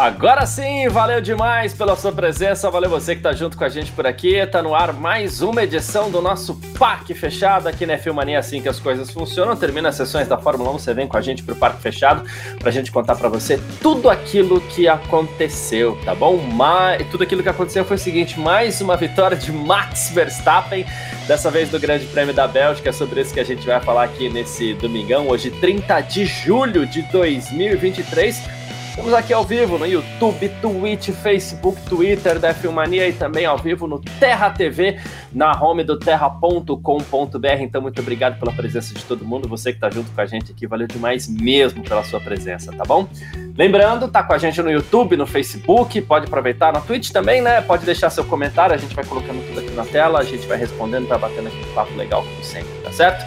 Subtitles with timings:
[0.00, 3.92] Agora sim, valeu demais pela sua presença, valeu você que está junto com a gente
[3.92, 4.34] por aqui.
[4.34, 8.68] Está no ar mais uma edição do nosso Parque Fechado aqui na Filmania, assim que
[8.70, 9.54] as coisas funcionam.
[9.54, 12.24] Termina as sessões da Fórmula 1, você vem com a gente para o Parque Fechado
[12.58, 16.38] para a gente contar para você tudo aquilo que aconteceu, tá bom?
[16.38, 20.86] Mas tudo aquilo que aconteceu foi o seguinte: mais uma vitória de Max Verstappen,
[21.26, 22.88] dessa vez do Grande Prêmio da Bélgica.
[22.88, 26.86] É sobre isso que a gente vai falar aqui nesse domingão, hoje, 30 de julho
[26.86, 28.60] de 2023.
[28.90, 33.86] Estamos aqui ao vivo no YouTube, Twitch, Facebook, Twitter da Filmania e também ao vivo
[33.86, 34.98] no Terra TV,
[35.32, 37.60] na home do terra.com.br.
[37.60, 39.48] Então, muito obrigado pela presença de todo mundo.
[39.48, 42.84] Você que está junto com a gente aqui, valeu demais mesmo pela sua presença, tá
[42.84, 43.08] bom?
[43.56, 47.60] Lembrando, tá com a gente no YouTube, no Facebook, pode aproveitar na Twitch também, né?
[47.60, 50.58] Pode deixar seu comentário, a gente vai colocando tudo aqui na tela, a gente vai
[50.58, 53.24] respondendo, tá batendo aqui um papo legal como sempre, tá certo?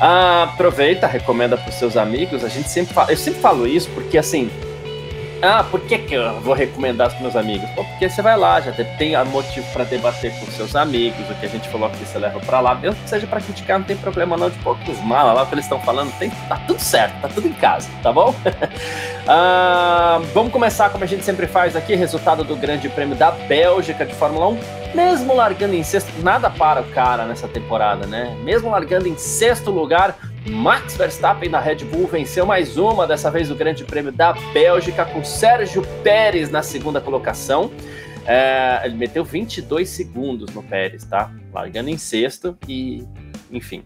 [0.00, 2.44] Ah, aproveita, recomenda para os seus amigos.
[2.44, 4.50] A gente sempre fala, eu sempre falo isso porque assim,
[5.46, 7.68] ah, por que, que eu vou recomendar para meus amigos?
[7.70, 11.46] Pô, porque você vai lá, já tem motivo para debater com seus amigos, o que
[11.46, 13.96] a gente falou aqui você leva para lá, mesmo que seja para criticar, não tem
[13.96, 17.20] problema não, de poucos malas lá, o que eles estão falando, tem, tá tudo certo,
[17.20, 18.34] tá tudo em casa, tá bom?
[19.26, 24.04] ah, vamos começar como a gente sempre faz aqui, resultado do Grande Prêmio da Bélgica
[24.04, 24.58] de Fórmula 1,
[24.94, 28.36] mesmo largando em sexto, nada para o cara nessa temporada, né?
[28.42, 30.16] Mesmo largando em sexto lugar,
[30.48, 35.04] Max Verstappen da Red Bull venceu mais uma, dessa vez o Grande Prêmio da Bélgica,
[35.04, 37.70] com Sérgio Pérez na segunda colocação.
[38.24, 41.30] É, ele meteu 22 segundos no Pérez, tá?
[41.52, 43.04] Largando em sexto e
[43.50, 43.82] enfim.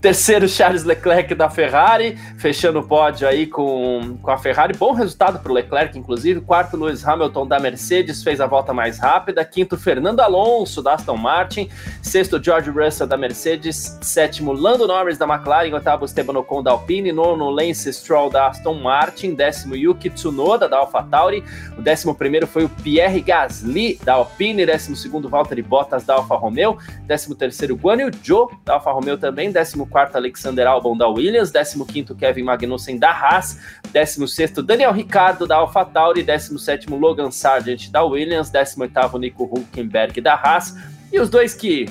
[0.00, 4.76] Terceiro, Charles Leclerc da Ferrari, fechando o pódio aí com, com a Ferrari.
[4.76, 6.40] Bom resultado para o Leclerc, inclusive.
[6.40, 9.44] Quarto, Lewis Hamilton da Mercedes, fez a volta mais rápida.
[9.44, 11.68] Quinto, Fernando Alonso da Aston Martin.
[12.02, 13.98] Sexto, George Russell da Mercedes.
[14.02, 15.72] Sétimo, Lando Norris da McLaren.
[15.72, 17.12] Oitavo, Esteban Ocon da Alpine.
[17.12, 19.34] Nono, Lance Stroll da Aston Martin.
[19.34, 21.44] Décimo, Yuki Tsunoda da AlphaTauri.
[21.78, 24.66] O décimo primeiro foi o Pierre Gasly da Alpine.
[24.66, 26.78] Décimo segundo, Valtteri Bottas da Alfa Romeo.
[27.06, 29.76] Décimo terceiro, Guan Yu Zhou da Alfa Romeo Romeo também, 14
[30.14, 33.60] Alexander Albon da Williams, 15 Kevin Magnussen da Haas,
[33.92, 40.74] 16 Daniel Ricciardo da AlphaTauri, 17 Logan Sargent da Williams, 18 Nico Hulkenberg da Haas,
[41.12, 41.86] e os dois que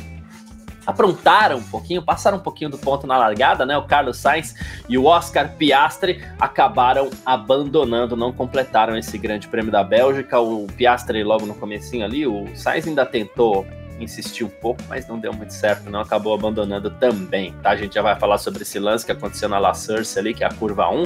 [0.88, 3.78] aprontaram um pouquinho, passaram um pouquinho do ponto na largada, né?
[3.78, 4.56] O Carlos Sainz
[4.90, 10.40] e o Oscar Piastri acabaram abandonando, não completaram esse grande prêmio da Bélgica.
[10.40, 13.66] O Piastri logo no comecinho ali, o Sainz ainda tentou
[14.00, 17.72] insistiu um pouco, mas não deu muito certo, não acabou abandonando também, tá?
[17.72, 20.44] A gente já vai falar sobre esse lance que aconteceu na La Source ali, que
[20.44, 21.06] é a curva 1.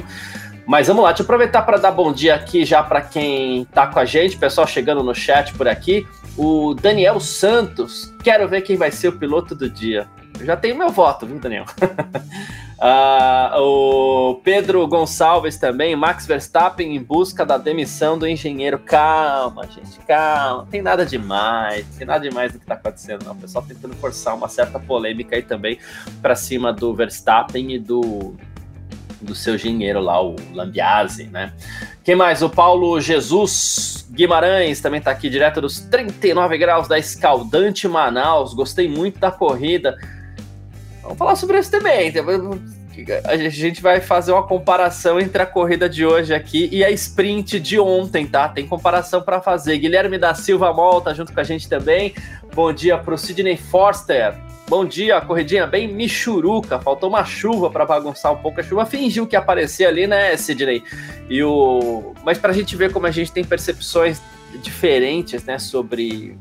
[0.66, 3.86] Mas vamos lá, deixa eu aproveitar para dar bom dia aqui já para quem tá
[3.86, 6.06] com a gente, pessoal chegando no chat por aqui.
[6.36, 10.06] O Daniel Santos, quero ver quem vai ser o piloto do dia.
[10.44, 11.64] Já tenho meu voto, viu, Daniel?
[12.78, 18.78] uh, o Pedro Gonçalves também, Max Verstappen em busca da demissão do engenheiro.
[18.78, 20.66] Calma, gente, calma.
[20.70, 23.32] Tem nada demais, tem nada demais do que está acontecendo, não.
[23.32, 25.78] O pessoal tentando forçar uma certa polêmica aí também
[26.22, 28.36] para cima do Verstappen e do,
[29.20, 31.52] do seu engenheiro lá, o Lambiase, né?
[32.04, 32.42] Quem mais?
[32.42, 38.54] O Paulo Jesus Guimarães também está aqui, direto dos 39 graus da escaldante Manaus.
[38.54, 39.96] Gostei muito da corrida
[41.08, 42.12] Vamos falar sobre isso também.
[43.24, 47.58] A gente vai fazer uma comparação entre a corrida de hoje aqui e a sprint
[47.58, 48.46] de ontem, tá?
[48.46, 49.78] Tem comparação para fazer.
[49.78, 52.14] Guilherme da Silva Mol tá junto com a gente também.
[52.54, 54.34] Bom dia para o Sidney Forster.
[54.68, 56.78] Bom dia, corridinha bem michuruca.
[56.78, 58.60] Faltou uma chuva para bagunçar um pouco.
[58.60, 60.82] A chuva fingiu que aparecia ali, né, Sidney?
[61.30, 62.12] E o...
[62.22, 64.20] Mas para a gente ver como a gente tem percepções
[64.62, 66.36] diferentes, né, sobre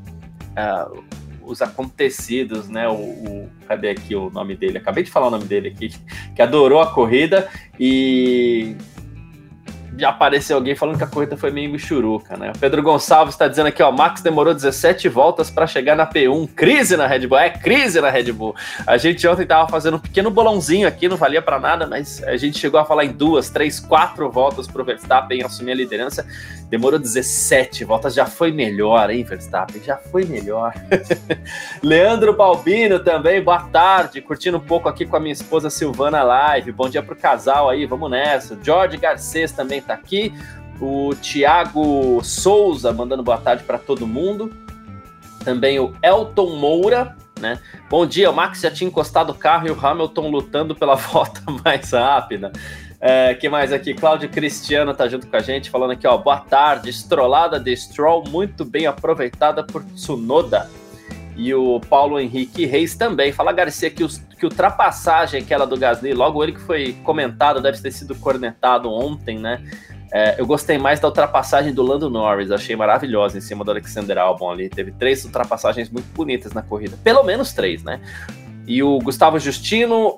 [0.57, 1.03] uh,
[1.47, 2.87] os acontecidos, né?
[2.87, 4.77] O, o, cadê aqui o nome dele?
[4.77, 5.89] Acabei de falar o nome dele aqui,
[6.35, 7.49] que adorou a corrida
[7.79, 8.75] e
[9.97, 12.51] já apareceu alguém falando que a corrida foi meio michuruca, né?
[12.55, 16.47] O Pedro Gonçalves está dizendo aqui, ó, Max demorou 17 voltas para chegar na P1.
[16.55, 18.55] Crise na Red Bull, é crise na Red Bull.
[18.85, 22.37] A gente ontem tava fazendo um pequeno bolãozinho aqui, não valia para nada, mas a
[22.37, 26.25] gente chegou a falar em duas, três, quatro voltas pro Verstappen assumir a liderança.
[26.69, 29.81] Demorou 17 voltas, já foi melhor, hein, Verstappen?
[29.81, 30.73] Já foi melhor.
[31.81, 36.71] Leandro Balbino também, boa tarde, curtindo um pouco aqui com a minha esposa Silvana Live.
[36.71, 38.57] Bom dia pro casal aí, vamos nessa.
[38.61, 40.33] George Garcês também tá aqui.
[40.79, 44.53] O Thiago Souza mandando boa tarde para todo mundo.
[45.43, 47.59] Também o Elton Moura, né?
[47.89, 51.41] Bom dia, o Max já tinha encostado o carro e o Hamilton lutando pela volta
[51.63, 52.51] mais rápida.
[52.99, 53.93] É, que mais aqui?
[53.93, 56.17] Cláudio Cristiano tá junto com a gente, falando aqui, ó.
[56.17, 60.69] Boa tarde, estrolada de Stroll, muito bem aproveitada por Tsunoda.
[61.37, 63.31] E o Paulo Henrique Reis também.
[63.31, 67.79] Fala, Garcia, que, os, que ultrapassagem aquela do Gasly, logo ele que foi comentado, deve
[67.79, 69.63] ter sido cornetado ontem, né?
[70.11, 74.17] É, eu gostei mais da ultrapassagem do Lando Norris, achei maravilhosa em cima do Alexander
[74.17, 74.69] Albon ali.
[74.69, 77.99] Teve três ultrapassagens muito bonitas na corrida, pelo menos três, né?
[78.67, 80.13] E o Gustavo Justino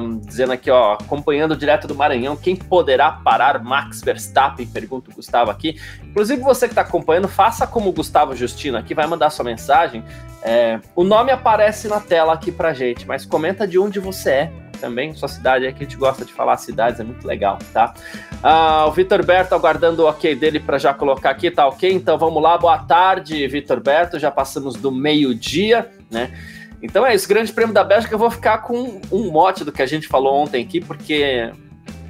[0.00, 4.66] um, dizendo aqui, ó, acompanhando direto do Maranhão, quem poderá parar Max Verstappen?
[4.68, 5.80] Pergunta o Gustavo aqui.
[6.04, 10.04] Inclusive, você que está acompanhando, faça como o Gustavo Justino aqui, vai mandar sua mensagem.
[10.42, 14.52] É, o nome aparece na tela aqui pra gente, mas comenta de onde você é
[14.78, 17.92] também, sua cidade é que a gente gosta de falar cidades, é muito legal, tá?
[18.40, 21.92] Ah, o Vitor Berto aguardando o ok dele para já colocar aqui, tá ok?
[21.92, 26.30] Então vamos lá, boa tarde, Vitor Berto, já passamos do meio-dia, né?
[26.82, 29.82] Então é isso, Grande Prêmio da Bélgica, eu vou ficar com um mote do que
[29.82, 31.50] a gente falou ontem aqui, porque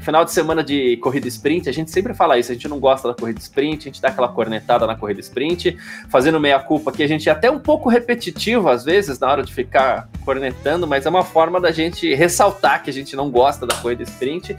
[0.01, 3.09] final de semana de corrida sprint, a gente sempre fala isso, a gente não gosta
[3.09, 5.77] da corrida sprint, a gente dá aquela cornetada na corrida sprint,
[6.09, 9.43] fazendo meia culpa que a gente é até um pouco repetitivo às vezes na hora
[9.43, 13.67] de ficar cornetando, mas é uma forma da gente ressaltar que a gente não gosta
[13.67, 14.57] da corrida sprint.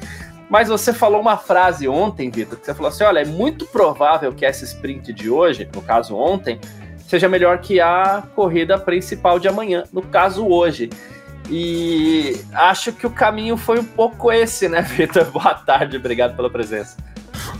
[0.50, 4.34] Mas você falou uma frase ontem, Vitor, que você falou assim: olha, é muito provável
[4.34, 6.60] que essa sprint de hoje, no caso ontem,
[7.10, 10.92] seja melhor que a corrida principal de amanhã, no caso hoje.
[11.50, 15.26] E acho que o caminho foi um pouco esse, né, Vitor?
[15.26, 16.96] Boa tarde, obrigado pela presença.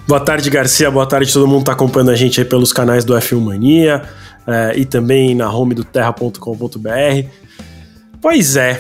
[0.08, 0.92] Boa tarde, Garcia.
[0.92, 4.04] Boa tarde, todo mundo que está acompanhando a gente aí pelos canais do F1 Mania
[4.46, 7.28] é, e também na home do terra.com.br.
[8.22, 8.80] Pois é,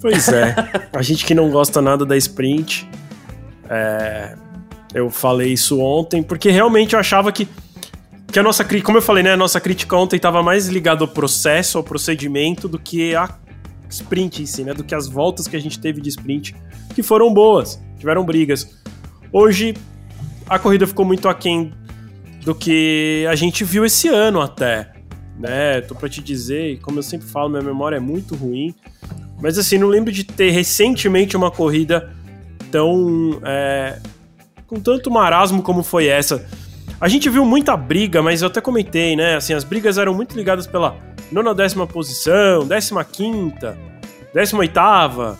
[0.00, 0.52] pois é.
[0.92, 2.90] a gente que não gosta nada da sprint,
[3.70, 4.34] é,
[4.92, 7.46] eu falei isso ontem, porque realmente eu achava que
[8.30, 11.08] que a nossa como eu falei, né, a nossa crítica ontem estava mais ligada ao
[11.08, 13.28] processo, ao procedimento, do que a
[13.88, 16.54] sprint em si, né, do que as voltas que a gente teve de sprint,
[16.94, 18.78] que foram boas, tiveram brigas.
[19.32, 19.74] Hoje
[20.48, 21.72] a corrida ficou muito aquém
[22.44, 24.92] do que a gente viu esse ano até,
[25.38, 25.80] né?
[25.82, 28.74] Tô para te dizer, como eu sempre falo, minha memória é muito ruim,
[29.40, 32.14] mas assim, não lembro de ter recentemente uma corrida
[32.70, 33.98] tão é,
[34.66, 36.46] com tanto marasmo como foi essa
[37.00, 39.36] a gente viu muita briga, mas eu até comentei, né?
[39.36, 40.96] Assim, as brigas eram muito ligadas pela
[41.30, 43.78] nona décima posição, décima quinta,
[44.34, 45.38] décima oitava.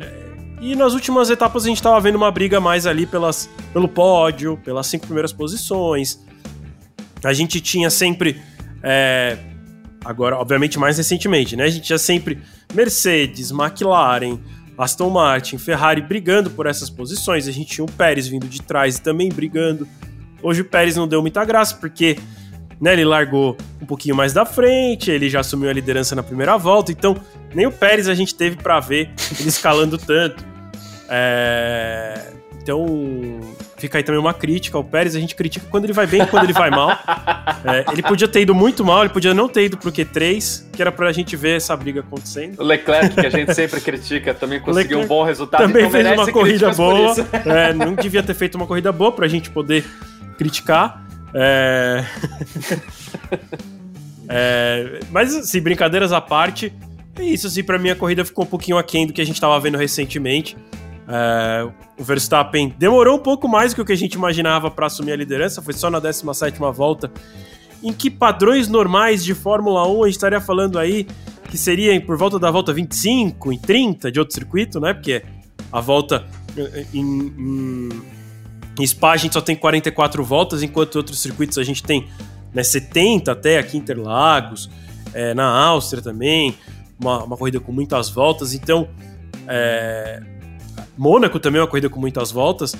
[0.00, 0.22] É,
[0.60, 4.58] e nas últimas etapas a gente estava vendo uma briga mais ali pelas, pelo pódio,
[4.64, 6.20] pelas cinco primeiras posições.
[7.22, 8.42] A gente tinha sempre.
[8.82, 9.38] É,
[10.04, 11.64] agora, obviamente, mais recentemente, né?
[11.64, 12.40] A gente tinha sempre
[12.74, 14.40] Mercedes, McLaren,
[14.76, 17.46] Aston Martin, Ferrari brigando por essas posições.
[17.46, 19.86] A gente tinha o Pérez vindo de trás e também brigando.
[20.42, 22.18] Hoje o Pérez não deu muita graça, porque
[22.80, 26.56] né, ele largou um pouquinho mais da frente, ele já assumiu a liderança na primeira
[26.56, 27.16] volta, então
[27.54, 30.44] nem o Pérez a gente teve para ver ele escalando tanto.
[31.08, 32.32] É...
[32.62, 32.86] Então,
[33.76, 35.16] fica aí também uma crítica ao Pérez.
[35.16, 36.90] A gente critica quando ele vai bem e quando ele vai mal.
[37.64, 40.82] É, ele podia ter ido muito mal, ele podia não ter ido pro Q3, que
[40.82, 42.60] era pra gente ver essa briga acontecendo.
[42.60, 45.60] O Leclerc, que a gente sempre critica, também conseguiu um bom resultado.
[45.60, 47.14] Também então fez uma corrida boa.
[47.46, 49.84] É, não devia ter feito uma corrida boa pra gente poder
[50.42, 51.06] criticar.
[51.32, 52.04] É...
[54.28, 55.00] é...
[55.10, 56.72] Mas, assim, brincadeiras à parte,
[57.16, 59.40] é isso, assim, pra mim a corrida ficou um pouquinho aquém do que a gente
[59.40, 60.56] tava vendo recentemente.
[61.08, 61.68] É...
[61.98, 65.12] O Verstappen demorou um pouco mais do que o que a gente imaginava para assumir
[65.12, 67.10] a liderança, foi só na 17 volta.
[67.82, 71.06] Em que padrões normais de Fórmula 1 a gente estaria falando aí
[71.48, 74.94] que seria por volta da volta 25, em 30 de outro circuito, né?
[74.94, 75.22] Porque
[75.70, 76.24] a volta
[76.94, 77.90] em
[78.78, 82.08] em Spa a gente só tem 44 voltas, enquanto em outros circuitos a gente tem
[82.54, 84.70] né, 70 até aqui em Interlagos,
[85.12, 86.56] é, na Áustria também,
[86.98, 88.54] uma, uma, corrida com muitas voltas.
[88.54, 88.88] Então,
[89.46, 90.22] é,
[90.96, 92.74] Mônaco também é uma corrida com muitas voltas.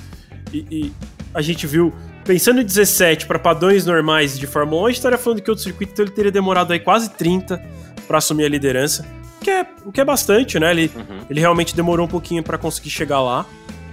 [0.51, 0.93] E, e
[1.33, 5.17] a gente viu, pensando em 17 para padrões normais de Fórmula 1, a gente estaria
[5.17, 7.61] falando que outro circuito então, ele teria demorado aí quase 30
[8.07, 9.05] para assumir a liderança,
[9.41, 10.71] que é, o que é bastante, né?
[10.71, 11.19] Ele, uhum.
[11.29, 13.45] ele realmente demorou um pouquinho para conseguir chegar lá.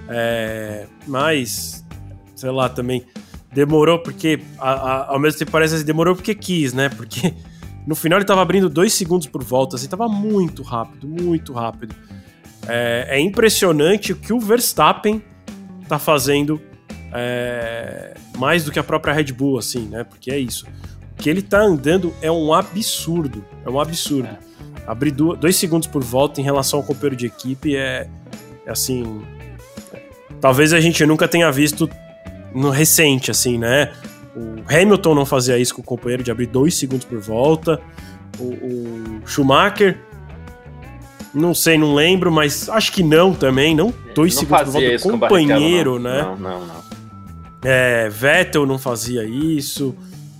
[0.09, 1.85] É, mas
[2.40, 3.04] sei lá, também
[3.52, 6.88] demorou porque, a, a, ao mesmo tempo parece que demorou porque quis, né?
[6.88, 7.35] Porque
[7.87, 11.94] no final ele tava abrindo dois segundos por volta, assim, tava muito rápido, muito rápido.
[12.66, 15.23] É, é impressionante o que o Verstappen
[15.87, 16.61] tá fazendo
[17.12, 20.04] é, mais do que a própria Red Bull, assim, né?
[20.04, 20.66] Porque é isso.
[21.12, 24.30] O que ele tá andando é um absurdo, é um absurdo.
[24.87, 28.09] Abrir dois segundos por volta em relação ao companheiro de equipe é,
[28.64, 29.20] é assim.
[30.40, 31.88] Talvez a gente nunca tenha visto
[32.54, 33.92] no recente, assim, né?
[34.37, 37.80] O Hamilton não fazia isso com o companheiro de abrir dois segundos por volta.
[38.38, 39.99] O, o Schumacher
[41.35, 43.75] Não sei, não lembro, mas acho que não também.
[43.75, 46.11] Não dois Não segundos por volta isso do com Barrichello, companheiro, não.
[46.11, 46.23] né?
[46.23, 46.80] Não, não, não.
[47.62, 49.95] É, Vettel não fazia isso.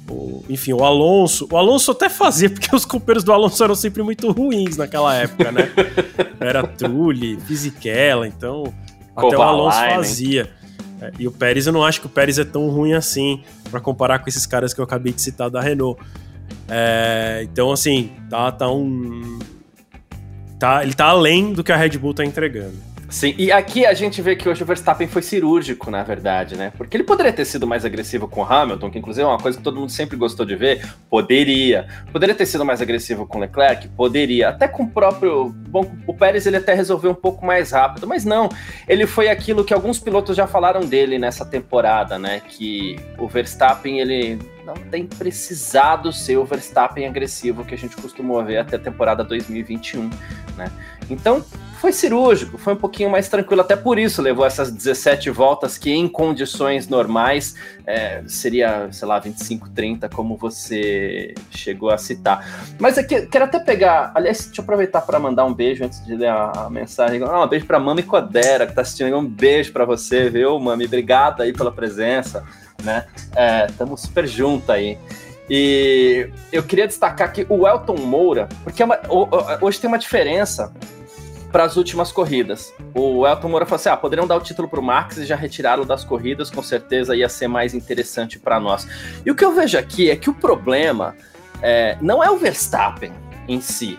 [0.09, 1.47] O- enfim, o Alonso.
[1.51, 5.53] O Alonso até fazia, porque os companheiros do Alonso eram sempre muito ruins naquela época,
[5.53, 5.71] né?
[6.41, 8.73] Era Trulli, Fisichella, então
[9.15, 10.51] até o Alonso fazia.
[11.01, 13.81] É, e o Pérez, eu não acho que o Pérez é tão ruim assim, pra
[13.81, 16.01] comparar com esses caras que eu acabei de citar da Renault.
[16.69, 19.39] É, então, assim, tá, tá um.
[20.59, 22.90] Tá, ele tá além do que a Red Bull tá entregando.
[23.11, 26.73] Sim, e aqui a gente vê que hoje o Verstappen foi cirúrgico, na verdade, né?
[26.77, 29.59] Porque ele poderia ter sido mais agressivo com o Hamilton, que inclusive é uma coisa
[29.59, 30.89] que todo mundo sempre gostou de ver.
[31.11, 31.89] Poderia.
[32.13, 33.89] Poderia ter sido mais agressivo com o Leclerc?
[33.89, 34.51] Poderia.
[34.51, 35.49] Até com o próprio.
[35.49, 38.49] Bom, o Pérez ele até resolveu um pouco mais rápido, mas não.
[38.87, 42.41] Ele foi aquilo que alguns pilotos já falaram dele nessa temporada, né?
[42.49, 48.45] Que o Verstappen ele não tem precisado ser o Verstappen agressivo que a gente costumou
[48.45, 50.09] ver até a temporada 2021,
[50.57, 50.71] né?
[51.11, 51.45] Então,
[51.81, 55.91] foi cirúrgico, foi um pouquinho mais tranquilo, até por isso levou essas 17 voltas que
[55.91, 57.55] em condições normais
[57.87, 62.47] é, seria, sei lá, 25, 30, como você chegou a citar.
[62.79, 66.15] Mas aqui, quero até pegar, aliás, deixa eu aproveitar para mandar um beijo antes de
[66.15, 67.23] ler a, a mensagem.
[67.23, 70.85] Ah, um beijo para Mami Codera, que tá assistindo um beijo para você, viu, Mami?
[70.85, 72.45] Obrigado aí pela presença,
[72.85, 73.07] né?
[73.35, 74.99] É, tamo super junto aí.
[75.49, 79.01] E eu queria destacar aqui o Elton Moura, porque é uma-
[79.63, 80.73] hoje tem uma diferença
[81.51, 82.73] para as últimas corridas.
[82.95, 85.37] O Elton Moura falou assim: ah, poderiam dar o título para o Max e já
[85.37, 88.87] retirá-lo das corridas, com certeza ia ser mais interessante para nós.
[89.25, 91.15] E o que eu vejo aqui é que o problema
[91.63, 93.13] é, não é o Verstappen
[93.49, 93.99] em si,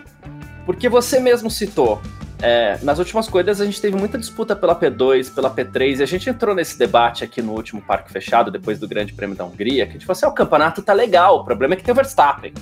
[0.64, 2.00] porque você mesmo citou.
[2.42, 6.06] é, nas últimas corridas a gente teve muita disputa pela P2, pela P3, e a
[6.06, 9.84] gente entrou nesse debate aqui no último Parque Fechado, depois do Grande Prêmio da Hungria,
[9.84, 11.92] que a gente falou assim: ah, o campeonato tá legal, o problema é que tem
[11.92, 12.52] o Verstappen.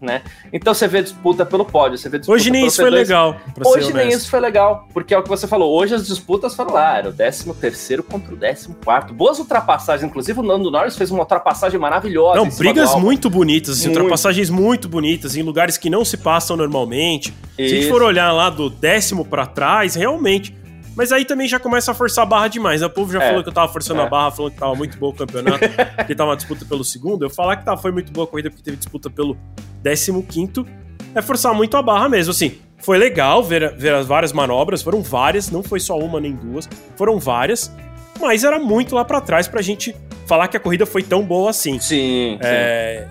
[0.00, 0.22] Né?
[0.50, 2.94] Então você vê disputa pelo pódio, você vê disputa Hoje nem isso foi P2.
[2.94, 3.36] legal.
[3.54, 5.78] pra ser Hoje nem isso foi legal, porque é o que você falou.
[5.78, 8.68] Hoje as disputas foram lá, era o 13 terceiro contra o 14
[9.12, 12.36] Boas ultrapassagens, inclusive o Nando Norris fez uma ultrapassagem maravilhosa.
[12.38, 13.98] Não, brigas muito bonitas, assim, Muito.
[13.98, 17.34] ultrapassagens muito bonitas, em lugares que não se passam normalmente.
[17.56, 17.90] Se a gente Isso.
[17.90, 20.54] for olhar lá do décimo pra trás, realmente.
[20.96, 22.80] Mas aí também já começa a forçar a barra demais.
[22.80, 22.86] né?
[22.86, 23.28] O povo já É.
[23.28, 24.04] falou que eu tava forçando É.
[24.04, 25.58] a barra, falando que tava muito bom o campeonato,
[26.06, 27.24] que tava uma disputa pelo segundo.
[27.24, 29.36] Eu falar que tava, foi muito boa a corrida porque teve disputa pelo
[29.82, 30.66] décimo quinto
[31.14, 32.30] é forçar muito a barra mesmo.
[32.32, 36.32] Assim, foi legal ver, ver as várias manobras, foram várias, não foi só uma nem
[36.34, 37.72] duas, foram várias.
[38.20, 39.94] Mas era muito lá pra trás pra gente
[40.26, 41.78] falar que a corrida foi tão boa assim.
[41.80, 42.38] Sim, sim.
[42.42, 43.06] É,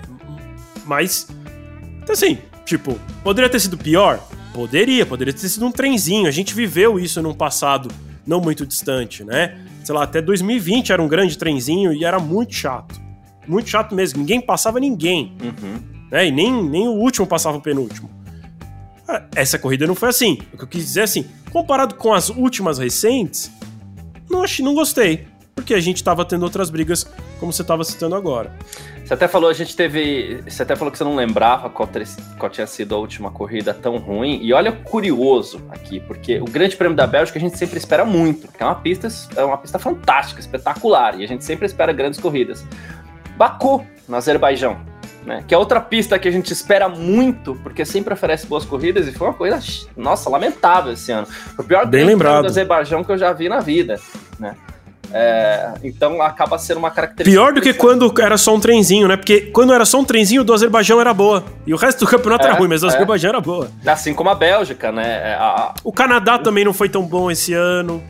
[0.86, 1.28] mas,
[2.04, 4.20] então, assim, tipo, poderia ter sido pior?
[4.54, 6.28] Poderia, poderia ter sido um trenzinho.
[6.28, 7.90] A gente viveu isso num passado
[8.26, 9.60] não muito distante, né?
[9.84, 13.00] Sei lá, até 2020 era um grande trenzinho e era muito chato.
[13.48, 14.20] Muito chato mesmo.
[14.20, 15.80] Ninguém passava ninguém, Uhum.
[16.12, 16.28] né?
[16.28, 18.10] E nem, nem o último passava o penúltimo.
[19.08, 20.38] Ah, Essa corrida não foi assim.
[20.54, 23.52] O que eu quis dizer é assim, comparado com as últimas recentes,
[24.30, 25.26] não, achei, não gostei.
[25.60, 27.06] Porque a gente tava tendo outras brigas,
[27.38, 28.50] como você tava citando agora.
[29.04, 30.42] Você até falou, a gente teve.
[30.48, 31.90] Você até falou que você não lembrava qual,
[32.38, 34.40] qual tinha sido a última corrida tão ruim.
[34.42, 38.06] E olha o curioso aqui, porque o Grande Prêmio da Bélgica a gente sempre espera
[38.06, 41.92] muito, porque é uma pista, é uma pista fantástica, espetacular, e a gente sempre espera
[41.92, 42.66] grandes corridas.
[43.36, 44.80] Baku, no Azerbaijão,
[45.26, 45.44] né?
[45.46, 49.12] Que é outra pista que a gente espera muito, porque sempre oferece boas corridas, e
[49.12, 49.60] foi uma coisa,
[49.98, 51.28] nossa, lamentável esse ano.
[51.28, 52.44] Foi o pior Bem lembrado.
[52.44, 54.00] do Azerbaijão que eu já vi na vida,
[54.40, 54.56] né?
[55.12, 57.30] É, então acaba sendo uma característica.
[57.42, 59.18] Pior do que quando era só um trenzinho, né?
[59.18, 61.44] Porque quando era só um trenzinho, o do Azerbaijão era boa.
[61.66, 62.90] E o resto do campeonato É, era ruim, mas o é.
[62.90, 63.72] Azerbaijão era boa.
[63.86, 65.36] Assim como a Bélgica, né?
[65.36, 68.04] A- a- O Canadá também não foi tão bom esse ano.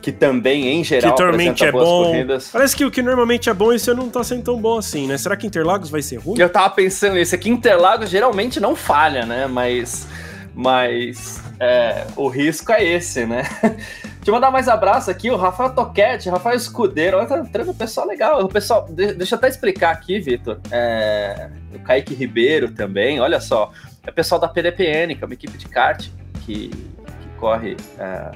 [0.00, 2.04] que também, em geral, que normalmente é boas bom.
[2.04, 2.48] corridas.
[2.52, 5.06] Parece que o que normalmente é bom esse ano não tá sendo tão bom assim,
[5.08, 5.18] né?
[5.18, 6.38] Será que Interlagos vai ser ruim?
[6.40, 9.46] Eu tava pensando nisso, aqui Interlagos geralmente não falha, né?
[9.48, 10.06] Mas,
[10.54, 13.42] mas é, o risco é esse, né?
[14.28, 17.74] Deixa eu mandar mais abraço aqui, o Rafael Toquete, Rafael Escudeiro, olha, tá entrando um
[17.74, 18.44] pessoal legal.
[18.44, 20.60] O pessoal, de- deixa eu até explicar aqui, Vitor.
[20.70, 23.72] É, o Kaique Ribeiro também, olha só.
[24.06, 26.08] É o pessoal da PDPN, que é uma equipe de kart
[26.44, 28.30] que, que corre é,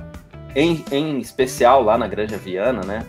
[0.57, 3.05] em, em especial lá na Granja Viana, né?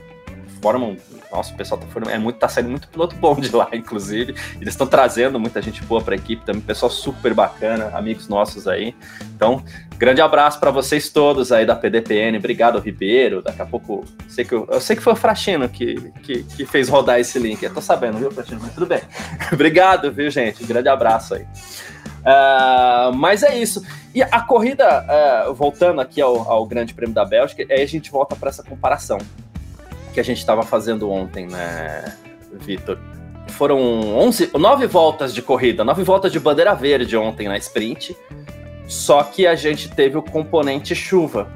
[0.62, 0.98] Formam.
[1.34, 4.36] Nossa, o pessoal tá, formando, é muito, tá saindo muito piloto bom de lá, inclusive.
[4.62, 8.68] Eles estão trazendo muita gente boa para a equipe também, pessoal super bacana, amigos nossos
[8.68, 8.96] aí.
[9.36, 9.63] Então,
[9.98, 12.38] grande abraço para vocês todos aí da PDPN.
[12.38, 13.42] Obrigado, Ribeiro.
[13.42, 16.66] Daqui a pouco, sei que eu, eu sei que foi o Fraxino que, que, que
[16.68, 17.63] fez rodar esse link.
[17.63, 18.60] Eu tô sabendo, viu, Fraxino?
[18.62, 19.02] Mas tudo bem.
[19.52, 20.63] Obrigado, viu, gente?
[20.63, 21.48] grande abraço aí.
[22.24, 23.84] Ah, mas é isso.
[24.13, 28.12] E a corrida, ah, voltando aqui ao, ao Grande Prêmio da Bélgica, aí a gente
[28.12, 29.18] volta para essa comparação
[30.13, 32.15] que a gente estava fazendo ontem, né,
[32.51, 32.98] Vitor?
[33.50, 33.79] Foram
[34.17, 38.15] 11, 9 voltas de corrida, 9 voltas de bandeira verde ontem na sprint.
[38.88, 41.50] Só que a gente teve o componente chuva,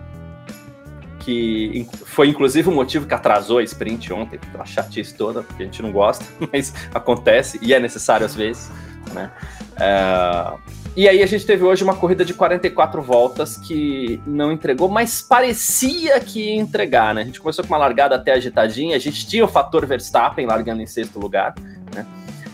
[1.19, 5.65] que foi inclusive o motivo que atrasou a sprint ontem, aquela chatice toda, porque a
[5.65, 8.71] gente não gosta, mas acontece e é necessário às vezes.
[9.13, 9.31] Né?
[9.79, 10.53] É...
[10.97, 15.21] E aí a gente teve hoje uma corrida de 44 voltas que não entregou, mas
[15.21, 17.21] parecia que ia entregar, né?
[17.21, 20.81] A gente começou com uma largada até agitadinha, a gente tinha o fator Verstappen largando
[20.81, 21.53] em sexto lugar,
[21.93, 22.03] né?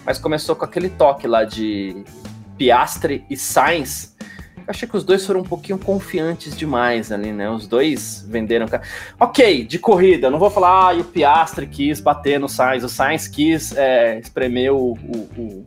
[0.06, 2.04] Mas começou com aquele toque lá de
[2.58, 4.14] Piastre e Sainz.
[4.58, 7.50] Eu achei que os dois foram um pouquinho confiantes demais ali, né?
[7.50, 8.66] Os dois venderam.
[9.18, 13.26] Ok, de corrida, não vou falar, ah, o Piastre quis bater no Sainz, o Sainz
[13.26, 15.64] quis é, espremer o, o, o,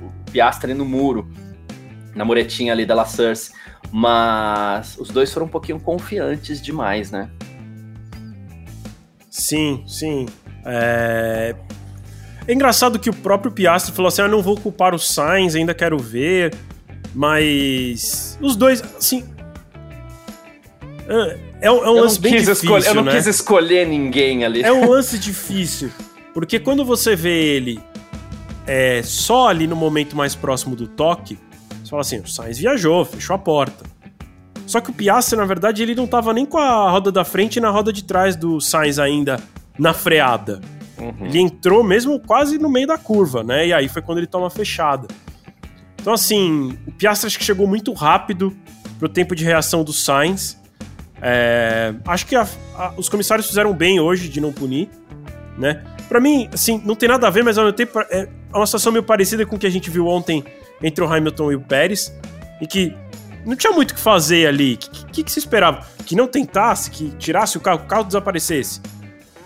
[0.00, 1.28] o Piastre no muro
[2.14, 3.52] na muretinha ali da La Source.
[3.92, 7.28] Mas os dois foram um pouquinho confiantes demais, né?
[9.30, 10.26] Sim, sim.
[10.64, 11.54] É...
[12.46, 15.74] é engraçado que o próprio Piastri falou assim: ah, não vou culpar o Sainz, ainda
[15.74, 16.54] quero ver.
[17.14, 19.24] Mas os dois, assim.
[21.06, 22.52] É, é um, é um lance bem difícil.
[22.52, 23.12] Escolher, eu não né?
[23.12, 24.62] quis escolher ninguém ali.
[24.62, 25.90] É um lance difícil.
[26.32, 27.80] Porque quando você vê ele
[28.66, 31.38] é, só ali no momento mais próximo do toque,
[31.84, 33.84] você fala assim, o Sainz viajou, fechou a porta.
[34.66, 37.56] Só que o Piastri, na verdade, ele não tava nem com a roda da frente
[37.56, 39.38] e na roda de trás do Sainz ainda
[39.78, 40.60] na freada.
[40.98, 41.26] Uhum.
[41.26, 43.66] Ele entrou mesmo quase no meio da curva, né?
[43.66, 45.06] E aí foi quando ele toma a fechada.
[46.00, 48.56] Então, assim, o Piastri acho que chegou muito rápido
[48.98, 50.58] pro tempo de reação do Sainz.
[51.20, 54.88] É, acho que a, a, os comissários fizeram bem hoje de não punir,
[55.58, 55.82] né?
[56.08, 58.92] Para mim, assim, não tem nada a ver, mas ao mesmo tempo é uma situação
[58.92, 60.44] meio parecida com o que a gente viu ontem
[60.84, 62.14] entre o Hamilton e o Pérez,
[62.60, 62.94] e que
[63.46, 64.74] não tinha muito o que fazer ali.
[64.74, 65.84] O que, que, que, se esperava?
[66.04, 68.82] Que não tentasse, que tirasse o carro, o carro desaparecesse.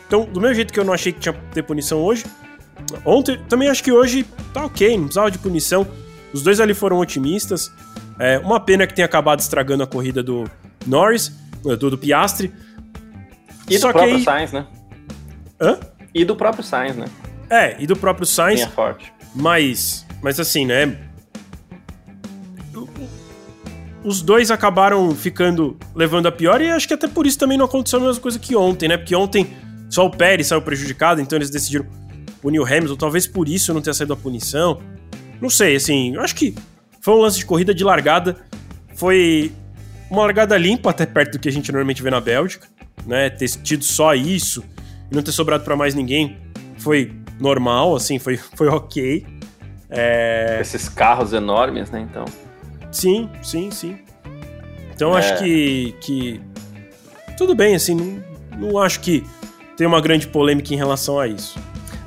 [0.06, 2.24] Então, do mesmo jeito que eu não achei que tinha ter punição hoje,
[3.04, 5.86] ontem também acho que hoje tá ok, não precisava de punição.
[6.32, 7.70] Os dois ali foram otimistas.
[8.18, 10.50] É, uma pena que tenha acabado estragando a corrida do
[10.86, 12.52] Norris, do, do Piastri.
[13.70, 14.24] E Só do próprio aí...
[14.24, 14.66] Sainz, né?
[15.60, 15.78] Hã?
[16.12, 17.06] E do próprio Sainz, né?
[17.48, 18.60] É, e do próprio Sainz.
[18.60, 19.12] Linha forte.
[19.34, 21.07] Mas, mas assim, né?
[24.04, 27.64] Os dois acabaram ficando levando a pior, e acho que até por isso também não
[27.64, 28.96] aconteceu a mesma coisa que ontem, né?
[28.96, 29.56] Porque ontem
[29.90, 31.86] só o Pérez saiu prejudicado, então eles decidiram
[32.40, 34.80] punir o Hamilton, talvez por isso não tenha saído a punição.
[35.40, 36.54] Não sei, assim, eu acho que
[37.00, 38.36] foi um lance de corrida de largada,
[38.94, 39.52] foi
[40.10, 42.66] uma largada limpa, até perto do que a gente normalmente vê na Bélgica,
[43.06, 43.30] né?
[43.30, 44.62] Ter tido só isso
[45.10, 46.38] e não ter sobrado para mais ninguém
[46.78, 49.26] foi normal, assim, foi, foi ok.
[49.90, 50.58] É...
[50.60, 52.24] Esses carros enormes, né, então.
[52.90, 53.98] Sim, sim, sim.
[54.94, 55.20] Então é.
[55.20, 56.40] acho que, que.
[57.36, 59.24] Tudo bem, assim, não, não acho que
[59.76, 61.58] tem uma grande polêmica em relação a isso.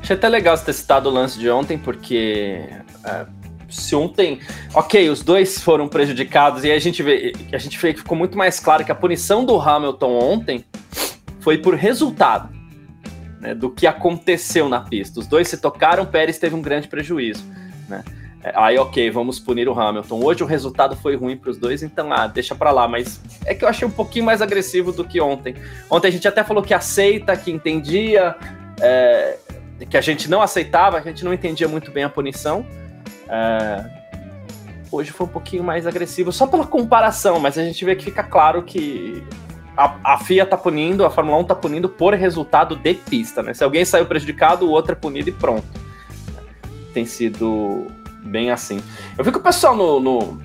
[0.01, 2.67] Achei até legal você ter citado o lance de ontem, porque.
[3.03, 3.25] É,
[3.69, 4.41] se ontem.
[4.73, 7.33] Ok, os dois foram prejudicados, e a gente vê.
[7.53, 10.65] A gente vê que ficou muito mais claro que a punição do Hamilton ontem
[11.39, 12.61] foi por resultado.
[13.39, 15.19] Né, do que aconteceu na pista.
[15.19, 17.43] Os dois se tocaram, Pérez teve um grande prejuízo.
[17.89, 18.03] Né?
[18.43, 20.23] É, aí, ok, vamos punir o Hamilton.
[20.23, 22.87] Hoje o resultado foi ruim para os dois, então, ah, deixa para lá.
[22.87, 25.55] Mas é que eu achei um pouquinho mais agressivo do que ontem.
[25.89, 28.35] Ontem a gente até falou que aceita, que entendia,
[28.79, 29.37] é,
[29.89, 32.65] que a gente não aceitava, a gente não entendia muito bem a punição.
[33.29, 33.85] É,
[34.91, 38.23] hoje foi um pouquinho mais agressivo, só pela comparação, mas a gente vê que fica
[38.23, 39.23] claro que
[39.77, 43.53] a, a, FIA tá punindo, a Fórmula 1 tá punindo por resultado de pista, né?
[43.53, 45.67] Se alguém saiu prejudicado, o outro é punido e pronto.
[46.93, 47.87] Tem sido
[48.31, 48.81] bem assim.
[49.17, 50.41] Eu vi que o pessoal no, no.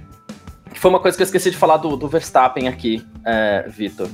[0.75, 4.09] Foi uma coisa que eu esqueci de falar do, do Verstappen aqui, é, Vitor.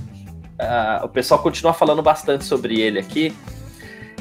[0.58, 3.35] É, o pessoal continua falando bastante sobre ele aqui.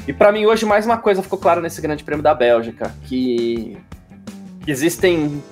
[0.08, 3.78] E para mim, hoje, mais uma coisa ficou clara nesse Grande Prêmio da Bélgica: que
[4.66, 5.42] existem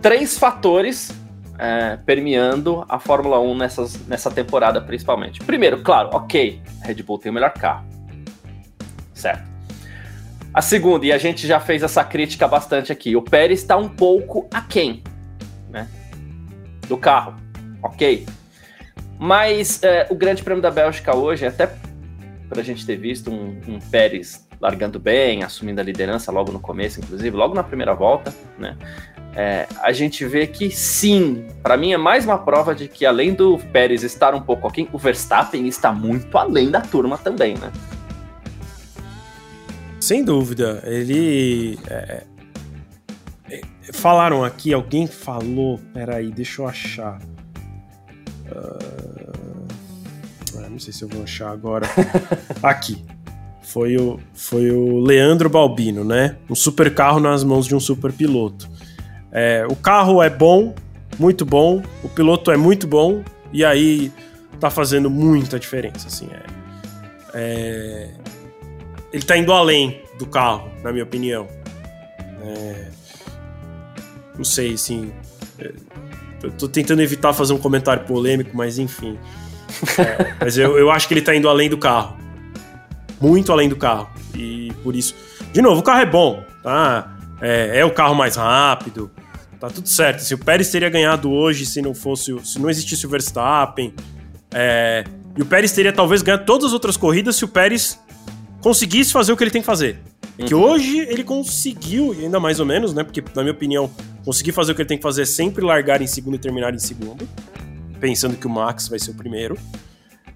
[0.00, 1.12] três fatores
[1.58, 5.40] é, permeando a Fórmula 1 nessas, nessa temporada, principalmente.
[5.40, 7.84] Primeiro, claro, ok, Red Bull tem o melhor carro.
[9.12, 9.47] Certo.
[10.52, 13.88] A segunda, e a gente já fez essa crítica bastante aqui, o Pérez está um
[13.88, 15.02] pouco aquém
[15.68, 15.86] né,
[16.88, 17.34] do carro,
[17.82, 18.26] ok.
[19.18, 21.66] Mas é, o Grande Prêmio da Bélgica hoje, até
[22.48, 26.60] para a gente ter visto um, um, Pérez largando bem, assumindo a liderança logo no
[26.60, 28.76] começo, inclusive, logo na primeira volta, né?
[29.36, 33.34] É, a gente vê que sim, para mim é mais uma prova de que além
[33.34, 37.70] do Pérez estar um pouco aquém, o Verstappen está muito além da turma também, né?
[40.00, 40.82] Sem dúvida.
[40.84, 41.78] Ele.
[41.88, 42.24] É,
[43.50, 43.60] é,
[43.92, 45.78] falaram aqui, alguém falou.
[45.92, 47.20] Peraí, deixa eu achar.
[48.50, 49.28] Uh,
[50.70, 51.86] não sei se eu vou achar agora.
[52.62, 53.04] aqui.
[53.62, 56.36] Foi o, foi o Leandro Balbino, né?
[56.48, 58.68] Um super carro nas mãos de um super piloto.
[59.30, 60.74] É, o carro é bom,
[61.18, 64.10] muito bom, o piloto é muito bom, e aí
[64.58, 66.42] tá fazendo muita diferença, assim, é,
[67.34, 68.10] é
[69.12, 71.48] ele tá indo além do carro, na minha opinião.
[72.42, 72.88] É,
[74.36, 75.12] não sei, assim,
[75.58, 75.72] é,
[76.42, 79.18] eu tô tentando evitar fazer um comentário polêmico, mas enfim.
[79.98, 82.16] É, mas eu, eu acho que ele tá indo além do carro.
[83.20, 84.08] Muito além do carro.
[84.34, 85.14] E por isso.
[85.52, 87.16] De novo, o carro é bom, tá?
[87.40, 89.10] É, é o carro mais rápido.
[89.58, 90.20] Tá tudo certo.
[90.20, 92.36] Se o Pérez teria ganhado hoje se não fosse.
[92.44, 93.92] Se não existisse o Verstappen.
[94.52, 95.02] É,
[95.36, 97.98] e o Pérez teria talvez ganhado todas as outras corridas se o Pérez
[98.60, 99.98] conseguisse fazer o que ele tem que fazer.
[100.38, 100.46] Uhum.
[100.46, 103.02] Que hoje ele conseguiu, ainda mais ou menos, né?
[103.02, 103.90] Porque, na minha opinião,
[104.24, 106.74] conseguir fazer o que ele tem que fazer é sempre largar em segundo e terminar
[106.74, 107.28] em segundo.
[108.00, 109.58] Pensando que o Max vai ser o primeiro.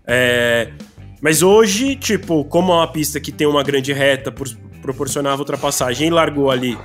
[0.07, 0.73] É,
[1.21, 4.49] mas hoje, tipo, como é uma pista que tem uma grande reta, por,
[4.81, 6.77] proporcionava ultrapassagem, ele largou ali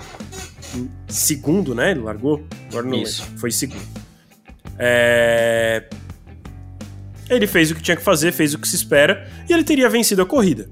[1.08, 1.92] segundo, né?
[1.92, 2.46] Ele largou?
[2.70, 3.24] Agora não Isso.
[3.38, 3.82] Foi segundo.
[4.78, 5.90] É...
[7.28, 9.90] Ele fez o que tinha que fazer, fez o que se espera, e ele teria
[9.90, 10.70] vencido a corrida.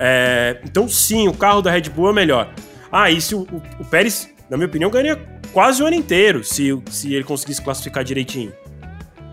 [0.00, 0.58] É...
[0.64, 2.52] Então, sim, o carro da Red Bull é melhor.
[2.90, 5.20] Ah, e se o, o, o Pérez, na minha opinião, ganharia
[5.52, 8.52] quase o ano inteiro se, se ele conseguisse classificar direitinho.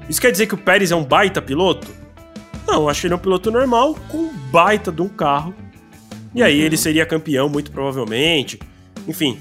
[0.09, 1.87] Isso quer dizer que o Pérez é um baita piloto?
[2.67, 5.55] Não, acho que ele é um piloto normal com um baita de um carro.
[6.35, 8.59] E aí ele seria campeão, muito provavelmente.
[9.07, 9.39] Enfim,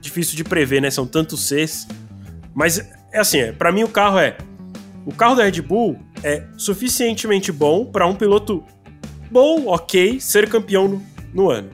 [0.00, 0.90] difícil de prever, né?
[0.90, 1.86] São tantos Cs.
[2.52, 2.78] Mas
[3.12, 4.36] é assim, é, para mim o carro é.
[5.06, 8.64] O carro da Red Bull é suficientemente bom para um piloto
[9.34, 11.02] bom, ok, ser campeão no,
[11.34, 11.70] no ano.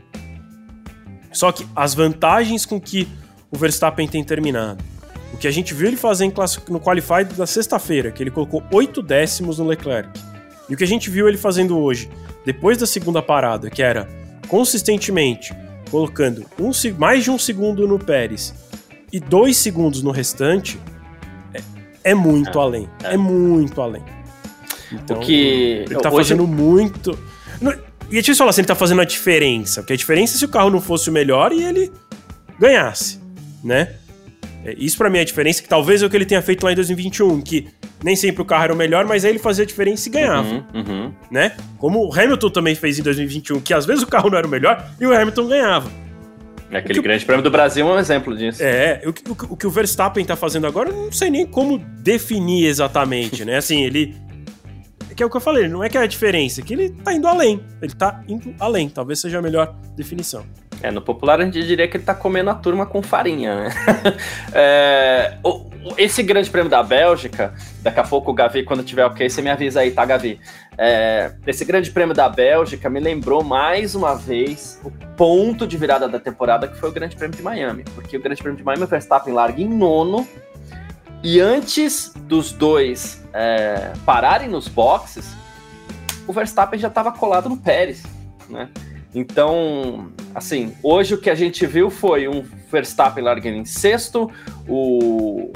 [1.31, 3.07] Só que as vantagens com que
[3.51, 4.83] o Verstappen tem terminado,
[5.35, 6.33] o que a gente viu ele fazer
[6.71, 10.09] no Qualify da sexta-feira, que ele colocou oito décimos no Leclerc,
[10.71, 12.09] e o que a gente viu ele fazendo hoje,
[12.47, 14.09] depois da segunda parada, que era
[14.49, 15.55] consistentemente
[15.91, 18.55] colocando um, mais de um segundo no Pérez
[19.13, 20.81] e dois segundos no restante,
[21.53, 21.61] é,
[22.05, 22.89] é muito é, além.
[23.05, 23.15] É.
[23.15, 23.17] é.
[23.19, 24.03] muito além.
[24.91, 26.17] Então, o que ele tá hoje...
[26.17, 27.19] fazendo muito.
[28.11, 29.83] E eu te falar assim, ele tá fazendo a diferença.
[29.83, 31.93] Porque a diferença é se o carro não fosse o melhor e ele
[32.59, 33.21] ganhasse,
[33.63, 33.95] né?
[34.65, 36.65] É, isso para mim é a diferença, que talvez é o que ele tenha feito
[36.65, 37.69] lá em 2021, que
[38.03, 40.49] nem sempre o carro era o melhor, mas aí ele fazia a diferença e ganhava.
[40.49, 41.13] Uhum, uhum.
[41.31, 41.57] Né?
[41.79, 44.51] Como o Hamilton também fez em 2021, que às vezes o carro não era o
[44.51, 45.91] melhor e o Hamilton ganhava.
[46.73, 48.63] Aquele grande prêmio do Brasil é um exemplo disso.
[48.63, 51.79] É, o, o, o, que o Verstappen tá fazendo agora, eu não sei nem como
[51.79, 53.57] definir exatamente, né?
[53.57, 54.15] Assim, ele.
[55.15, 56.91] Que é o que eu falei, não é que é a diferença, é que ele
[56.91, 57.65] tá indo além.
[57.83, 60.45] Ele tá indo além, talvez seja a melhor definição.
[60.83, 63.71] É, no popular a gente diria que ele tá comendo a turma com farinha, né?
[64.55, 69.29] é, o, esse grande prêmio da Bélgica, daqui a pouco o Gavi, quando tiver ok,
[69.29, 70.41] você me avisa aí, tá, Gavi?
[70.79, 76.09] É, esse grande prêmio da Bélgica me lembrou mais uma vez o ponto de virada
[76.09, 77.85] da temporada que foi o grande prêmio de Miami.
[77.95, 80.27] Porque o grande prêmio de Miami, o Verstappen larga em nono,
[81.23, 85.35] e antes dos dois é, pararem nos boxes,
[86.27, 88.03] o Verstappen já estava colado no Pérez,
[88.49, 88.69] né?
[89.15, 94.31] Então, assim, hoje o que a gente viu foi um Verstappen largando em sexto,
[94.69, 95.51] o,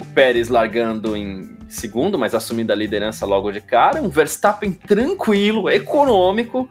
[0.00, 5.68] o Pérez largando em segundo, mas assumindo a liderança logo de cara, um Verstappen tranquilo,
[5.70, 6.68] econômico,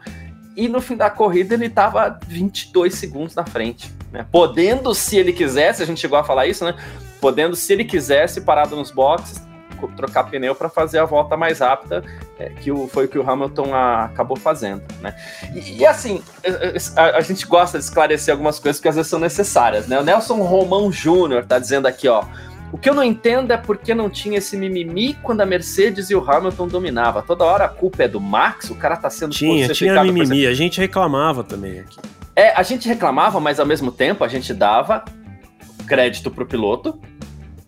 [0.55, 3.91] e no fim da corrida ele estava 22 segundos na frente.
[4.12, 4.25] Né?
[4.31, 6.75] Podendo, se ele quisesse, a gente chegou a falar isso, né?
[7.23, 9.41] Podendo, se ele quisesse, parado nos boxes,
[9.95, 12.03] trocar pneu para fazer a volta mais rápida,
[12.38, 15.15] é, que o, foi o que o Hamilton a, acabou fazendo, né?
[15.55, 16.21] E, e assim,
[16.97, 19.97] a, a, gente gosta de esclarecer algumas coisas que às vezes são necessárias, né?
[19.97, 22.25] O Nelson Romão Júnior tá dizendo aqui, ó.
[22.73, 26.15] O que eu não entendo é porque não tinha esse mimimi quando a Mercedes e
[26.15, 27.21] o Hamilton dominava.
[27.21, 30.53] Toda hora a culpa é do Max, o cara tá sendo Tinha, tinha mimimi, a
[30.53, 31.99] gente reclamava também aqui.
[32.36, 35.05] É, a gente reclamava, mas ao mesmo tempo a gente dava
[35.83, 36.99] crédito pro piloto,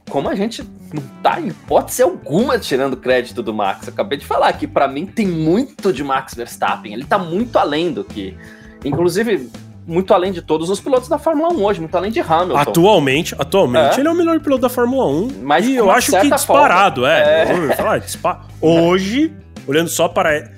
[0.10, 0.64] como a gente
[0.94, 3.88] não tá em hipótese alguma tirando crédito do Max.
[3.88, 6.94] Eu acabei de falar que para mim tem muito de Max Verstappen.
[6.94, 8.38] Ele tá muito além do que.
[8.84, 9.50] Inclusive,
[9.86, 12.58] muito além de todos os pilotos da Fórmula 1 hoje, muito além de Hamilton.
[12.58, 14.00] Atualmente, atualmente é.
[14.00, 15.30] ele é o melhor piloto da Fórmula 1.
[15.42, 17.14] Mas e eu acho que disparado, forma.
[17.14, 17.70] é.
[17.72, 17.76] é.
[17.76, 18.42] Falar, dispa...
[18.62, 19.34] Hoje,
[19.68, 20.52] olhando só para,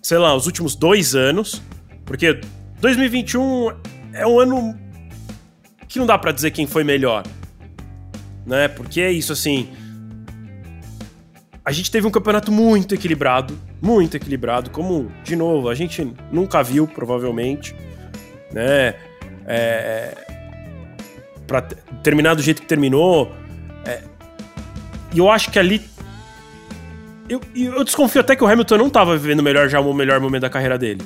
[0.00, 1.60] sei lá, os últimos dois anos,
[2.04, 2.40] porque
[2.80, 3.72] 2021
[4.12, 4.78] é um ano
[5.88, 7.22] que não dá para dizer quem foi melhor
[8.46, 8.68] né?
[8.68, 9.68] Porque é isso, assim.
[11.64, 16.62] A gente teve um campeonato muito equilibrado, muito equilibrado, como, de novo, a gente nunca
[16.62, 17.74] viu, provavelmente,
[18.52, 18.94] né?
[19.46, 20.16] É,
[21.46, 21.62] para
[22.02, 23.32] terminar do jeito que terminou.
[23.84, 24.02] É,
[25.14, 25.80] e eu acho que ali.
[27.28, 30.42] Eu, eu desconfio até que o Hamilton não estava vivendo melhor já o melhor momento
[30.42, 31.00] da carreira dele.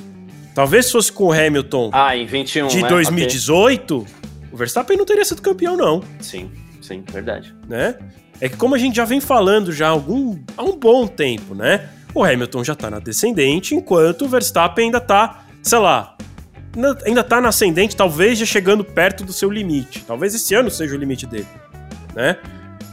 [0.55, 2.89] Talvez fosse com o Hamilton ah, em 21, de né?
[2.89, 4.13] 2018, okay.
[4.51, 6.01] o Verstappen não teria sido campeão, não.
[6.19, 6.49] Sim.
[6.87, 7.53] Sim, verdade.
[7.67, 7.95] Né?
[8.39, 11.55] é que como a gente já vem falando já há, algum, há um bom tempo,
[11.55, 11.89] né?
[12.13, 16.15] O Hamilton já tá na descendente, enquanto o Verstappen ainda tá, sei lá,
[17.05, 20.03] ainda tá na ascendente, talvez já chegando perto do seu limite.
[20.05, 21.47] Talvez esse ano seja o limite dele,
[22.15, 22.37] né?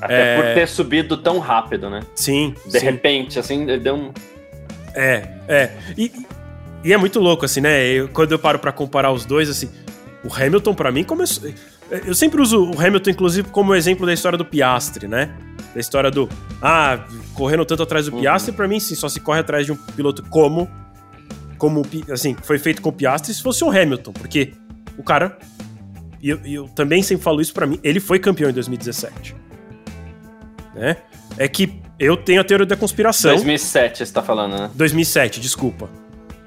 [0.01, 0.37] Até é...
[0.37, 2.01] por ter subido tão rápido, né?
[2.15, 2.55] Sim.
[2.67, 2.85] De sim.
[2.85, 4.13] repente, assim, deu um.
[4.95, 5.71] É, é.
[5.97, 6.13] E,
[6.83, 7.87] e é muito louco, assim, né?
[7.87, 9.71] Eu, quando eu paro para comparar os dois, assim,
[10.25, 11.51] o Hamilton, para mim, começou.
[11.91, 15.35] Eu sempre uso o Hamilton, inclusive, como exemplo da história do Piastre, né?
[15.75, 16.29] Da história do.
[16.61, 18.21] Ah, correndo tanto atrás do uhum.
[18.21, 20.69] Piastre, para mim, sim, só se corre atrás de um piloto como.
[21.59, 24.53] Como, assim, foi feito com o Piastre se fosse o Hamilton, porque
[24.99, 25.39] o cara.
[26.23, 29.45] E eu, eu também sempre falo isso para mim, ele foi campeão em 2017
[30.75, 30.97] né?
[31.39, 33.31] É que eu tenho a teoria da conspiração.
[33.33, 34.71] 2007 você tá falando, né?
[34.75, 35.89] 2007, desculpa.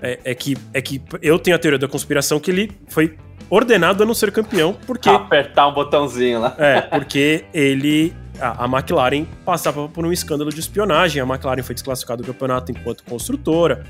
[0.02, 3.17] É, é, que, é que eu tenho a teoria da conspiração que ele foi
[3.49, 5.10] ordenado a não ser campeão porque...
[5.10, 6.55] Apertar um botãozinho lá.
[6.57, 8.13] É, porque ele...
[8.39, 12.71] A, a McLaren passava por um escândalo de espionagem, a McLaren foi desclassificada do campeonato
[12.71, 13.83] enquanto construtora,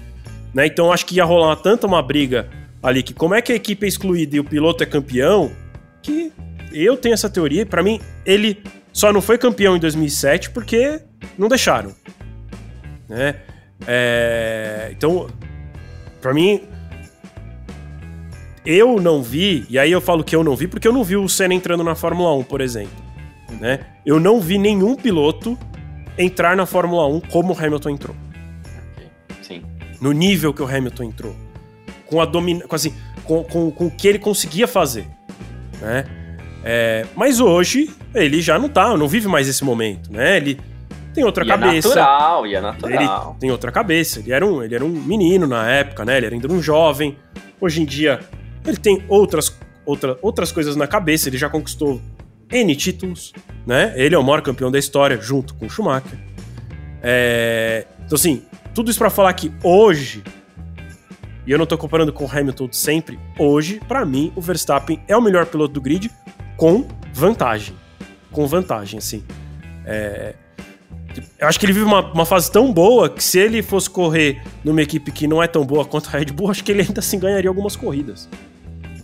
[0.53, 0.67] né?
[0.67, 2.47] Então acho que ia rolar tanta uma briga
[2.81, 5.51] ali que como é que a equipe é excluída e o piloto é campeão,
[6.01, 6.31] que
[6.71, 11.01] eu tenho essa teoria, para mim ele só não foi campeão em 2007 porque
[11.37, 11.93] não deixaram.
[13.07, 13.35] Né?
[13.85, 15.27] É, então,
[16.21, 16.63] para mim,
[18.69, 21.15] eu não vi, e aí eu falo que eu não vi porque eu não vi
[21.15, 22.91] o Senna entrando na Fórmula 1, por exemplo.
[23.61, 23.79] Né?
[24.05, 25.57] Eu não vi nenhum piloto
[26.17, 28.15] entrar na Fórmula 1 como o Hamilton entrou.
[29.41, 29.63] Sim.
[30.01, 31.33] No nível que o Hamilton entrou.
[32.07, 35.07] Com a domina, com, assim, com, com, com o que ele conseguia fazer.
[35.79, 36.03] Né?
[36.61, 40.35] É, mas hoje ele já não tá, não vive mais esse momento, né?
[40.35, 40.59] Ele
[41.13, 41.87] tem outra e cabeça.
[41.87, 42.91] É natural, e é natural.
[43.29, 44.19] Ele tem outra cabeça.
[44.19, 46.17] Ele era um, ele era um menino na época, né?
[46.17, 47.17] Ele era ainda um jovem.
[47.61, 48.19] Hoje em dia
[48.69, 51.29] ele tem outras, outra, outras coisas na cabeça.
[51.29, 52.01] Ele já conquistou
[52.51, 53.33] N títulos,
[53.65, 53.93] né?
[53.95, 56.17] Ele é o maior campeão da história, junto com o Schumacher.
[57.01, 60.23] É, então, assim, tudo isso para falar que hoje,
[61.45, 65.15] e eu não tô comparando com o Hamilton sempre, hoje, para mim, o Verstappen é
[65.15, 66.11] o melhor piloto do grid
[66.55, 67.75] com vantagem.
[68.31, 69.23] Com vantagem, assim.
[69.85, 70.35] É...
[71.39, 74.39] Eu acho que ele vive uma, uma, fase tão boa que se ele fosse correr
[74.63, 76.99] numa equipe que não é tão boa quanto a Red Bull, acho que ele ainda
[76.99, 78.29] assim ganharia algumas corridas.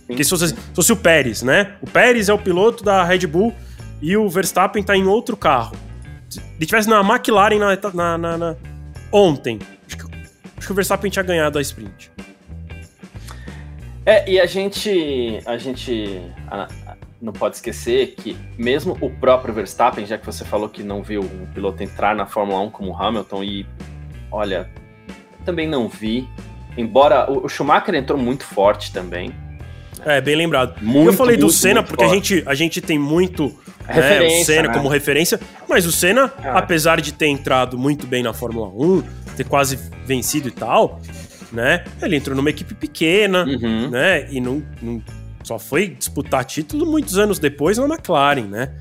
[0.08, 1.76] Porque se fosse, se fosse o Pérez, né?
[1.82, 3.54] O Pérez é o piloto da Red Bull
[4.02, 5.76] e o Verstappen tá em outro carro.
[6.30, 7.60] Se ele tivesse na McLaren
[7.94, 8.56] na, na, na,
[9.12, 10.04] ontem, acho que,
[10.58, 12.12] acho que o Verstappen tinha ganhado a sprint.
[14.06, 15.40] É, e a gente.
[15.46, 16.22] A gente
[17.22, 21.22] não pode esquecer que mesmo o próprio Verstappen, já que você falou que não viu
[21.22, 23.66] um piloto entrar na Fórmula 1 como Hamilton, e
[24.30, 24.70] olha,
[25.46, 26.28] também não vi.
[26.78, 29.34] Embora o Schumacher entrou muito forte também.
[30.06, 30.76] É, bem lembrado.
[30.82, 33.54] Muito, eu falei do Senna porque a gente, a gente tem muito
[33.88, 34.74] né, o Senna né?
[34.74, 36.58] como referência, mas o Senna, ah.
[36.60, 39.04] apesar de ter entrado muito bem na Fórmula 1,
[39.36, 41.02] ter quase vencido e tal,
[41.52, 41.84] né?
[42.02, 43.90] Ele entrou numa equipe pequena, uhum.
[43.90, 44.28] né?
[44.32, 45.02] E não, não
[45.44, 48.74] só foi disputar título muitos anos depois na McLaren, né?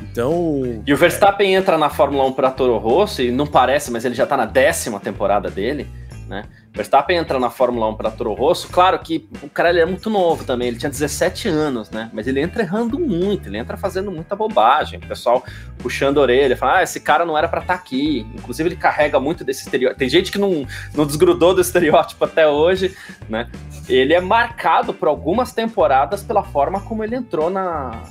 [0.00, 0.82] Então.
[0.86, 1.58] E o Verstappen é...
[1.58, 4.46] entra na Fórmula 1 para Toro Rosso, e não parece, mas ele já tá na
[4.46, 5.86] décima temporada dele,
[6.28, 6.44] né?
[6.74, 10.10] Verstappen entra na Fórmula 1 para Toro Rosso, claro que o cara ele é muito
[10.10, 12.10] novo também, ele tinha 17 anos, né?
[12.12, 14.98] Mas ele entra errando muito, ele entra fazendo muita bobagem.
[14.98, 15.44] O pessoal
[15.78, 18.26] puxando a orelha, fala: ah, esse cara não era para estar tá aqui.
[18.34, 20.00] Inclusive, ele carrega muito desse estereótipo.
[20.00, 22.96] Tem gente que não, não desgrudou do estereótipo até hoje,
[23.28, 23.48] né?
[23.88, 28.02] Ele é marcado por algumas temporadas pela forma como ele entrou na,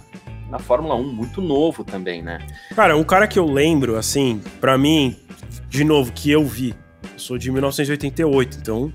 [0.49, 2.39] na Fórmula 1, muito novo também, né?
[2.73, 5.17] Cara, um cara que eu lembro, assim, para mim,
[5.67, 6.73] de novo, que eu vi
[7.13, 8.91] eu sou de 1988, então,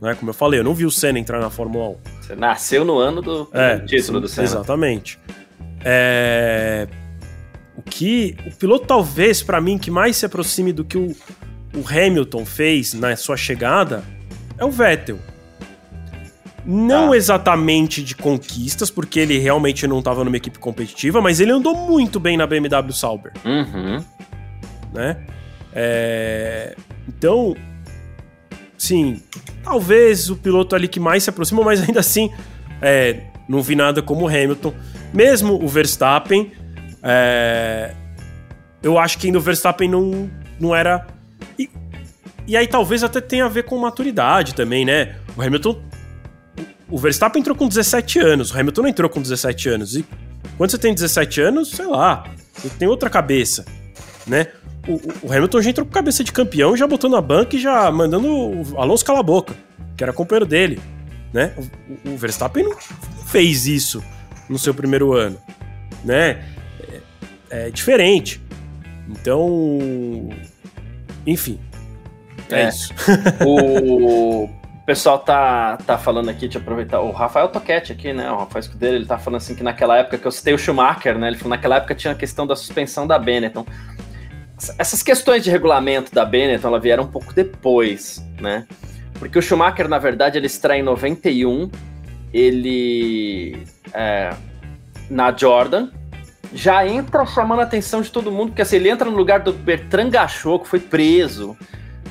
[0.00, 1.96] né, como eu falei, eu não vi o Senna entrar na Fórmula 1.
[2.20, 4.46] Você nasceu no ano do, é, título do Senna.
[4.46, 5.18] Exatamente.
[5.84, 6.86] É...
[7.76, 11.08] O que o piloto talvez para mim que mais se aproxime do que o,
[11.74, 14.04] o Hamilton fez na sua chegada
[14.56, 15.18] é o Vettel.
[16.64, 17.16] Não ah.
[17.16, 22.18] exatamente de conquistas, porque ele realmente não estava numa equipe competitiva, mas ele andou muito
[22.18, 23.32] bem na BMW Sauber.
[23.44, 24.02] Uhum.
[24.94, 25.26] Né?
[25.74, 26.74] É...
[27.08, 27.56] Então,
[28.78, 29.22] sim,
[29.62, 32.30] talvez o piloto ali que mais se aproxima, mas ainda assim,
[32.80, 34.74] é, não vi nada como o Hamilton.
[35.12, 36.52] Mesmo o Verstappen,
[37.02, 37.94] é,
[38.82, 41.06] eu acho que ainda o Verstappen não, não era.
[41.58, 41.70] E,
[42.46, 45.16] e aí talvez até tenha a ver com maturidade também, né?
[45.36, 45.80] O Hamilton.
[46.88, 49.96] O Verstappen entrou com 17 anos, o Hamilton não entrou com 17 anos.
[49.96, 50.04] E
[50.56, 53.64] quando você tem 17 anos, sei lá, você tem outra cabeça,
[54.26, 54.48] né?
[54.88, 57.90] O, o, Hamilton já entrou com cabeça de campeão, já botou na banca e já
[57.90, 59.54] mandando o Alonso calar a boca,
[59.96, 60.80] que era companheiro dele,
[61.32, 61.52] né?
[62.04, 62.76] O, o Verstappen não
[63.26, 64.02] fez isso
[64.48, 65.38] no seu primeiro ano,
[66.04, 66.44] né?
[67.50, 68.40] É, é diferente.
[69.08, 70.28] Então,
[71.26, 71.58] enfim,
[72.50, 72.68] é, é.
[72.68, 72.92] isso.
[73.44, 74.48] o
[74.86, 78.60] pessoal tá, tá falando aqui, deixa eu aproveitar, o Rafael Toquete aqui, né, o Rafael
[78.60, 81.36] Escudeiro, ele tá falando assim que naquela época, que eu citei o Schumacher, né, ele
[81.36, 83.66] falou naquela época tinha a questão da suspensão da Benetton.
[84.78, 88.66] Essas questões de regulamento da Benetton, ela vieram um pouco depois, né,
[89.18, 91.70] porque o Schumacher, na verdade, ele estreia em 91,
[92.32, 93.62] ele...
[93.92, 94.34] É,
[95.08, 95.88] na Jordan,
[96.52, 99.52] já entra chamando a atenção de todo mundo, porque assim, ele entra no lugar do
[99.52, 101.56] Bertrand Gachot, que foi preso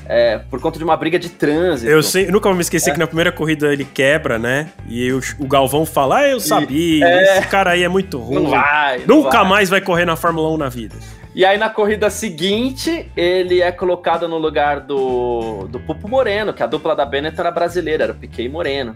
[0.07, 1.89] é, por conta de uma briga de trânsito.
[1.89, 2.93] Eu, sei, eu nunca vou me esquecer é.
[2.93, 4.69] que na primeira corrida ele quebra, né?
[4.87, 7.37] E o, o Galvão fala: Ah, eu sabia, é.
[7.37, 8.43] esse cara aí é muito ruim.
[8.43, 9.49] Não vai, não Nunca vai.
[9.49, 10.95] mais vai correr na Fórmula 1 na vida.
[11.36, 16.62] E aí na corrida seguinte, ele é colocado no lugar do, do Pupo Moreno, que
[16.62, 18.93] a dupla da Bennett era brasileira, era o Piquet Moreno.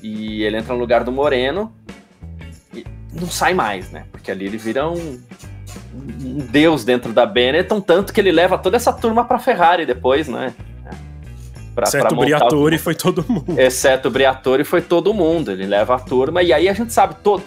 [0.00, 1.74] E ele entra no lugar do Moreno
[2.72, 4.04] e não sai mais, né?
[4.12, 5.20] Porque ali ele vira um,
[5.94, 10.28] um deus dentro da Benetton, tanto que ele leva toda essa turma para Ferrari depois,
[10.28, 10.54] né?
[11.74, 12.78] Pra, Exceto pra o Briatore o...
[12.78, 13.58] foi todo mundo.
[13.58, 15.50] Exceto o Briatore foi todo mundo.
[15.50, 17.42] Ele leva a turma e aí a gente sabe todo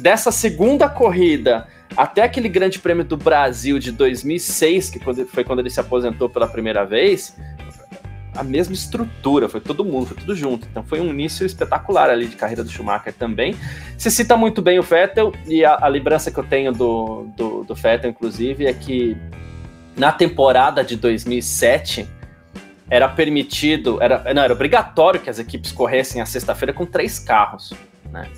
[0.00, 5.70] dessa segunda corrida até aquele Grande Prêmio do Brasil de 2006, que foi quando ele
[5.70, 7.36] se aposentou pela primeira vez,
[8.34, 10.66] a mesma estrutura, foi todo mundo, foi tudo junto.
[10.70, 13.56] Então foi um início espetacular ali de carreira do Schumacher também.
[13.98, 17.64] Se cita muito bem o Vettel, e a, a lembrança que eu tenho do, do,
[17.64, 19.16] do Vettel, inclusive, é que
[19.96, 22.08] na temporada de 2007
[22.88, 27.72] era permitido, era, não, era obrigatório que as equipes corressem a sexta-feira com três carros,
[28.10, 28.28] né?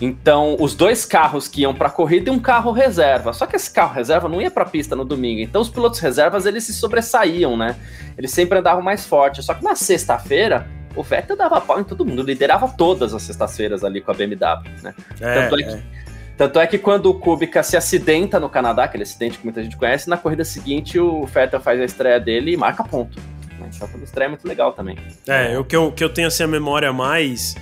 [0.00, 3.32] Então, os dois carros que iam para a corrida e um carro reserva.
[3.32, 5.40] Só que esse carro reserva não ia para a pista no domingo.
[5.40, 7.76] Então, os pilotos reservas eles se sobressaíam, né?
[8.18, 9.42] Eles sempre andavam mais forte.
[9.42, 13.84] Só que na sexta-feira, o Vettel dava pau em todo mundo, liderava todas as sextas-feiras
[13.84, 14.94] ali com a BMW, né?
[15.20, 15.82] É, tanto, é que, é.
[16.36, 19.76] tanto é que quando o Kubica se acidenta no Canadá, aquele acidente que muita gente
[19.76, 23.18] conhece, na corrida seguinte o Vettel faz a estreia dele e marca ponto.
[23.58, 23.70] Né?
[23.74, 24.96] Então, uma estreia muito legal também.
[25.26, 27.56] É, o que eu, que eu tenho assim a memória mais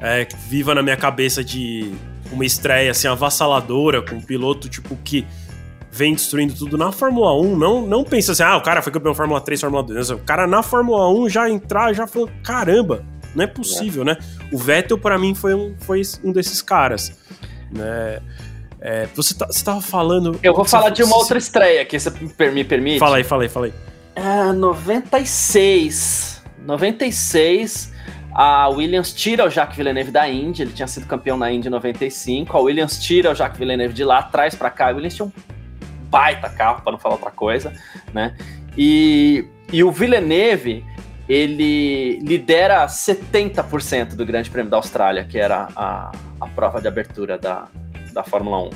[0.00, 1.92] é, viva na minha cabeça de
[2.32, 5.26] uma estreia assim avassaladora com um piloto tipo que
[5.90, 7.56] vem destruindo tudo na Fórmula 1.
[7.56, 10.10] Não, não pensa assim, ah, o cara foi campeão Fórmula 3, Fórmula 2.
[10.10, 14.06] O cara na Fórmula 1 já entrar, já falou, caramba, não é possível, é.
[14.06, 14.16] né?
[14.52, 17.12] O Vettel para mim foi um, foi um desses caras,
[17.70, 18.20] né?
[18.80, 20.38] É, você, tá, você tava falando.
[20.42, 22.10] Eu vou falar de uma outra estreia que você
[22.50, 22.98] me permite.
[22.98, 23.74] Fala aí, fala aí, fala aí.
[24.14, 26.42] É, 96.
[26.64, 27.92] 96
[28.42, 32.56] a Williams tira o Jacques Villeneuve da Indy, ele tinha sido campeão na Indy 95.
[32.56, 34.88] A Williams tira o Jacques Villeneuve de lá, traz para cá.
[34.88, 35.32] A Williams tinha um
[36.08, 37.70] baita carro, para não falar outra coisa,
[38.14, 38.34] né?
[38.78, 40.82] E, e o Villeneuve,
[41.28, 47.36] ele lidera 70% do Grande Prêmio da Austrália, que era a, a prova de abertura
[47.36, 47.68] da,
[48.10, 48.70] da Fórmula 1.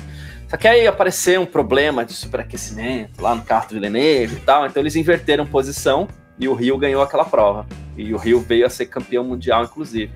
[0.47, 4.67] Só que aí apareceu um problema de superaquecimento lá no carro do Villeneuve e tal,
[4.67, 6.07] então eles inverteram posição
[6.39, 7.65] e o Rio ganhou aquela prova.
[7.97, 10.11] E o Rio veio a ser campeão mundial, inclusive.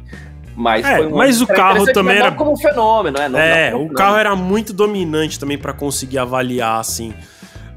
[0.56, 3.30] Mas, é, um mas o carro também era como um fenômeno, né?
[3.30, 7.14] Não, é, não o carro era muito dominante também para conseguir avaliar assim.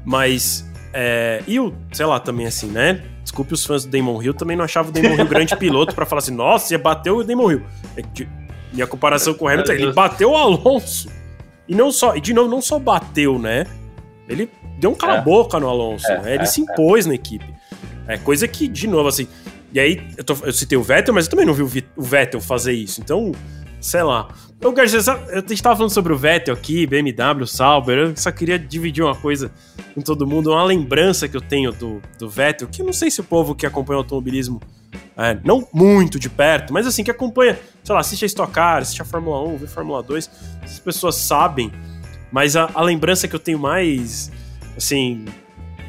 [0.03, 3.01] Mas é, e o, sei lá, também assim, né?
[3.23, 6.05] Desculpe os fãs do Damon Hill, também não achava o Damon Hill grande piloto para
[6.05, 7.63] falar assim, nossa, ia bateu o Damon Hill.
[8.73, 11.09] E a comparação com o Hamilton, ele bateu o Alonso.
[11.67, 13.65] E não só, e de novo, não só bateu, né?
[14.27, 15.59] Ele deu um cala-boca é.
[15.59, 16.33] no Alonso, é, né?
[16.35, 17.45] Ele é, se impôs na equipe.
[18.07, 19.27] É coisa que, de novo, assim.
[19.73, 22.39] E aí, eu, tô, eu citei o Vettel, mas eu também não vi o, Vettel
[22.39, 23.01] fazer isso.
[23.01, 23.31] Então,
[23.81, 24.27] sei lá.
[24.61, 27.97] Eu, Garcia, eu estava falando sobre o Vettel aqui, BMW, Sauber.
[27.97, 29.51] Eu só queria dividir uma coisa
[29.93, 33.09] com todo mundo, uma lembrança que eu tenho do, do Vettel, que eu não sei
[33.09, 34.61] se o povo que acompanha o automobilismo,
[35.17, 38.81] é, não muito de perto, mas assim, que acompanha, sei lá, assiste a Stock Car,
[38.81, 40.29] assiste a Fórmula 1, vê Fórmula 2,
[40.63, 41.71] as pessoas sabem,
[42.31, 44.31] mas a, a lembrança que eu tenho mais,
[44.75, 45.25] assim,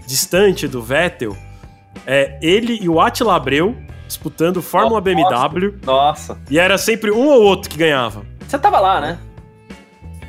[0.06, 1.36] distante do Vettel
[2.06, 3.76] é ele e o Attila Abreu
[4.06, 5.74] disputando Fórmula nossa, BMW.
[5.84, 6.38] Nossa.
[6.50, 8.24] E era sempre um ou outro que ganhava.
[8.46, 9.18] Você tava lá, né?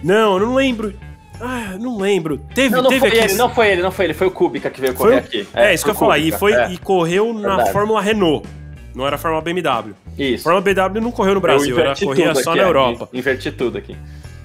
[0.04, 0.94] Não, eu não lembro.
[1.40, 2.40] Ah, não lembro.
[2.54, 3.18] Teve, não, não teve foi aqui...
[3.18, 5.48] ele, não foi ele, não foi ele, foi o Kubica que veio correr aqui.
[5.54, 6.18] É, é isso que eu ia falar.
[6.18, 6.72] E, foi, é.
[6.72, 7.58] e correu Verdade.
[7.58, 8.48] na Fórmula Renault.
[8.96, 9.94] Não era a Fórmula BMW.
[10.18, 10.44] Isso.
[10.44, 13.10] Fórmula BMW não correu no Brasil, era corria só aqui, na Europa.
[13.14, 13.96] Inverti tudo aqui.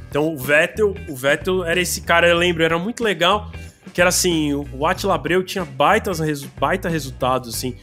[0.09, 3.49] Então o Vettel, o Vettel era esse cara, eu lembro, era muito legal
[4.01, 6.23] que era assim, o Attila Abreu tinha baitas,
[6.59, 7.77] baita resultados, assim.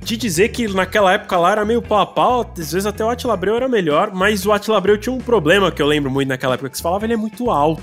[0.00, 3.10] De dizer que naquela época lá era meio pau a pau, às vezes até o
[3.10, 6.28] Attila Abreu era melhor, mas o Attila Abreu tinha um problema que eu lembro muito
[6.28, 7.82] naquela época, que se falava ele é muito alto.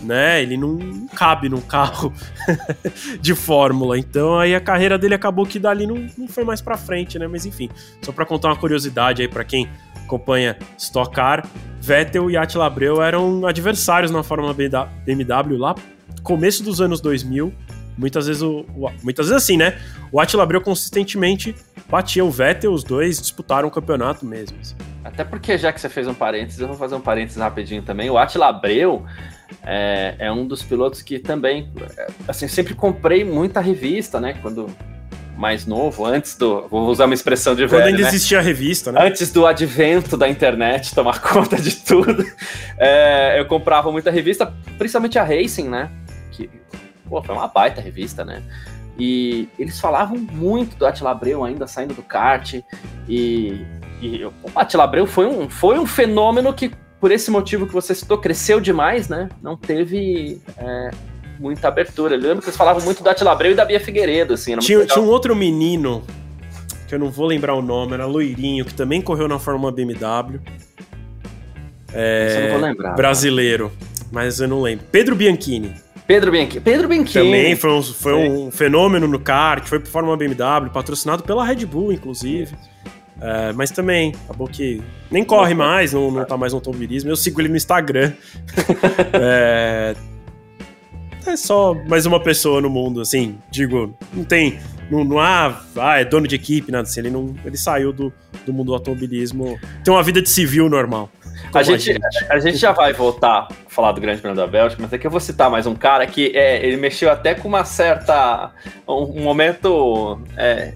[0.00, 0.42] Né?
[0.42, 2.12] Ele não cabe num carro
[3.20, 3.98] de Fórmula.
[3.98, 7.26] Então aí a carreira dele acabou que dali não, não foi mais para frente, né?
[7.26, 7.68] Mas enfim,
[8.02, 9.68] só para contar uma curiosidade aí para quem
[10.04, 11.46] acompanha Stock Car,
[11.80, 15.74] Vettel e Attila Abreu eram adversários na Fórmula BMW lá
[16.28, 17.52] começo dos anos 2000.
[17.96, 19.78] Muitas vezes o, o muitas vezes assim, né?
[20.12, 21.54] O Attila Abreu consistentemente
[21.88, 24.56] batia o Vettel, os dois disputaram o campeonato mesmo.
[24.60, 24.76] Assim.
[25.02, 28.10] Até porque já que você fez um parênteses, eu vou fazer um parênteses rapidinho também.
[28.10, 29.04] O Attila Abreu
[29.64, 31.70] é, é um dos pilotos que também,
[32.26, 34.34] assim, sempre comprei muita revista, né?
[34.40, 34.66] Quando
[35.38, 36.66] mais novo, antes do.
[36.68, 37.82] Vou usar uma expressão de Quando velho.
[37.82, 38.08] Quando ainda né?
[38.08, 39.06] existia a revista, né?
[39.06, 42.26] Antes do advento da internet tomar conta de tudo,
[42.76, 45.90] é, eu comprava muita revista, principalmente a Racing, né?
[46.32, 46.50] Que,
[47.08, 48.42] pô, foi uma baita revista, né?
[48.98, 52.54] E eles falavam muito do Attila Abreu ainda saindo do kart.
[53.08, 53.64] E,
[54.02, 57.94] e o Attila Abreu foi um, foi um fenômeno que, por esse motivo que você
[57.94, 59.28] citou, cresceu demais, né?
[59.42, 60.90] Não teve é,
[61.38, 62.14] muita abertura.
[62.14, 64.56] Eu lembro que eles falavam muito do Attila Abreu e da Bia Figueiredo, assim.
[64.58, 66.02] Tinha, tinha, um outro menino,
[66.88, 70.40] que eu não vou lembrar o nome, era loirinho, que também correu na Fórmula BMW.
[71.92, 72.94] É, eu não vou lembrar.
[72.94, 73.72] Brasileiro,
[74.10, 74.84] mas eu não lembro.
[74.90, 75.74] Pedro Bianchini.
[76.06, 76.60] Pedro Bianchini.
[76.60, 77.24] Pedro Bianchini.
[77.24, 81.66] Também foi um, foi um fenômeno no kart, foi pro Fórmula BMW, patrocinado pela Red
[81.66, 82.54] Bull, inclusive.
[82.54, 82.97] É,
[83.54, 87.10] mas também, acabou que nem corre mais, não, não tá mais no automobilismo.
[87.10, 88.12] Eu sigo ele no Instagram.
[89.12, 89.94] é,
[91.26, 94.58] é só mais uma pessoa no mundo, assim, digo, não tem.
[94.90, 95.60] Não, não há.
[95.76, 97.00] Ah, é dono de equipe, nada assim.
[97.00, 98.12] Ele, não, ele saiu do,
[98.46, 99.58] do mundo do automobilismo.
[99.84, 101.10] Tem uma vida de civil normal.
[101.52, 102.32] A gente, a gente.
[102.32, 102.56] a, gente.
[102.56, 105.50] já vai voltar a falar do Grande Prêmio da Bélgica, mas aqui eu vou citar
[105.50, 108.50] mais um cara que é, ele mexeu até com uma certa.
[108.86, 110.20] Um, um momento.
[110.36, 110.72] É,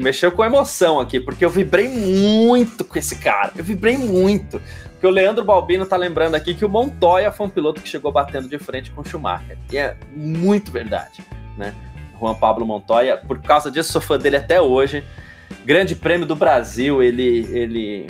[0.00, 3.52] mexeu com emoção aqui, porque eu vibrei muito com esse cara.
[3.56, 4.60] Eu vibrei muito.
[4.92, 8.10] Porque o Leandro Balbino tá lembrando aqui que o Montoya foi um piloto que chegou
[8.10, 9.58] batendo de frente com o Schumacher.
[9.70, 11.24] E é muito verdade,
[11.56, 11.74] né?
[12.18, 15.04] Juan Pablo Montoya, por causa disso, sou fã dele até hoje.
[15.64, 18.06] Grande Prêmio do Brasil, ele, ele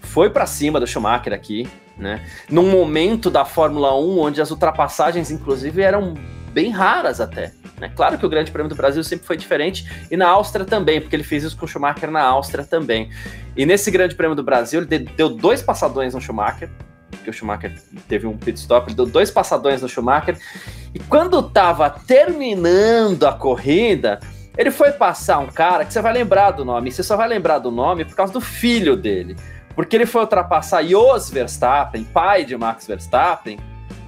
[0.00, 2.26] foi para cima do Schumacher aqui, né?
[2.50, 6.14] Num momento da Fórmula 1 onde as ultrapassagens, inclusive, eram
[6.54, 7.52] bem raras até.
[7.78, 7.90] Né?
[7.94, 11.16] Claro que o Grande Prêmio do Brasil sempre foi diferente, e na Áustria também, porque
[11.16, 13.10] ele fez isso com o Schumacher na Áustria também.
[13.56, 16.70] E nesse Grande Prêmio do Brasil, ele deu dois passadões no Schumacher,
[17.22, 17.74] que o Schumacher
[18.08, 20.38] teve um pit stop, ele deu dois passadões no Schumacher,
[20.94, 24.20] e quando estava terminando a corrida,
[24.56, 27.58] ele foi passar um cara que você vai lembrar do nome, você só vai lembrar
[27.58, 29.36] do nome por causa do filho dele,
[29.74, 33.58] porque ele foi ultrapassar Jos Verstappen, pai de Max Verstappen,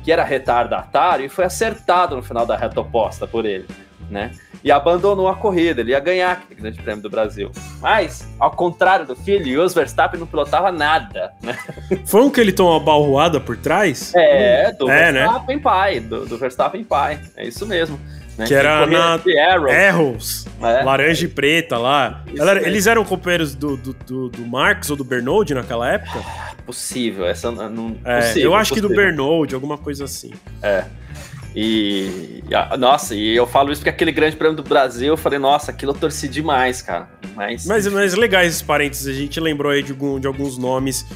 [0.06, 3.66] que era retardatário, e foi acertado no final da reta oposta por ele,
[4.08, 4.30] né?
[4.66, 7.52] E abandonou a corrida, ele ia ganhar aquele grande prêmio do Brasil.
[7.80, 11.56] Mas, ao contrário do filho, Jos Verstappen não pilotava nada, né?
[12.04, 14.12] Foi um que ele tomou uma balroada por trás?
[14.12, 15.62] É, do é, Verstappen né?
[15.62, 17.96] pai, do, do Verstappen pai, é isso mesmo.
[18.36, 18.44] Né?
[18.44, 20.82] Que era na Arrows, Arrows é.
[20.82, 22.24] laranja e preta lá.
[22.64, 26.20] eles eram companheiros do, do, do, do Marx ou do Bernold naquela época?
[26.66, 27.96] Possível, essa não.
[28.04, 28.90] É, possível, eu acho possível.
[28.90, 30.32] que do Bernold, alguma coisa assim.
[30.60, 30.86] É.
[31.58, 32.44] E,
[32.78, 35.92] nossa, e eu falo isso porque aquele grande prêmio do Brasil, eu falei, nossa, aquilo
[35.92, 37.08] eu torci demais, cara.
[37.34, 41.06] Mas, mas, mas legais esses parênteses, a gente lembrou aí de, algum, de alguns nomes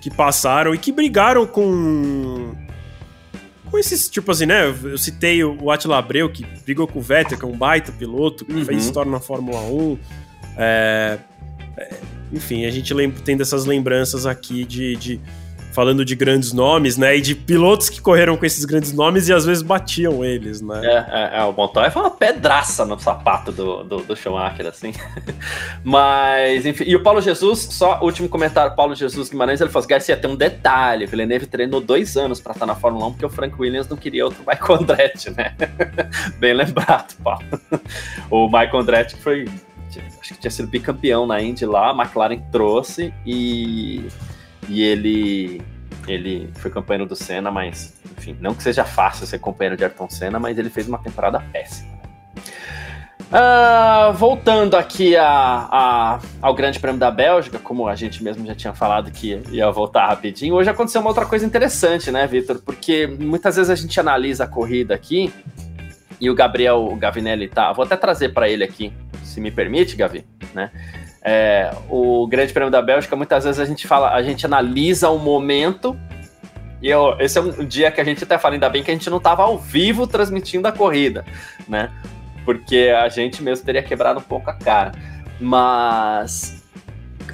[0.00, 2.54] que passaram e que brigaram com
[3.70, 4.66] com esses, tipo assim, né?
[4.66, 8.44] Eu citei o Attila Abreu, que brigou com o Vettel, que é um baita piloto,
[8.44, 8.64] que uhum.
[8.66, 9.98] fez história na Fórmula 1.
[10.58, 11.18] É,
[11.78, 11.94] é,
[12.30, 15.20] enfim, a gente lembra, tem dessas lembranças aqui de, de
[15.72, 17.16] falando de grandes nomes, né?
[17.16, 20.80] E de pilotos que correram com esses grandes nomes e às vezes batiam eles, né?
[20.84, 24.92] É, é, é o Montoya foi uma pedraça no sapato do, do, do Schumacher, assim.
[25.82, 26.84] Mas, enfim.
[26.86, 30.30] E o Paulo Jesus, só último comentário: Paulo Jesus Guimarães, ele falou: assim, Garcia, tem
[30.30, 31.06] um detalhe.
[31.06, 34.24] Villeneuve treinou dois anos para estar na Fórmula 1 porque o Frank Williams não queria
[34.24, 35.54] outro Michael Andretti, né?
[36.38, 37.44] Bem lembrado, Paulo.
[38.30, 39.46] O Michael Andretti foi.
[40.20, 44.06] Acho que tinha sido bicampeão na Indy lá, a McLaren trouxe e
[44.68, 45.62] e ele
[46.08, 50.10] ele foi companheiro do Senna, mas enfim, não que seja fácil ser companheiro de Ayrton
[50.10, 51.92] Senna, mas ele fez uma temporada péssima.
[53.32, 58.54] Uh, voltando aqui a, a, ao Grande Prêmio da Bélgica, como a gente mesmo já
[58.54, 62.60] tinha falado que ia voltar rapidinho, hoje aconteceu uma outra coisa interessante, né, Vitor?
[62.60, 65.32] Porque muitas vezes a gente analisa a corrida aqui
[66.20, 67.72] e o Gabriel Gavinelli tá.
[67.72, 68.92] Vou até trazer para ele aqui,
[69.24, 70.70] se me permite, Gavi, né?
[71.24, 75.18] É, o Grande Prêmio da Bélgica, muitas vezes a gente fala, a gente analisa o
[75.18, 75.96] momento.
[76.80, 78.94] E eu, esse é um dia que a gente até fala, ainda bem que a
[78.94, 81.24] gente não estava ao vivo transmitindo a corrida,
[81.68, 81.90] né?
[82.44, 84.90] Porque a gente mesmo teria quebrado um pouco a cara.
[85.38, 86.62] Mas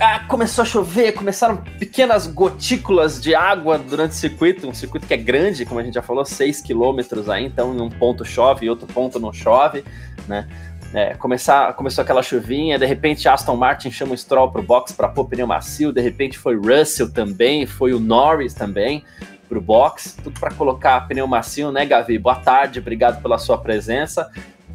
[0.00, 5.14] ah, começou a chover, começaram pequenas gotículas de água durante o circuito, um circuito que
[5.14, 8.66] é grande, como a gente já falou, 6 quilômetros aí, então em um ponto chove
[8.66, 9.84] e outro ponto não chove,
[10.28, 10.46] né?
[10.94, 15.06] É, começar, começou aquela chuvinha, de repente Aston Martin chama o Stroll pro box para
[15.06, 19.04] pôr pneu macio, de repente foi Russell também, foi o Norris também
[19.48, 22.18] pro box, tudo para colocar pneu macio, né, Gavi?
[22.18, 24.30] Boa tarde, obrigado pela sua presença.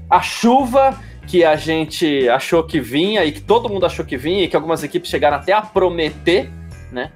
[0.07, 4.43] A chuva que a gente achou que vinha e que todo mundo achou que vinha
[4.43, 6.51] e que algumas equipes chegaram até a prometer,
[6.91, 7.11] né?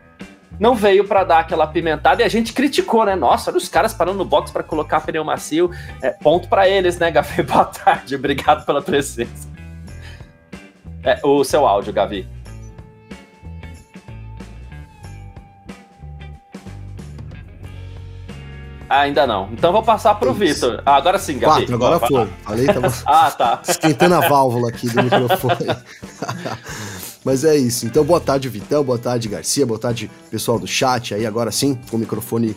[0.60, 3.16] Não veio para dar aquela pimentada e a gente criticou, né?
[3.16, 5.70] Nossa, olha os caras parando no box para colocar pneu macio.
[6.01, 7.43] É, ponto para eles, né, Gavi?
[7.43, 9.47] Boa tarde, obrigado pela presença.
[11.03, 12.28] É, o seu áudio, Gavi.
[18.89, 19.49] Ainda não.
[19.51, 20.82] Então vou passar pro Vitor.
[20.86, 21.68] Ah, agora sim, Gabi.
[21.68, 22.28] Quatro, agora foi.
[22.43, 23.62] Falei, tava ah, tá.
[23.68, 25.55] esquentando a válvula aqui do microfone.
[27.28, 27.86] Mas é isso.
[27.86, 28.86] Então, boa tarde, Vitão.
[28.86, 29.66] Boa tarde, Garcia.
[29.66, 31.14] Boa tarde, pessoal do chat.
[31.14, 32.56] Aí, agora sim, com o microfone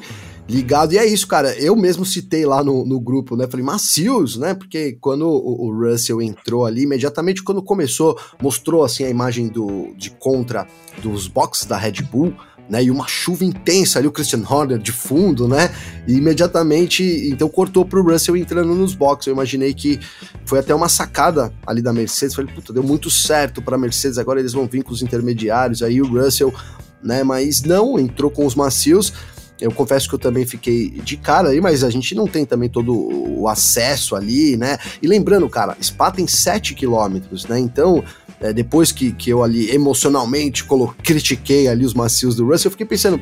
[0.49, 0.93] ligado.
[0.93, 1.53] E é isso, cara.
[1.59, 3.49] Eu mesmo citei lá no, no grupo, né?
[3.49, 4.55] Falei, macios, né?
[4.55, 9.93] Porque quando o, o, Russell entrou ali, imediatamente quando começou, mostrou assim a imagem do,
[9.97, 10.69] de contra
[11.03, 12.33] dos boxes da Red Bull
[12.71, 12.85] né?
[12.85, 15.75] E uma chuva intensa ali, o Christian Horner de fundo, né?
[16.07, 19.27] E imediatamente, então cortou pro Russell entrando nos boxes.
[19.27, 19.99] Eu imaginei que
[20.47, 22.35] foi até uma sacada ali da Mercedes.
[22.35, 25.83] Falei, puta, deu muito certo pra Mercedes, agora eles vão vir com os intermediários.
[25.83, 26.55] Aí o Russell,
[27.03, 27.25] né?
[27.25, 29.13] Mas não, entrou com os macios.
[29.61, 32.69] Eu confesso que eu também fiquei de cara aí, mas a gente não tem também
[32.69, 34.79] todo o acesso ali, né?
[35.03, 37.59] E lembrando, cara, Spa tem 7 quilômetros, né?
[37.59, 38.03] Então,
[38.41, 42.73] é, depois que, que eu ali emocionalmente colo critiquei ali os macios do Russell, eu
[42.73, 43.21] fiquei pensando,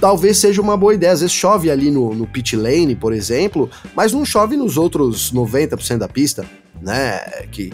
[0.00, 1.12] talvez seja uma boa ideia.
[1.12, 5.32] Às vezes chove ali no, no pit lane, por exemplo, mas não chove nos outros
[5.32, 6.46] 90% da pista,
[6.80, 7.18] né?
[7.52, 7.72] Que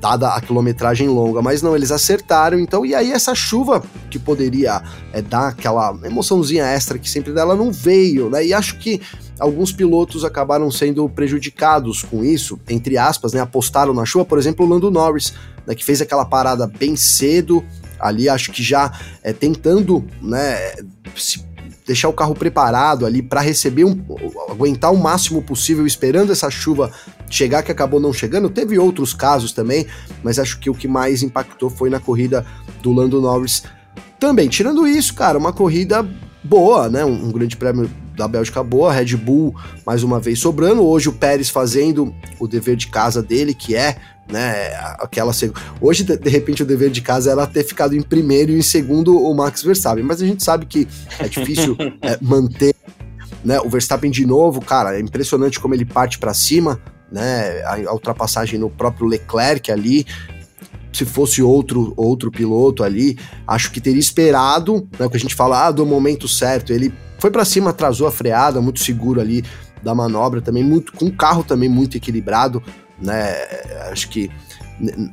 [0.00, 4.82] dada a quilometragem longa, mas não, eles acertaram, então, e aí essa chuva que poderia
[5.12, 8.44] é, dar aquela emoçãozinha extra que sempre dela não veio, né?
[8.44, 9.00] E acho que
[9.38, 13.40] alguns pilotos acabaram sendo prejudicados com isso, entre aspas, né?
[13.40, 15.34] Apostaram na chuva, por exemplo, o Lando Norris,
[15.66, 17.64] né, que fez aquela parada bem cedo,
[17.98, 18.92] ali acho que já
[19.22, 20.74] é, tentando, né,
[21.16, 21.44] se
[21.86, 24.00] deixar o carro preparado ali para receber um,
[24.48, 26.92] aguentar o máximo possível esperando essa chuva
[27.28, 28.48] chegar que acabou não chegando.
[28.48, 29.86] Teve outros casos também,
[30.22, 32.46] mas acho que o que mais impactou foi na corrida
[32.80, 33.64] do Lando Norris.
[34.20, 36.08] Também, tirando isso, cara, uma corrida
[36.44, 37.04] boa, né?
[37.04, 39.54] Um, um grande prêmio da Bélgica boa, Red Bull
[39.84, 40.84] mais uma vez sobrando.
[40.84, 43.96] Hoje o Pérez fazendo o dever de casa dele, que é
[44.30, 44.68] né?
[44.98, 45.32] Aquela
[45.80, 49.16] hoje de, repente o dever de casa era ter ficado em primeiro e em segundo
[49.16, 50.86] o Max Verstappen, mas a gente sabe que
[51.18, 52.74] é difícil é, manter,
[53.44, 53.60] né?
[53.60, 57.62] O Verstappen de novo, cara, é impressionante como ele parte para cima, né?
[57.64, 60.06] A, ultrapassagem no próprio Leclerc ali.
[60.92, 63.16] Se fosse outro outro piloto ali,
[63.46, 65.08] acho que teria esperado, né?
[65.08, 66.72] Que a gente fala, ah, do momento certo.
[66.72, 69.44] Ele foi para cima, atrasou a freada, muito seguro ali
[69.82, 72.62] da manobra também, muito com o carro também muito equilibrado
[73.00, 73.34] né?
[73.90, 74.30] Acho que,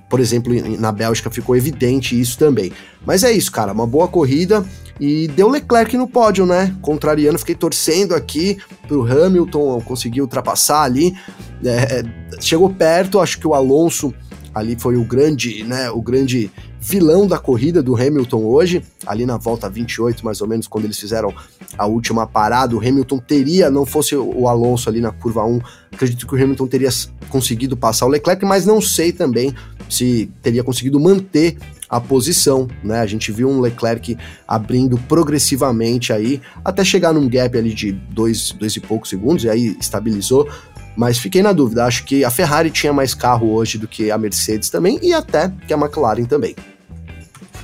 [0.10, 2.72] por exemplo, na Bélgica ficou evidente isso também.
[3.06, 4.66] Mas é isso, cara, uma boa corrida
[5.00, 6.76] e deu Leclerc no pódio, né?
[6.82, 8.58] Contrariando, fiquei torcendo aqui
[8.88, 11.16] pro Hamilton conseguir ultrapassar ali.
[11.64, 12.04] É,
[12.42, 14.14] chegou perto, acho que o Alonso
[14.58, 19.38] ali foi o grande, né, o grande vilão da corrida do Hamilton hoje, ali na
[19.38, 21.34] volta 28, mais ou menos, quando eles fizeram
[21.78, 25.60] a última parada, o Hamilton teria, não fosse o Alonso ali na curva 1,
[25.92, 26.90] acredito que o Hamilton teria
[27.30, 29.54] conseguido passar o Leclerc, mas não sei também
[29.90, 31.58] se teria conseguido manter
[31.90, 33.00] a posição, né?
[33.00, 38.52] A gente viu um Leclerc abrindo progressivamente aí, até chegar num gap ali de dois,
[38.52, 40.50] dois e poucos segundos, e aí estabilizou,
[40.96, 44.18] mas fiquei na dúvida, acho que a Ferrari tinha mais carro hoje do que a
[44.18, 46.56] Mercedes também e até que a McLaren também.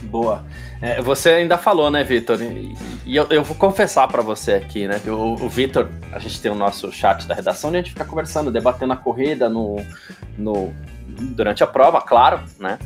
[0.03, 0.45] Boa.
[0.83, 2.41] É, você ainda falou, né, Vitor?
[2.41, 2.75] E,
[3.05, 4.99] e eu, eu, vou confessar para você aqui, né?
[5.07, 8.03] O, o Vitor, a gente tem o nosso chat da redação e a gente fica
[8.03, 9.77] conversando, debatendo a corrida no,
[10.37, 10.73] no,
[11.07, 12.77] durante a prova, claro, né?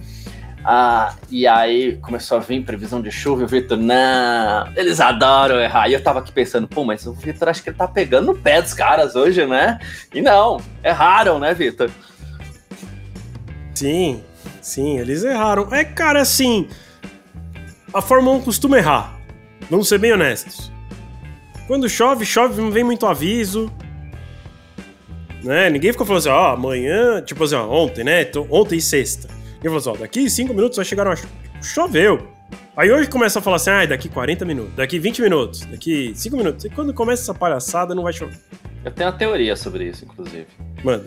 [0.63, 5.59] Ah, e aí começou a vir previsão de chuva e o Vitor, não, eles adoram
[5.59, 5.89] errar.
[5.89, 8.37] E eu tava aqui pensando, pô, mas o Vitor acho que ele tá pegando no
[8.37, 9.79] pé dos caras hoje, né?
[10.13, 11.89] E não, erraram, né, Vitor?
[13.73, 14.23] Sim,
[14.61, 15.73] sim, eles erraram.
[15.73, 16.67] É, cara, assim,
[17.93, 19.19] a Fórmula 1 costuma errar.
[19.69, 20.71] Vamos ser bem honestos.
[21.67, 23.71] Quando chove, chove, não vem muito aviso.
[25.43, 25.69] Né?
[25.69, 28.29] Ninguém ficou falando assim, ó, oh, amanhã, tipo assim, ó, ontem, né?
[28.49, 31.15] Ontem e sexta ele falou assim: ó, daqui 5 minutos vai chegar uma.
[31.61, 32.27] Choveu.
[32.75, 36.38] Aí hoje começa a falar assim: ah, daqui 40 minutos, daqui 20 minutos, daqui 5
[36.38, 36.65] minutos.
[36.65, 38.39] E quando começa essa palhaçada, não vai chover.
[38.85, 40.47] Eu tenho uma teoria sobre isso, inclusive.
[40.83, 41.05] Manda.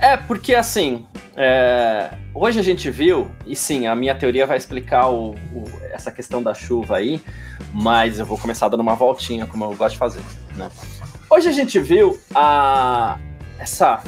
[0.00, 5.08] É, porque assim, é, hoje a gente viu, e sim, a minha teoria vai explicar
[5.08, 7.20] o, o, essa questão da chuva aí,
[7.72, 10.20] mas eu vou começar dando uma voltinha, como eu gosto de fazer.
[10.54, 10.70] Né?
[11.28, 13.18] Hoje a gente viu a,
[13.58, 14.02] essa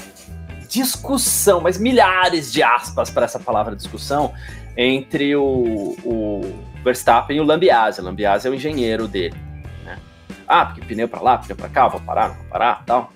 [0.69, 4.33] discussão, mas milhares de aspas para essa palavra discussão,
[4.77, 8.01] entre o, o Verstappen e o Lambiase.
[8.01, 9.37] O Lambiase é o engenheiro dele.
[9.85, 9.99] Né?
[10.47, 13.13] Ah, porque pneu para lá, pneu para cá, vou parar, não vou parar, tal.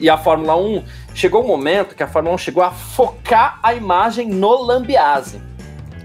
[0.00, 0.84] E a Fórmula 1
[1.14, 5.42] chegou um momento que a Fórmula 1 chegou a focar a imagem no Lambiase,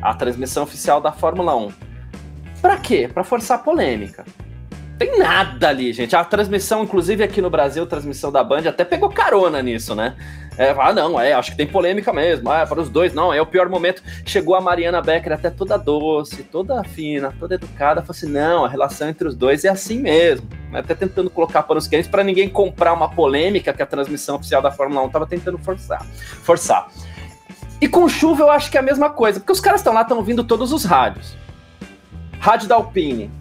[0.01, 1.71] a transmissão oficial da Fórmula 1.
[2.61, 3.09] Para quê?
[3.13, 4.25] Para forçar polêmica.
[4.97, 6.15] Tem nada ali, gente.
[6.15, 10.15] A transmissão, inclusive aqui no Brasil, a transmissão da Band até pegou carona nisso, né?
[10.57, 12.49] É, ah, não, é, acho que tem polêmica mesmo.
[12.49, 14.03] Ah, para os dois, não, é o pior momento.
[14.25, 18.69] Chegou a Mariana Becker até toda doce, toda fina, toda educada, falou assim: não, a
[18.69, 20.47] relação entre os dois é assim mesmo.
[20.73, 24.71] Até tentando colocar panos quentes para ninguém comprar uma polêmica que a transmissão oficial da
[24.71, 26.05] Fórmula 1 estava tentando forçar.
[26.43, 26.87] forçar.
[27.81, 30.03] E com chuva eu acho que é a mesma coisa, porque os caras estão lá,
[30.03, 31.35] estão ouvindo todos os rádios.
[32.39, 33.31] Rádio da Alpine,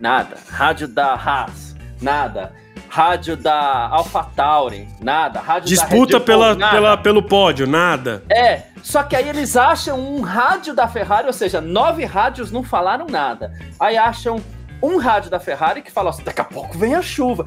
[0.00, 0.36] nada.
[0.48, 2.52] Rádio da Haas, nada.
[2.94, 5.40] Rádio da AlphaTauri, nada.
[5.40, 6.72] Rádio Disputa da pela, nada.
[6.74, 8.22] pela, pelo pódio, nada.
[8.30, 12.62] É, só que aí eles acham um rádio da Ferrari, ou seja, nove rádios não
[12.62, 13.50] falaram nada.
[13.80, 14.42] Aí acham
[14.82, 17.46] um rádio da Ferrari que fala assim, daqui a pouco vem a chuva.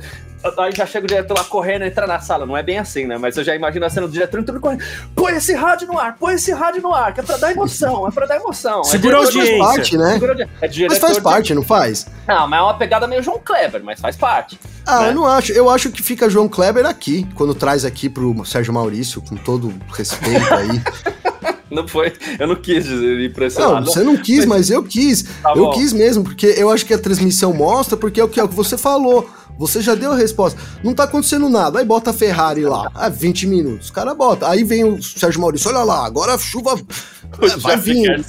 [0.60, 2.46] Aí já chega o diretor lá correndo, entra na sala.
[2.46, 3.18] Não é bem assim, né?
[3.18, 4.84] Mas eu já imagino a cena do diretor entrando correndo.
[5.16, 8.08] Põe esse rádio no ar, põe esse rádio no ar, que é pra dar emoção,
[8.08, 8.84] é pra dar emoção.
[8.84, 9.58] Segura é audiência.
[9.58, 10.20] Faz parte, né?
[10.62, 12.06] É mas faz parte, não faz?
[12.28, 14.60] Não, mas é uma pegada meio João Kleber, mas faz parte.
[14.86, 15.10] Ah, né?
[15.10, 15.52] eu não acho.
[15.52, 19.74] Eu acho que fica João Kleber aqui, quando traz aqui pro Sérgio Maurício, com todo
[19.92, 20.82] respeito aí.
[21.70, 23.82] Não foi, eu não quis dizer impressionar.
[23.82, 25.24] Não, você não quis, mas eu quis.
[25.42, 28.40] Tá eu quis mesmo, porque eu acho que a transmissão mostra, porque é o que,
[28.40, 29.28] é o que você falou.
[29.58, 30.60] Você já deu a resposta.
[30.84, 31.80] Não tá acontecendo nada.
[31.80, 32.92] Aí bota a Ferrari lá.
[32.94, 33.90] Ah, 20 minutos.
[33.90, 34.50] O cara bota.
[34.50, 35.70] Aí vem o Sérgio Maurício.
[35.70, 36.76] Olha lá, agora a chuva
[37.62, 38.24] vai vir.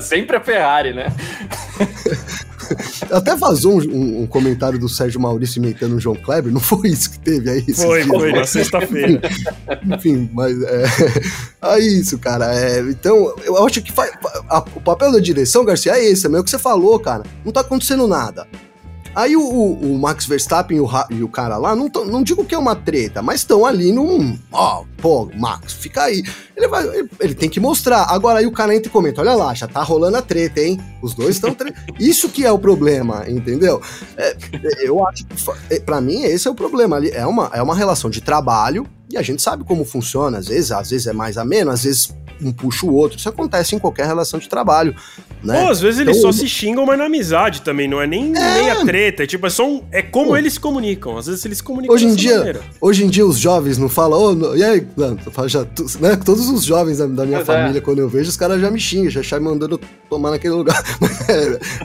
[0.00, 1.12] Sempre a Ferrari, né?
[3.10, 7.10] Até vazou um, um, comentário do Sérgio Maurício imitando o João Kleber, não foi isso
[7.10, 7.74] que teve aí?
[7.74, 9.20] Foi, foi, na sexta-feira.
[9.84, 10.84] Enfim, mas é,
[11.62, 12.54] é isso, cara.
[12.54, 14.12] É, então, eu acho que faz,
[14.48, 17.22] a, o papel da direção, Garcia, é esse, é o que você falou, cara.
[17.44, 18.46] Não tá acontecendo nada.
[19.14, 22.22] Aí o, o, o Max Verstappen e o, e o, cara lá, não, tão, não
[22.22, 24.38] digo que é uma treta, mas estão ali num.
[24.50, 26.22] Ó, oh, pô, Max, fica aí.
[26.56, 28.06] Ele, vai, ele, ele, tem que mostrar.
[28.10, 30.80] Agora aí o cara entra e comenta: olha lá, já tá rolando a treta, hein?
[31.02, 31.54] Os dois estão.
[31.54, 31.72] Tre...
[31.98, 33.80] Isso que é o problema, entendeu?
[34.16, 35.34] É, é eu acho que,
[35.70, 37.04] é, pra mim, esse é o problema.
[37.06, 40.38] É uma, é uma relação de trabalho e a gente sabe como funciona.
[40.38, 42.12] Às vezes, às vezes é mais ameno, às vezes
[42.42, 43.18] um puxa o outro.
[43.18, 44.94] Isso acontece em qualquer relação de trabalho,
[45.44, 45.62] né?
[45.62, 48.34] Pô, às vezes eles então, só se xingam, mas na amizade também, não é nem,
[48.36, 48.54] é...
[48.54, 50.36] nem a treta, é tipo, é só um, é como Pô.
[50.36, 51.16] eles se comunicam.
[51.16, 52.60] Às vezes eles se comunicam hoje em dia, maneira.
[52.80, 54.86] Hoje em dia os jovens não falam, oh, e aí,
[55.46, 55.60] já,
[56.00, 56.16] né?
[56.24, 57.44] Todos os jovens da, da minha é.
[57.44, 57.80] família, é.
[57.80, 59.78] quando eu vejo, os caras já me xingam, já me mandando
[60.08, 60.82] tomar naquele lugar.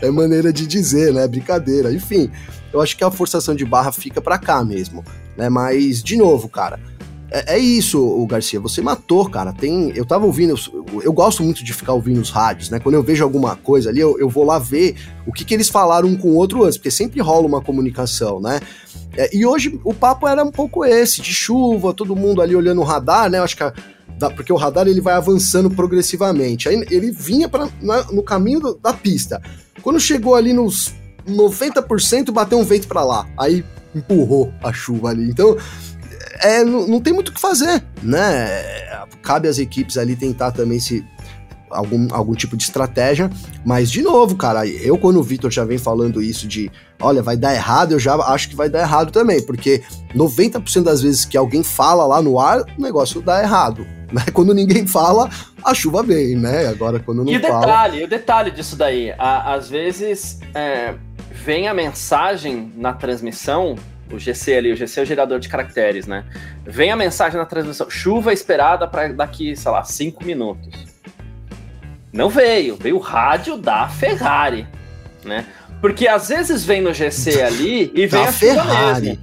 [0.01, 1.27] é, é maneira de dizer, né?
[1.27, 1.91] Brincadeira.
[1.91, 2.31] Enfim,
[2.71, 5.03] eu acho que a forçação de barra fica para cá mesmo,
[5.37, 5.49] né?
[5.49, 6.79] Mas, de novo, cara,
[7.31, 9.53] é, é, isso, o Garcia, você matou, cara.
[9.53, 12.79] Tem, eu tava ouvindo, eu, eu, gosto muito de ficar ouvindo os rádios, né?
[12.79, 14.95] Quando eu vejo alguma coisa ali, eu, eu vou lá ver
[15.27, 18.39] o que, que eles falaram um com o outro antes, porque sempre rola uma comunicação,
[18.39, 18.59] né?
[19.15, 22.81] É, e hoje o papo era um pouco esse, de chuva, todo mundo ali olhando
[22.81, 23.37] o radar, né?
[23.37, 23.73] Eu acho que a,
[24.35, 26.67] porque o radar ele vai avançando progressivamente.
[26.67, 29.41] Aí ele vinha pra, na, no caminho do, da pista.
[29.81, 30.93] Quando chegou ali nos
[31.27, 33.27] 90%, bateu um vento para lá.
[33.37, 33.63] Aí
[33.95, 35.29] empurrou a chuva ali.
[35.29, 35.55] Então,
[36.41, 38.47] é, não, não tem muito o que fazer, né?
[39.21, 41.05] Cabe às equipes ali tentar também se
[41.69, 43.29] algum, algum tipo de estratégia.
[43.65, 46.71] Mas, de novo, cara, eu quando o Vitor já vem falando isso de
[47.01, 49.81] olha, vai dar errado, eu já acho que vai dar errado também, porque
[50.15, 53.85] 90% das vezes que alguém fala lá no ar, o negócio dá errado.
[54.09, 54.23] Né?
[54.33, 55.29] Quando ninguém fala,
[55.63, 56.65] a chuva vem, né?
[56.65, 57.59] Agora, quando não e o fala...
[57.59, 60.95] detalhe, o detalhe disso daí, a, às vezes é,
[61.31, 63.75] vem a mensagem na transmissão
[64.11, 66.25] o GC ali, o GC é o gerador de caracteres, né?
[66.65, 70.87] Vem a mensagem na transmissão: chuva esperada para daqui, sei lá, cinco minutos.
[72.11, 74.67] Não veio, veio o rádio da Ferrari,
[75.23, 75.45] né?
[75.79, 79.19] Porque às vezes vem no GC ali e vem da a Ferrari.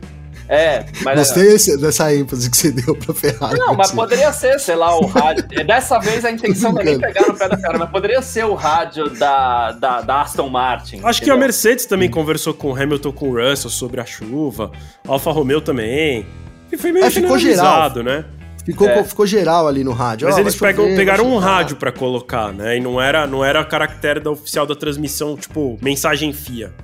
[0.49, 1.19] É, mas.
[1.19, 3.59] Gostei esse, dessa ênfase que você deu pra Ferrari.
[3.59, 5.45] Não, mas poderia ser, sei lá, o rádio.
[5.67, 8.45] Dessa vez a intenção não é nem pegar no pé da Ferrari, mas poderia ser
[8.45, 11.01] o rádio da, da, da Aston Martin.
[11.03, 11.21] Acho entendeu?
[11.21, 14.71] que a Mercedes também conversou com o Hamilton com o Russell sobre a chuva,
[15.07, 16.27] a Alfa Romeo também.
[16.71, 18.25] E foi meio é, ficou geral, né?
[18.65, 19.05] Ficou, é.
[19.05, 20.27] ficou geral ali no rádio.
[20.27, 22.77] Mas oh, eles pegam, ver, pegaram um rádio para colocar, né?
[22.77, 26.75] E não era, não era a caractere da oficial da transmissão, tipo, mensagem FIA.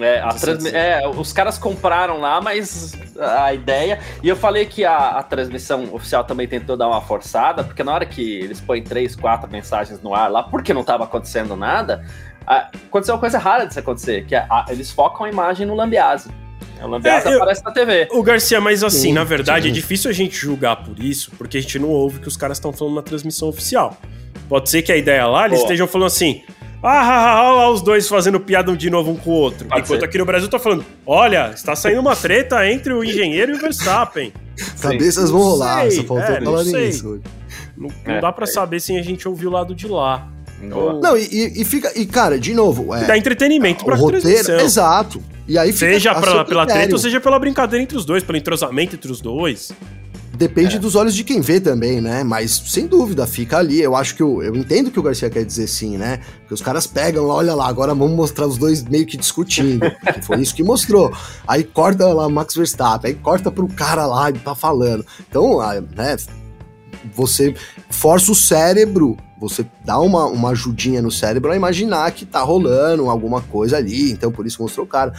[0.00, 0.70] É, transmi...
[0.70, 3.98] é, os caras compraram lá, mas a ideia.
[4.22, 7.92] E eu falei que a, a, transmissão oficial também tentou dar uma forçada, porque na
[7.92, 12.04] hora que eles põem três, quatro mensagens no ar lá, porque não estava acontecendo nada,
[12.46, 16.30] a, aconteceu uma coisa rara disso acontecer, que a, eles focam a imagem no Lambiase.
[16.80, 18.08] O Lambiase é, aparece na TV.
[18.12, 19.70] O Garcia, mas assim, sim, na verdade, sim.
[19.70, 22.36] é difícil a gente julgar por isso, porque a gente não ouve o que os
[22.36, 23.96] caras estão falando na transmissão oficial.
[24.48, 25.64] Pode ser que a ideia lá, eles Pô.
[25.64, 26.42] estejam falando assim,
[26.82, 29.66] ah, olha lá os dois fazendo piada de novo um com o outro.
[29.66, 30.06] Pode Enquanto ser.
[30.06, 33.58] aqui no Brasil tá falando: olha, está saindo uma treta entre o engenheiro e o
[33.58, 34.32] Verstappen.
[34.80, 37.20] Cabeças vão rolar, só faltou é, falar nisso.
[37.76, 38.46] Não, não é, dá para é.
[38.46, 40.28] saber se a gente ouviu o lado de lá.
[40.60, 41.92] Não, e, e, fica.
[41.96, 42.92] E, cara, de novo.
[42.94, 44.58] É, dá entretenimento pra roteiro, transmissão.
[44.58, 45.22] Exato.
[45.46, 48.96] E aí seja pra, pela treta ou seja pela brincadeira entre os dois, pelo entrosamento
[48.96, 49.72] entre os dois.
[50.38, 50.78] Depende é.
[50.78, 52.22] dos olhos de quem vê também, né?
[52.22, 53.82] Mas sem dúvida, fica ali.
[53.82, 56.20] Eu acho que eu, eu entendo que o Garcia quer dizer sim, né?
[56.46, 59.90] Que os caras pegam lá, olha lá, agora vamos mostrar os dois meio que discutindo.
[59.90, 61.12] que foi isso que mostrou.
[61.46, 65.04] Aí corta lá Max Verstappen, aí corta pro cara lá que tá falando.
[65.28, 66.16] Então, ah, né?
[67.16, 67.52] Você
[67.90, 73.08] força o cérebro você dá uma, uma ajudinha no cérebro a imaginar que tá rolando
[73.08, 75.12] alguma coisa ali, então por isso mostrou o cara.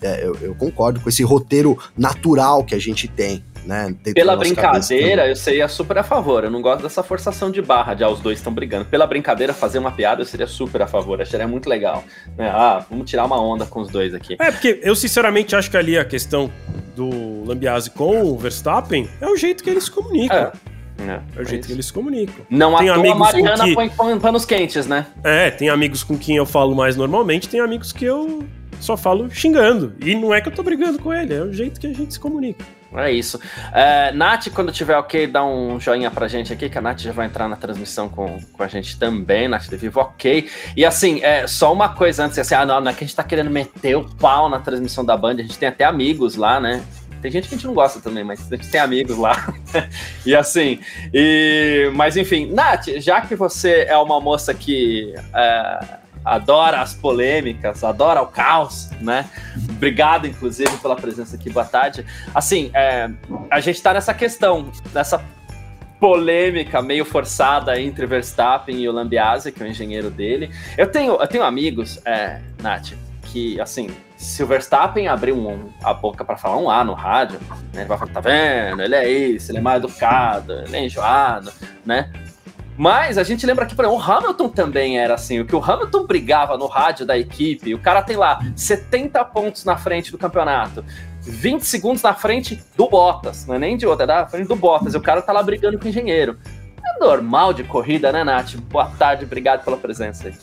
[0.00, 3.44] É, eu, eu, concordo com esse roteiro natural que a gente tem.
[3.66, 6.44] Né, Pela brincadeira, eu seria super a favor.
[6.44, 8.84] Eu não gosto dessa forçação de barra de ah, os dois estão brigando.
[8.84, 11.20] Pela brincadeira, fazer uma piada, eu seria super a favor.
[11.20, 12.04] Acharia muito legal.
[12.38, 12.48] Né?
[12.48, 14.36] Ah, vamos tirar uma onda com os dois aqui.
[14.38, 16.48] É, porque eu sinceramente acho que ali a questão
[16.94, 20.38] do Lambiase com o Verstappen é o jeito que eles se comunicam.
[20.38, 20.52] É.
[20.98, 21.66] É, é o jeito isso.
[21.66, 22.46] que eles se comunicam.
[22.48, 23.74] Não tem amigos a Mariana que...
[23.74, 25.06] põe panos quentes, né?
[25.22, 28.44] É, tem amigos com quem eu falo mais normalmente, tem amigos que eu
[28.80, 29.94] só falo xingando.
[30.00, 32.14] E não é que eu tô brigando com ele, é o jeito que a gente
[32.14, 32.64] se comunica.
[32.94, 33.40] É isso.
[33.72, 37.12] É, Nath, quando tiver ok, dá um joinha pra gente aqui, que a Nath já
[37.12, 40.48] vai entrar na transmissão com, com a gente também, Nath de Vivo, ok.
[40.76, 43.16] E assim, é, só uma coisa antes, assim, ah, não, não é que a gente
[43.16, 46.60] tá querendo meter o pau na transmissão da Band, a gente tem até amigos lá,
[46.60, 46.82] né?
[47.20, 49.52] Tem gente que a gente não gosta também, mas a gente tem amigos lá.
[50.24, 50.78] e assim,
[51.12, 57.84] e, mas enfim, Nath, já que você é uma moça que é, adora as polêmicas,
[57.84, 59.30] adora o caos, né?
[59.70, 61.48] Obrigado, inclusive, pela presença aqui.
[61.48, 62.04] Boa tarde.
[62.34, 63.08] Assim, é,
[63.48, 65.24] a gente tá nessa questão, nessa
[66.00, 70.50] polêmica meio forçada entre Verstappen e o Lambiase, que é o engenheiro dele.
[70.76, 75.94] Eu tenho, eu tenho amigos, é, Nath, que, assim, se o Verstappen abrir um, a
[75.94, 77.38] boca para falar um A no rádio,
[77.72, 78.82] né, ele vai falar, tá vendo?
[78.82, 81.52] Ele é isso, ele é mais educado, ele é enjoado,
[81.84, 82.10] né?
[82.76, 85.40] Mas a gente lembra que, por exemplo, o Hamilton também era assim.
[85.40, 89.64] O que o Hamilton brigava no rádio da equipe, o cara tem lá 70 pontos
[89.64, 90.84] na frente do campeonato,
[91.22, 94.56] 20 segundos na frente do Bottas, não é nem de outra, é da frente do
[94.56, 96.38] Bottas, e o cara tá lá brigando com o engenheiro.
[96.84, 98.54] É normal de corrida, né, Nath?
[98.70, 100.34] Boa tarde, obrigado pela presença aí.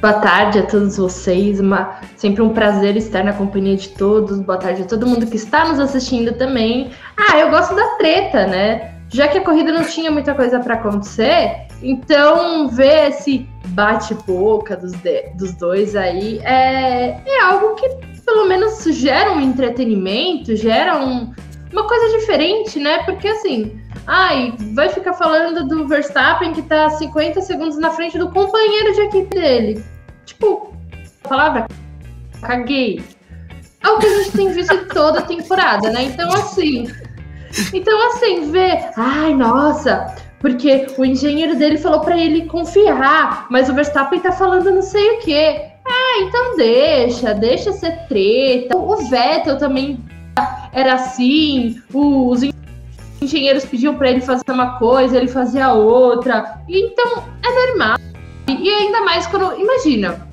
[0.00, 4.38] Boa tarde a todos vocês, uma, sempre um prazer estar na companhia de todos.
[4.40, 6.90] Boa tarde a todo mundo que está nos assistindo também.
[7.16, 8.93] Ah, eu gosto da treta, né?
[9.14, 14.92] Já que a corrida não tinha muita coisa para acontecer, então ver esse bate-boca dos,
[15.36, 17.88] dos dois aí é, é algo que
[18.24, 21.32] pelo menos gera um entretenimento, gera um,
[21.70, 23.04] uma coisa diferente, né?
[23.04, 28.32] Porque assim, ai, vai ficar falando do Verstappen que tá 50 segundos na frente do
[28.32, 29.94] companheiro de equipe dele
[30.24, 30.74] tipo,
[31.22, 31.66] a palavra
[32.42, 33.00] caguei.
[33.80, 36.04] É o que a gente tem visto toda a temporada, né?
[36.04, 36.88] Então, assim.
[37.72, 38.90] Então, assim, ver.
[38.96, 44.70] Ai, nossa, porque o engenheiro dele falou para ele confiar, mas o Verstappen tá falando
[44.70, 45.62] não sei o quê.
[45.86, 48.76] Ah, então deixa, deixa ser treta.
[48.76, 49.98] O Vettel também
[50.72, 52.42] era assim, os
[53.22, 56.60] engenheiros pediam para ele fazer uma coisa, ele fazia outra.
[56.68, 57.98] Então, é normal.
[58.48, 59.58] E ainda mais quando.
[59.58, 60.28] Imagina,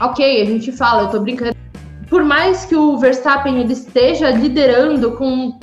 [0.00, 1.56] ok, a gente fala, eu tô brincando.
[2.08, 5.58] Por mais que o Verstappen ele esteja liderando com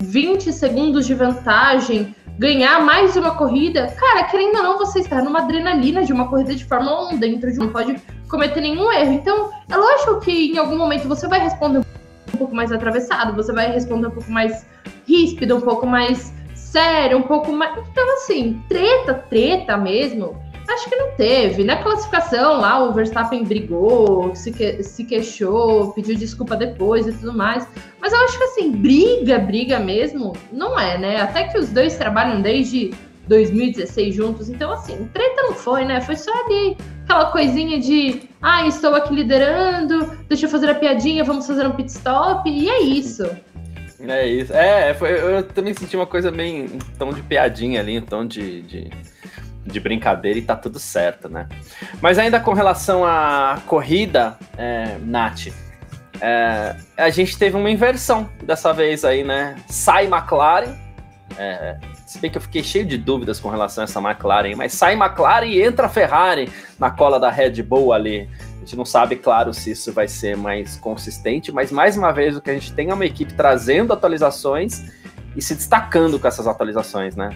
[0.00, 5.40] 20 segundos de vantagem, ganhar mais uma corrida, cara, querendo ou não, você está numa
[5.40, 9.12] adrenalina de uma corrida de Fórmula 1 dentro de um, não pode cometer nenhum erro.
[9.12, 13.52] Então, é lógico que em algum momento você vai responder um pouco mais atravessado, você
[13.52, 14.64] vai responder um pouco mais
[15.06, 17.76] ríspido, um pouco mais sério, um pouco mais.
[17.90, 21.64] Então, assim, treta, treta mesmo Acho que não teve.
[21.64, 27.32] Na classificação lá, o Verstappen brigou, se, que, se queixou, pediu desculpa depois e tudo
[27.32, 27.66] mais.
[28.00, 31.20] Mas eu acho que assim, briga, briga mesmo, não é, né?
[31.20, 32.92] Até que os dois trabalham desde
[33.28, 34.48] 2016 juntos.
[34.50, 36.00] Então, assim, treta não foi, né?
[36.02, 41.24] Foi só ali aquela coisinha de ah, estou aqui liderando, deixa eu fazer a piadinha,
[41.24, 43.24] vamos fazer um pit stop, e é isso.
[44.00, 44.52] É isso.
[44.52, 48.24] É, foi, eu também senti uma coisa meio um tom de piadinha ali, um tom
[48.24, 48.90] de, de
[49.68, 51.46] de brincadeira e tá tudo certo, né?
[52.00, 55.48] Mas ainda com relação à corrida, é, Nath,
[56.20, 59.56] é, a gente teve uma inversão dessa vez aí, né?
[59.68, 60.74] Sai McLaren,
[61.38, 64.72] é, se bem que eu fiquei cheio de dúvidas com relação a essa McLaren, mas
[64.72, 68.28] sai McLaren e entra Ferrari na cola da Red Bull ali.
[68.56, 72.36] A gente não sabe, claro, se isso vai ser mais consistente, mas mais uma vez
[72.36, 74.84] o que a gente tem é uma equipe trazendo atualizações
[75.36, 77.30] e se destacando com essas atualizações, né?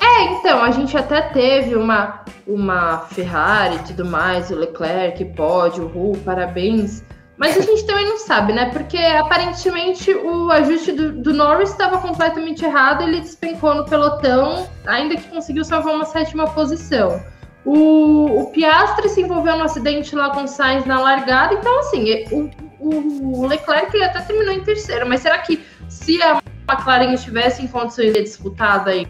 [0.00, 5.80] É, então, a gente até teve uma, uma Ferrari e tudo mais, o Leclerc, pode,
[5.80, 7.04] o Ru, parabéns.
[7.36, 8.70] Mas a gente também não sabe, né?
[8.70, 15.16] Porque aparentemente o ajuste do, do Norris estava completamente errado, ele despencou no pelotão, ainda
[15.16, 17.22] que conseguiu salvar uma sétima posição.
[17.64, 22.24] O, o Piastri se envolveu no acidente lá com o Sainz na largada, então assim,
[22.30, 27.66] o, o Leclerc até terminou em terceiro, mas será que se a McLaren estivesse em
[27.66, 29.06] condições de disputada aí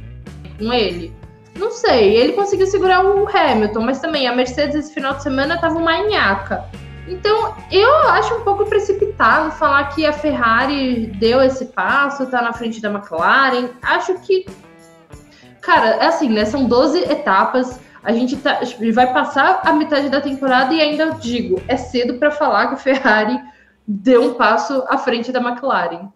[0.60, 1.12] com ele?
[1.56, 5.56] Não sei, ele conseguiu segurar o Hamilton, mas também a Mercedes esse final de semana
[5.56, 6.64] estava uma nhaca.
[7.08, 12.52] Então, eu acho um pouco precipitado falar que a Ferrari deu esse passo, tá na
[12.52, 13.70] frente da McLaren.
[13.82, 14.46] Acho que,
[15.60, 16.44] cara, é assim, né?
[16.44, 17.80] São 12 etapas.
[18.02, 18.60] A gente tá,
[18.94, 22.78] vai passar a metade da temporada e ainda digo, é cedo para falar que a
[22.78, 23.38] Ferrari
[23.86, 26.08] deu um passo à frente da McLaren.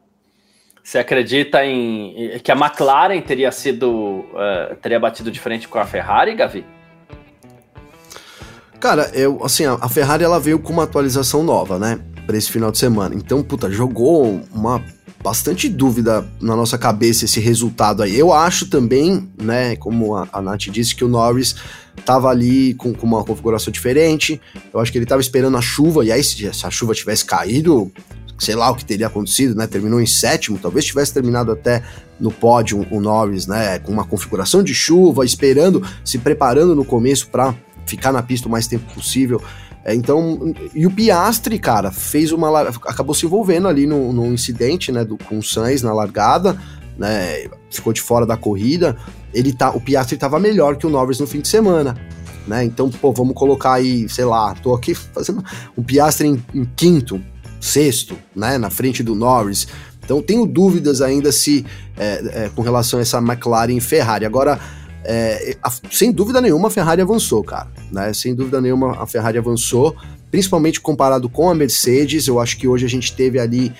[0.85, 5.87] Você acredita em que a McLaren teria sido uh, teria batido de frente com a
[5.87, 6.63] Ferrari, Gavi?
[8.79, 11.99] Cara, eu, assim, a Ferrari ela veio com uma atualização nova, né?
[12.27, 13.15] Pra esse final de semana.
[13.15, 14.85] Então, puta, jogou uma
[15.23, 18.19] bastante dúvida na nossa cabeça esse resultado aí.
[18.19, 21.57] Eu acho também, né, como a, a Nath disse, que o Norris
[22.05, 24.39] tava ali com, com, uma configuração diferente.
[24.71, 27.25] Eu acho que ele tava esperando a chuva, e aí, se, se a chuva tivesse
[27.25, 27.91] caído,
[28.39, 29.67] sei lá o que teria acontecido, né?
[29.67, 31.83] Terminou em sétimo, talvez tivesse terminado até
[32.19, 33.79] no pódio o Norris, né?
[33.79, 37.55] Com uma configuração de chuva, esperando, se preparando no começo para
[37.87, 39.43] ficar na pista o mais tempo possível.
[39.85, 42.61] É, então, e o Piastri, cara, fez uma.
[42.61, 46.59] acabou se envolvendo ali num, num incidente, né, do, com o Sainz na largada,
[46.97, 48.97] né, ficou de fora da corrida.
[49.33, 51.95] Ele tá, o Piastri estava melhor que o Norris no fim de semana.
[52.47, 52.65] Né?
[52.65, 55.43] Então, pô, vamos colocar aí, sei lá, tô aqui fazendo
[55.77, 57.21] um Piastri em, em quinto,
[57.65, 59.67] sexto, né, na frente do Norris.
[60.05, 61.65] Então, tenho dúvidas ainda se
[61.97, 64.27] é, é, com relação a essa McLaren e Ferrari.
[64.27, 64.61] Agora,
[65.03, 67.69] é, a, sem dúvida nenhuma a Ferrari avançou, cara.
[67.91, 68.13] Né?
[68.13, 69.97] Sem dúvida nenhuma a Ferrari avançou,
[70.31, 72.27] principalmente comparado com a Mercedes.
[72.27, 73.73] Eu acho que hoje a gente teve ali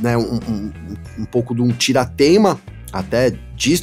[0.00, 0.72] né, um, um,
[1.18, 2.60] um pouco de um tira-teima,
[2.92, 3.36] até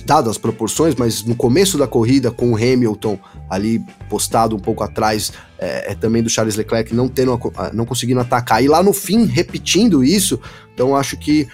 [0.06, 4.84] dado as proporções, mas no começo da corrida, com o Hamilton ali postado um pouco
[4.84, 7.40] atrás, é, é também do Charles Leclerc não, tendo,
[7.74, 10.40] não conseguindo atacar, e lá no fim repetindo isso.
[10.74, 11.48] Então acho que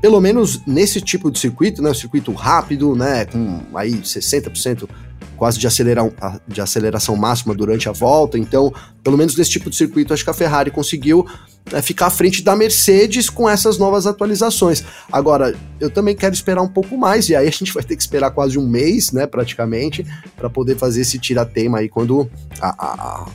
[0.00, 4.86] pelo menos nesse tipo de circuito, né, circuito rápido, né, com aí 60%
[5.34, 6.10] quase de, acelerar,
[6.46, 10.30] de aceleração máxima durante a volta, então, pelo menos nesse tipo de circuito, acho que
[10.30, 11.26] a Ferrari conseguiu
[11.72, 14.84] é, ficar à frente da Mercedes com essas novas atualizações.
[15.10, 18.02] Agora, eu também quero esperar um pouco mais, e aí a gente vai ter que
[18.02, 20.04] esperar quase um mês, né, praticamente,
[20.36, 23.26] para poder fazer esse tira-tema aí quando a, a, a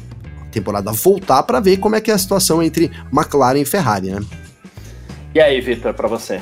[0.52, 4.22] temporada voltar, para ver como é que é a situação entre McLaren e Ferrari, né?
[5.34, 6.42] E aí, Victor, para você?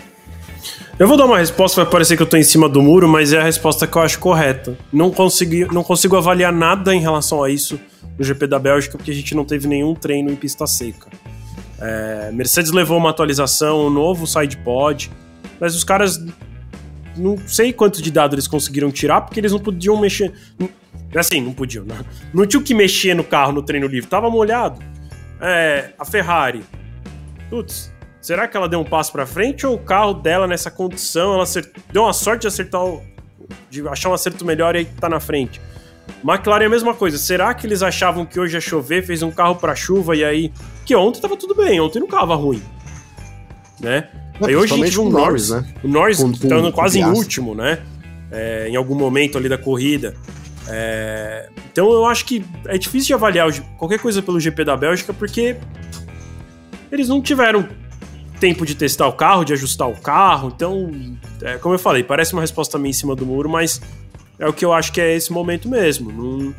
[0.98, 3.32] Eu vou dar uma resposta, vai parecer que eu tô em cima do muro, mas
[3.32, 4.78] é a resposta que eu acho correta.
[4.92, 7.80] Não, consegui, não consigo avaliar nada em relação a isso
[8.18, 11.08] no GP da Bélgica, porque a gente não teve nenhum treino em pista seca.
[11.80, 15.12] É, Mercedes levou uma atualização, um novo sidepod,
[15.60, 16.24] mas os caras.
[17.16, 20.32] Não sei quanto de dado eles conseguiram tirar, porque eles não podiam mexer.
[21.16, 21.98] Assim, não podiam, não.
[22.34, 24.80] Não tinha o que mexer no carro no treino livre, tava molhado.
[25.42, 26.64] É, a Ferrari.
[27.50, 27.92] Putz,
[28.28, 31.44] Será que ela deu um passo para frente ou o carro dela nessa condição, ela
[31.44, 31.70] acert...
[31.94, 33.02] deu uma sorte de acertar o...
[33.70, 35.62] de achar um acerto melhor e aí tá na frente?
[36.24, 37.18] McLaren é a mesma coisa.
[37.18, 40.52] Será que eles achavam que hoje ia chover, fez um carro para chuva e aí
[40.86, 42.62] que ontem tava tudo bem, ontem não tava ruim,
[43.80, 44.08] né?
[44.42, 45.66] aí hoje a gente viu um Norris, né?
[45.84, 47.80] O Norris estando quase em último, né?
[48.32, 50.16] É, em algum momento ali da corrida.
[50.68, 55.14] É, então eu acho que é difícil de avaliar qualquer coisa pelo GP da Bélgica
[55.14, 55.56] porque
[56.92, 57.68] eles não tiveram
[58.40, 60.52] tempo de testar o carro, de ajustar o carro.
[60.56, 60.92] Então,
[61.42, 63.82] é, como eu falei, parece uma resposta meio em cima do muro, mas
[64.40, 66.12] é o que eu acho que é esse momento mesmo.
[66.12, 66.54] Não,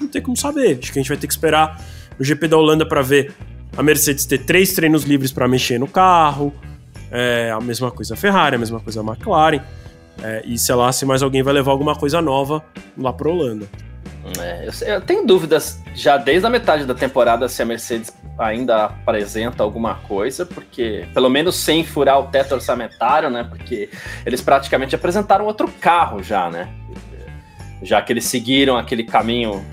[0.00, 0.78] não tem como saber.
[0.80, 1.82] Acho que a gente vai ter que esperar
[2.18, 3.34] o GP da Holanda para ver
[3.76, 6.52] a Mercedes ter três treinos livres para mexer no carro.
[7.10, 9.60] É, a mesma coisa a Ferrari, a mesma coisa a McLaren.
[10.22, 12.64] É, e sei lá se mais alguém vai levar alguma coisa nova
[12.96, 13.68] lá para Holanda.
[14.40, 18.84] É, eu, eu, tenho dúvidas já desde a metade da temporada se a Mercedes ainda
[18.84, 23.44] apresenta alguma coisa, porque pelo menos sem furar o teto orçamentário, né?
[23.44, 23.88] Porque
[24.26, 26.68] eles praticamente apresentaram outro carro já, né?
[27.82, 29.64] Já que eles seguiram aquele caminho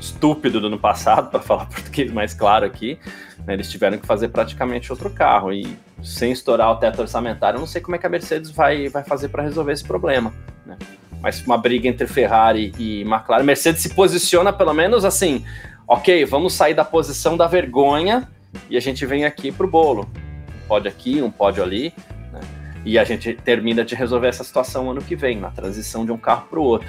[0.00, 2.98] estúpido do ano passado, para falar português mais claro aqui,
[3.46, 7.60] né, eles tiveram que fazer praticamente outro carro e sem estourar o teto orçamentário, eu
[7.60, 10.32] não sei como é que a Mercedes vai, vai fazer para resolver esse problema.
[10.66, 10.76] Né?
[11.20, 15.44] Mas uma briga entre Ferrari e McLaren, Mercedes se posiciona pelo menos assim,
[15.88, 18.28] ok, vamos sair da posição da vergonha
[18.68, 20.08] e a gente vem aqui pro bolo.
[20.54, 21.94] Um pódio aqui, um pódio ali,
[22.30, 22.40] né?
[22.84, 26.18] e a gente termina de resolver essa situação ano que vem, na transição de um
[26.18, 26.88] carro para o outro.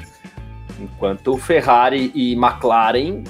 [0.80, 3.24] Enquanto Ferrari e McLaren,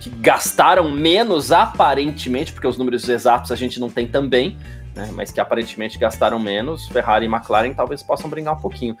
[0.00, 4.56] que gastaram menos aparentemente, porque os números exatos a gente não tem também,
[4.94, 5.10] né?
[5.12, 8.96] mas que aparentemente gastaram menos, Ferrari e McLaren talvez possam brincar um pouquinho.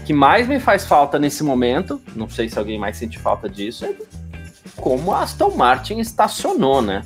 [0.00, 3.48] O que mais me faz falta nesse momento, não sei se alguém mais sente falta
[3.48, 3.94] disso, é
[4.76, 7.02] como a Aston Martin estacionou, né?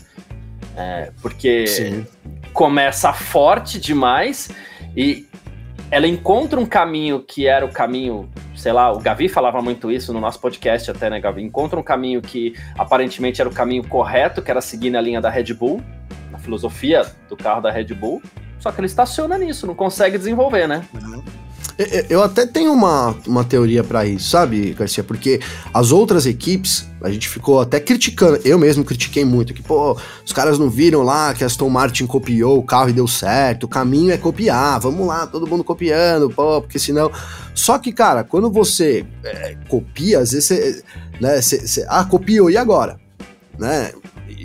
[0.77, 2.07] É, porque Sim.
[2.53, 4.51] começa forte demais
[4.97, 5.27] e
[5.95, 10.13] ela encontra um caminho que era o caminho, sei lá, o Gavi falava muito isso
[10.13, 11.41] no nosso podcast até, né, Gavi?
[11.41, 15.31] Encontra um caminho que aparentemente era o caminho correto, que era seguir na linha da
[15.31, 15.81] Red Bull,
[16.33, 18.21] na filosofia do carro da Red Bull,
[18.59, 20.85] só que ele estaciona nisso, não consegue desenvolver, né?
[21.01, 21.23] Uhum.
[22.09, 25.03] Eu até tenho uma, uma teoria para isso, sabe, Garcia?
[25.03, 25.41] Porque
[25.73, 30.33] as outras equipes, a gente ficou até criticando, eu mesmo critiquei muito, que, pô, os
[30.33, 33.69] caras não viram lá que a Aston Martin copiou o carro e deu certo, o
[33.69, 37.11] caminho é copiar, vamos lá, todo mundo copiando, pô, porque senão.
[37.55, 40.85] Só que, cara, quando você é, copia, às vezes você.
[41.21, 43.01] Né, você, ah, copiou, e agora?
[43.59, 43.93] Né?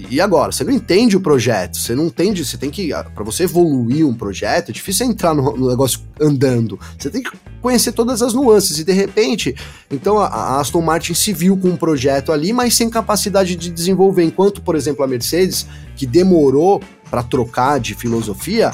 [0.10, 0.52] E agora?
[0.52, 4.06] Você não entende o projeto, você não entende, você tem que, ah, para você evoluir
[4.06, 7.32] um projeto, é difícil entrar no, no, negócio andando, você tem que
[7.62, 9.56] conhecer todas as nuances, e de repente,
[9.90, 13.70] então a, a, Aston Martin se viu com um projeto ali, mas sem capacidade de
[13.70, 18.72] desenvolver, enquanto, por exemplo, a Mercedes, que demorou para trocar de filosofia,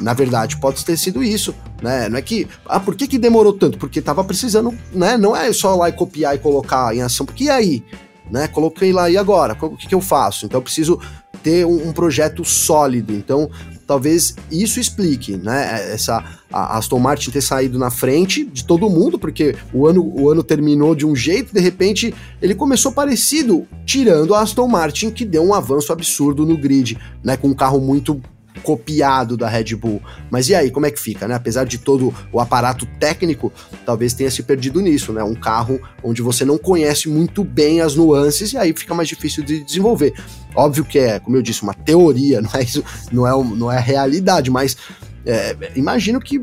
[0.00, 2.08] na verdade, pode ter sido isso, né?
[2.08, 2.46] Não é que.
[2.66, 3.78] Ah, por que, que demorou tanto?
[3.78, 5.16] Porque tava precisando, né?
[5.16, 7.84] Não é só lá e copiar e colocar em ação, porque e aí?
[8.30, 8.48] Né?
[8.48, 9.56] Coloquei lá, e agora?
[9.60, 10.46] O que, que eu faço?
[10.46, 11.00] Então eu preciso
[11.42, 13.12] ter um, um, projeto sólido.
[13.12, 13.50] Então,
[13.86, 15.92] talvez isso explique, né?
[15.92, 20.30] Essa a Aston Martin ter saído na frente de todo mundo, porque o ano, o
[20.30, 25.24] ano terminou de um jeito, de repente ele começou parecido, tirando a Aston Martin, que
[25.24, 27.36] deu um avanço absurdo no grid, né?
[27.36, 28.20] Com um carro muito
[28.68, 30.02] copiado da Red Bull.
[30.30, 31.34] Mas e aí, como é que fica, né?
[31.34, 33.50] Apesar de todo o aparato técnico,
[33.86, 35.24] talvez tenha se perdido nisso, né?
[35.24, 39.42] Um carro onde você não conhece muito bem as nuances e aí fica mais difícil
[39.42, 40.12] de desenvolver.
[40.54, 43.78] Óbvio que é, como eu disse, uma teoria, não é isso, não é, não é
[43.78, 44.76] a realidade, mas
[45.24, 46.38] é, imagino que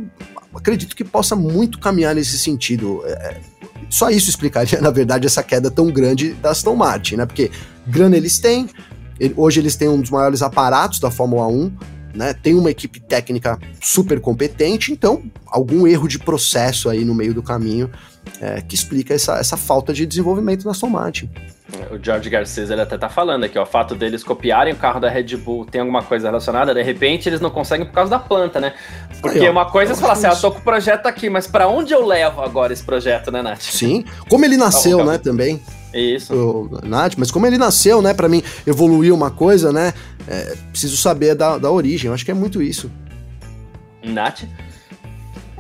[0.56, 3.04] acredito que possa muito caminhar nesse sentido.
[3.06, 3.40] É,
[3.88, 7.28] só isso explicaria, na verdade, essa queda tão grande da Aston Martin, né?
[7.28, 7.52] Porque
[7.86, 8.68] grana eles têm,
[9.36, 12.34] hoje eles têm um dos maiores aparatos da Fórmula 1, né?
[12.34, 17.44] Tem uma equipe técnica super competente, então algum erro de processo aí no meio do
[17.44, 17.90] caminho
[18.42, 21.30] é, que explica essa, essa falta de desenvolvimento na Aston Martin.
[21.92, 25.00] O George Garcia ele até tá falando aqui, ó, o fato deles copiarem o carro
[25.00, 28.20] da Red Bull tem alguma coisa relacionada, de repente eles não conseguem por causa da
[28.20, 28.74] planta, né?
[29.20, 31.30] Porque aí, ó, uma coisa é você falar assim, ah, tô com o projeto aqui,
[31.30, 33.62] mas para onde eu levo agora esse projeto, né, Nath?
[33.62, 35.60] Sim, como ele nasceu, né, também.
[35.96, 36.34] Isso.
[36.36, 39.94] O Nath, mas como ele nasceu, né, para mim evoluir uma coisa, né,
[40.28, 42.10] é, preciso saber da, da origem.
[42.10, 42.92] Eu acho que é muito isso.
[44.04, 44.44] Nath?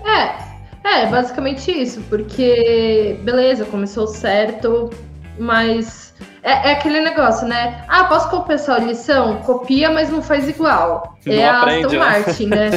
[0.04, 0.36] É,
[0.84, 4.92] é basicamente isso, porque beleza, começou certo,
[5.40, 6.14] mas
[6.44, 7.84] é, é, aquele negócio, né?
[7.88, 9.38] Ah, posso copiar a lição?
[9.38, 11.18] Copia, mas não faz igual.
[11.26, 12.06] Não é aprende, Aston né?
[12.06, 12.70] Martin, né?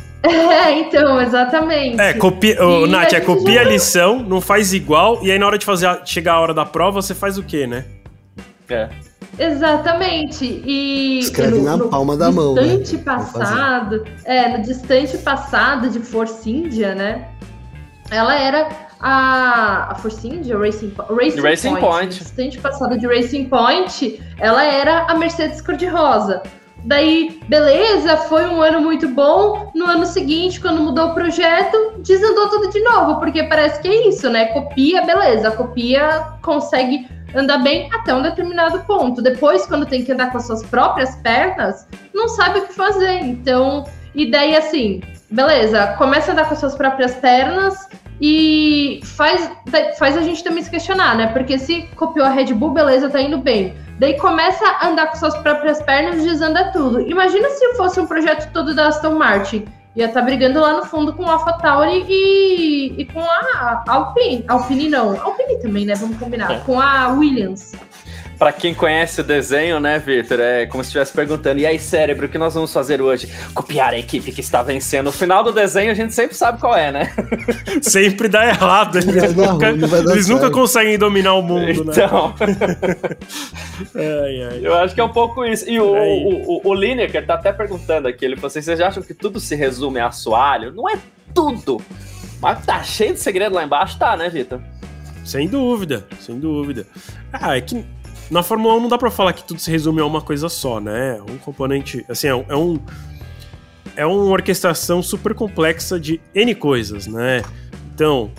[0.24, 2.00] É, então, exatamente.
[2.00, 5.58] É, copia, oh, Nath, é copia a lição, não faz igual, e aí na hora
[5.58, 7.84] de fazer a, chegar a hora da prova, você faz o quê, né?
[8.68, 8.88] É.
[9.38, 10.44] Exatamente.
[10.64, 12.54] E escreve no, na no palma da mão.
[12.54, 12.76] No né?
[12.76, 17.28] distante passado, é, no distante passado de Force India, né?
[18.10, 18.68] Ela era
[19.00, 21.86] a, a Force India, Racing, Racing, Racing Point.
[21.86, 22.14] Point.
[22.14, 26.42] No distante passado de Racing Point, ela era a Mercedes cor-de-rosa.
[26.84, 29.70] Daí, beleza, foi um ano muito bom.
[29.74, 34.08] No ano seguinte, quando mudou o projeto, desandou tudo de novo, porque parece que é
[34.08, 34.46] isso, né?
[34.46, 39.22] Copia, beleza, copia consegue andar bem até um determinado ponto.
[39.22, 43.20] Depois, quando tem que andar com as suas próprias pernas, não sabe o que fazer.
[43.22, 47.88] Então, e daí assim, beleza, começa a andar com as suas próprias pernas
[48.20, 49.50] e faz,
[49.98, 51.28] faz a gente também se questionar, né?
[51.28, 53.74] Porque se copiou a Red Bull, beleza, tá indo bem.
[53.98, 57.00] Daí começa a andar com suas próprias pernas e desanda tudo.
[57.00, 59.64] Imagina se fosse um projeto todo da Aston Martin.
[59.94, 64.44] Ia estar tá brigando lá no fundo com a AlphaTauri e, e com a Alpine.
[64.48, 65.20] Alpine não.
[65.22, 65.94] Alpine também, né?
[65.94, 66.52] Vamos combinar.
[66.52, 66.58] É.
[66.60, 67.72] Com a Williams.
[68.38, 70.40] Pra quem conhece o desenho, né, Victor?
[70.40, 73.28] É como se estivesse perguntando: e aí, cérebro, o que nós vamos fazer hoje?
[73.54, 75.06] Copiar a equipe que está vencendo.
[75.06, 77.12] No final do desenho, a gente sempre sabe qual é, né?
[77.82, 78.98] Sempre dá errado.
[78.98, 81.92] Eles, Não, nunca, não eles nunca conseguem dominar o mundo, né?
[81.92, 82.34] Então,
[83.94, 84.60] Ai, ai.
[84.62, 85.68] eu acho que é um pouco isso.
[85.68, 86.24] E o, Aí.
[86.24, 89.40] o, o, o Lineker tá até perguntando aqui: ele falou assim, vocês acham que tudo
[89.40, 90.72] se resume a assoalho?
[90.72, 90.98] Não é
[91.34, 91.80] tudo.
[92.40, 94.60] Mas tá cheio de segredo lá embaixo, tá, né, Vitor?
[95.24, 96.86] Sem dúvida, sem dúvida.
[97.32, 97.84] Ah, é que
[98.30, 100.80] na Fórmula 1 não dá pra falar que tudo se resume a uma coisa só,
[100.80, 101.20] né?
[101.28, 102.78] Um componente, assim, é um, é um
[103.96, 107.42] é uma orquestração super complexa de N coisas, né?
[107.94, 108.30] Então,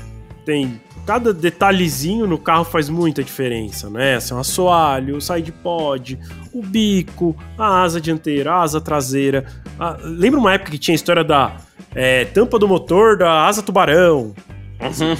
[0.45, 4.15] tem cada detalhezinho no carro faz muita diferença, né?
[4.15, 6.19] Assim, um assoalho, o side pod,
[6.51, 9.45] o bico, a asa dianteira, a asa traseira.
[9.79, 11.55] A- Lembra uma época que tinha a história da
[11.93, 14.33] é, tampa do motor da asa tubarão?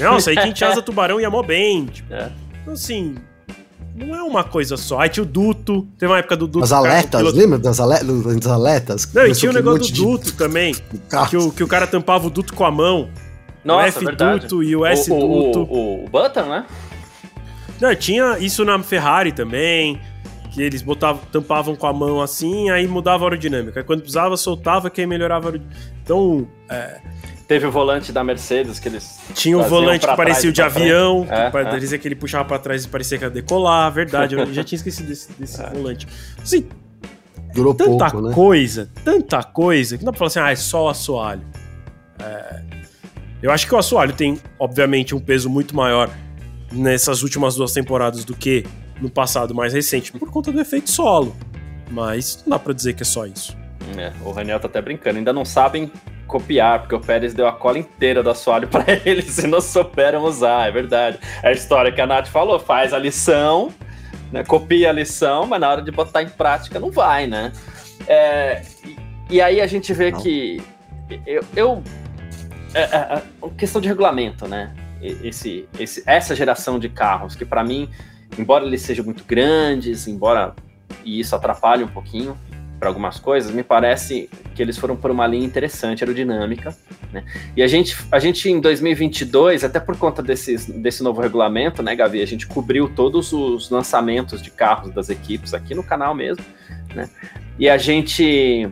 [0.04, 1.86] Nossa, aí quem tinha asa tubarão ia mó bem.
[1.86, 2.30] Tipo, É.
[2.62, 3.16] Então, assim,
[3.96, 5.00] não é uma coisa só.
[5.00, 6.66] Aí tinha o duto, teve uma época do duto.
[6.66, 8.00] As o o piloto- lembra das, ale,
[8.36, 9.10] das aletas?
[9.14, 10.76] Não, e tinha o um negócio do de duto também,
[11.30, 13.10] que o, que o cara tampava o duto com a mão.
[13.64, 14.42] Nossa, o F verdade.
[14.42, 15.60] duto e o S o, o, duto.
[15.62, 16.66] o, o Button, né?
[17.80, 20.00] Não, tinha isso na Ferrari também,
[20.52, 23.80] que eles botavam, tampavam com a mão assim, aí mudava a aerodinâmica.
[23.80, 25.82] Aí quando precisava, soltava, que aí melhorava a aerodinâmica.
[26.04, 27.00] Então, é,
[27.48, 29.20] Teve o volante da Mercedes que eles.
[29.36, 31.40] tinha o Traziam volante que parecia o de avião, frente.
[31.40, 33.92] É, que parecia que ele puxava pra trás e parecia que ia decolar.
[33.92, 36.08] Verdade, eu já tinha esquecido desse, desse volante.
[36.42, 36.68] Assim,
[37.54, 38.34] Durou tanta pouco, né?
[38.34, 41.44] coisa, tanta coisa, que não dá pra falar assim, ah, é só o assoalho.
[42.20, 42.64] É,
[43.44, 46.10] eu acho que o assoalho tem, obviamente, um peso muito maior
[46.72, 48.66] nessas últimas duas temporadas do que
[49.00, 51.36] no passado mais recente, por conta do efeito solo.
[51.92, 53.56] Mas não dá pra dizer que é só isso.
[53.96, 55.20] É, o Raniel tá até brincando.
[55.20, 55.92] Ainda não sabem
[56.28, 60.24] copiar, porque o Pérez deu a cola inteira do assoalho pra eles e não souberam
[60.24, 61.20] usar, é verdade.
[61.42, 63.74] É a história que a Nath falou: faz a lição,
[64.32, 67.52] né, copia a lição, mas na hora de botar em prática não vai, né?
[68.08, 68.98] É, e,
[69.36, 70.20] e aí a gente vê Não.
[70.20, 70.62] que.
[71.26, 71.44] Eu.
[71.56, 71.84] eu
[72.74, 72.98] é, é,
[73.44, 74.74] é, questão de regulamento, né?
[75.02, 77.90] Esse, esse, essa geração de carros, que pra mim,
[78.38, 80.54] embora eles sejam muito grandes, embora
[81.04, 82.38] e isso atrapalhe um pouquinho
[82.86, 86.78] para algumas coisas, me parece que eles foram por uma linha interessante, aerodinâmica,
[87.12, 87.24] né?
[87.58, 91.96] E a gente, a gente em 2022, até por conta desses, desse novo regulamento, né,
[91.96, 96.46] Gavi, a gente cobriu todos os lançamentos de carros das equipes aqui no canal mesmo,
[96.94, 97.10] né?
[97.58, 98.70] E a gente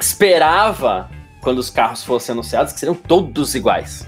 [0.00, 1.08] esperava,
[1.40, 4.04] quando os carros fossem anunciados, que seriam todos iguais.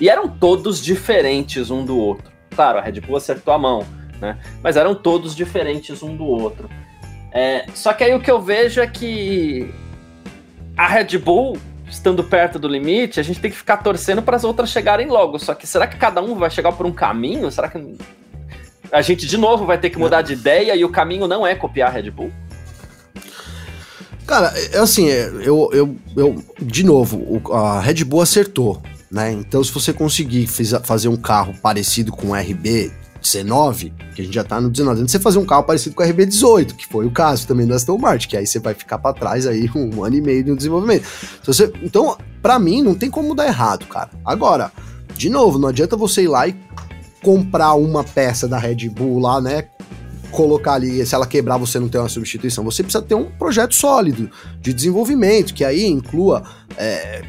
[0.00, 2.32] E eram todos diferentes um do outro.
[2.52, 3.86] Claro, a Red Bull acertou a mão,
[4.20, 4.36] né?
[4.60, 6.68] Mas eram todos diferentes um do outro.
[7.36, 9.70] É, só que aí o que eu vejo é que
[10.74, 14.42] a Red Bull, estando perto do limite, a gente tem que ficar torcendo para as
[14.42, 15.38] outras chegarem logo.
[15.38, 17.50] Só que será que cada um vai chegar por um caminho?
[17.52, 17.98] Será que
[18.90, 21.54] a gente de novo vai ter que mudar de ideia e o caminho não é
[21.54, 22.32] copiar a Red Bull?
[24.26, 29.30] Cara, é assim, é, eu, eu, eu de novo, a Red Bull acertou, né?
[29.30, 32.90] Então, se você conseguir fazer um carro parecido com o RB
[33.32, 35.94] 19, que a gente já tá no 19, antes de você fazer um carro parecido
[35.94, 38.58] com o RB 18, que foi o caso também do Aston Martin, que aí você
[38.58, 41.04] vai ficar pra trás aí um ano e meio no desenvolvimento.
[41.42, 44.10] Se você- então, pra mim, não tem como dar errado, cara.
[44.24, 44.70] Agora,
[45.14, 46.54] de novo, não adianta você ir lá e
[47.22, 49.64] comprar uma peça da Red Bull lá, né?
[50.30, 52.62] Colocar ali, se ela quebrar, você não tem uma substituição.
[52.64, 56.42] Você precisa ter um projeto sólido de desenvolvimento, que aí inclua
[56.76, 57.22] é,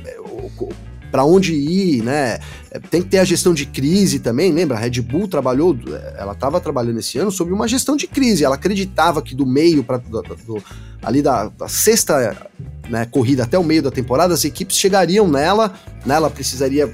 [1.12, 2.40] para onde ir, né?
[2.72, 4.52] É, Tem que ter a gestão de crise também.
[4.52, 4.78] Lembra?
[4.78, 5.78] A Red Bull trabalhou,
[6.18, 8.44] ela estava trabalhando esse ano sobre uma gestão de crise.
[8.44, 10.02] Ela acreditava que do meio para
[11.02, 12.36] ali da, da sexta
[12.90, 15.74] né, corrida até o meio da temporada, as equipes chegariam nela,
[16.06, 16.92] né, ela precisaria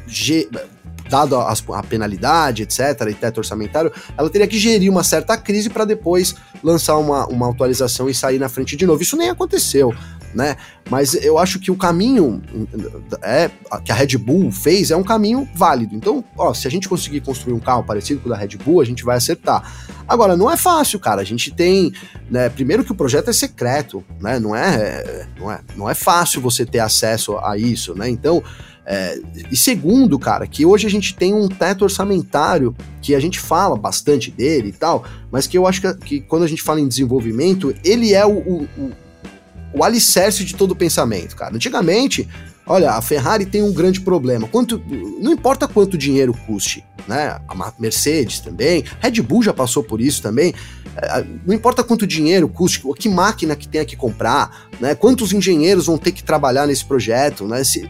[1.09, 5.69] dado a, a penalidade, etc., e teto orçamentário, ela teria que gerir uma certa crise
[5.69, 9.01] para depois lançar uma, uma atualização e sair na frente de novo.
[9.01, 9.93] Isso nem aconteceu,
[10.33, 10.55] né?
[10.89, 12.41] Mas eu acho que o caminho
[13.21, 13.49] é,
[13.83, 15.95] que a Red Bull fez é um caminho válido.
[15.95, 18.81] Então, ó, se a gente conseguir construir um carro parecido com o da Red Bull,
[18.81, 19.71] a gente vai acertar.
[20.07, 21.21] Agora, não é fácil, cara.
[21.21, 21.91] A gente tem,
[22.29, 24.39] né, primeiro que o projeto é secreto, né?
[24.39, 28.09] Não é, não é, não é fácil você ter acesso a isso, né?
[28.09, 28.43] Então,
[28.85, 29.17] é,
[29.49, 33.77] e segundo, cara, que hoje a gente tem um teto orçamentário que a gente fala
[33.77, 36.87] bastante dele e tal, mas que eu acho que, que quando a gente fala em
[36.87, 38.91] desenvolvimento, ele é o, o,
[39.73, 41.55] o, alicerce de todo pensamento, cara.
[41.55, 42.27] Antigamente,
[42.65, 44.47] olha, a Ferrari tem um grande problema.
[44.47, 44.81] Quanto,
[45.19, 47.39] não importa quanto dinheiro custe, né?
[47.47, 50.53] A Mercedes também, Red Bull já passou por isso também.
[50.95, 54.95] É, Não importa quanto dinheiro custe, que máquina que tenha que comprar, né?
[54.95, 57.63] Quantos engenheiros vão ter que trabalhar nesse projeto, né?
[57.63, 57.89] Se,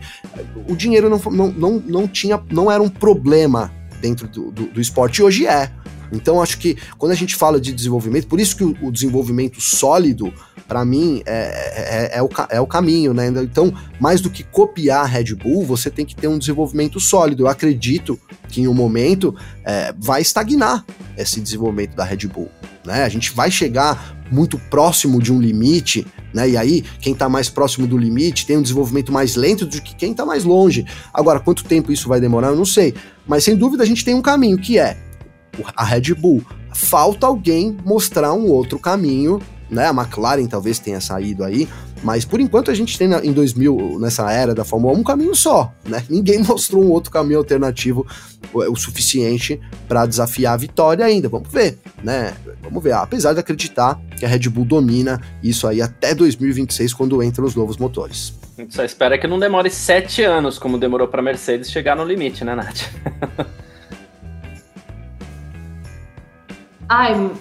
[0.67, 4.81] o dinheiro não, não, não, não tinha, não era um problema dentro do, do, do
[4.81, 5.71] esporte, e hoje é.
[6.15, 10.33] Então acho que quando a gente fala de desenvolvimento, por isso que o, desenvolvimento sólido,
[10.67, 13.27] para mim, é, é, é, o, é o caminho, né?
[13.27, 17.43] Então, mais do que copiar a Red Bull, você tem que ter um desenvolvimento sólido.
[17.43, 19.35] Eu acredito que em um momento
[19.65, 20.85] é, vai estagnar
[21.17, 22.49] esse desenvolvimento da Red Bull.
[22.85, 23.03] Né?
[23.03, 26.49] A gente vai chegar muito próximo de um limite, né?
[26.49, 29.95] E aí, quem está mais próximo do limite tem um desenvolvimento mais lento do que
[29.95, 30.85] quem está mais longe.
[31.13, 32.93] Agora, quanto tempo isso vai demorar, eu não sei.
[33.27, 34.97] Mas sem dúvida a gente tem um caminho que é
[35.75, 36.43] a Red Bull.
[36.73, 39.39] Falta alguém mostrar um outro caminho,
[39.69, 39.87] né?
[39.87, 41.67] A McLaren talvez tenha saído aí,
[42.03, 45.03] mas por enquanto a gente tem na, em 2000, nessa era da Fórmula 1, um
[45.03, 46.03] caminho só, né?
[46.09, 48.05] Ninguém mostrou um outro caminho alternativo
[48.53, 51.29] o, suficiente para desafiar a vitória ainda.
[51.29, 52.33] Vamos ver, né?
[52.61, 52.93] Vamos ver.
[52.93, 57.55] Apesar de acreditar que a Red Bull domina isso aí até 2026, quando entram os
[57.55, 58.33] novos motores.
[58.57, 61.95] A gente só espera que não demore sete anos, como demorou para a Mercedes chegar
[61.95, 62.83] no limite, né, Nath?
[66.89, 67.31] Ai,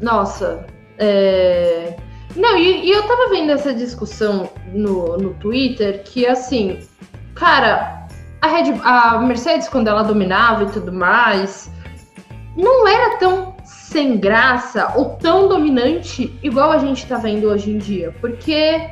[0.00, 0.66] nossa.
[0.98, 1.96] É...
[2.34, 6.80] Não, e, e, eu tava vendo essa discussão no, no Twitter que, assim,
[7.34, 8.06] cara,
[8.42, 11.70] a, Red, a Mercedes, quando ela dominava e tudo mais,
[12.56, 17.78] não era tão sem graça ou tão dominante igual a gente tá vendo hoje em
[17.78, 18.14] dia.
[18.20, 18.86] Porque,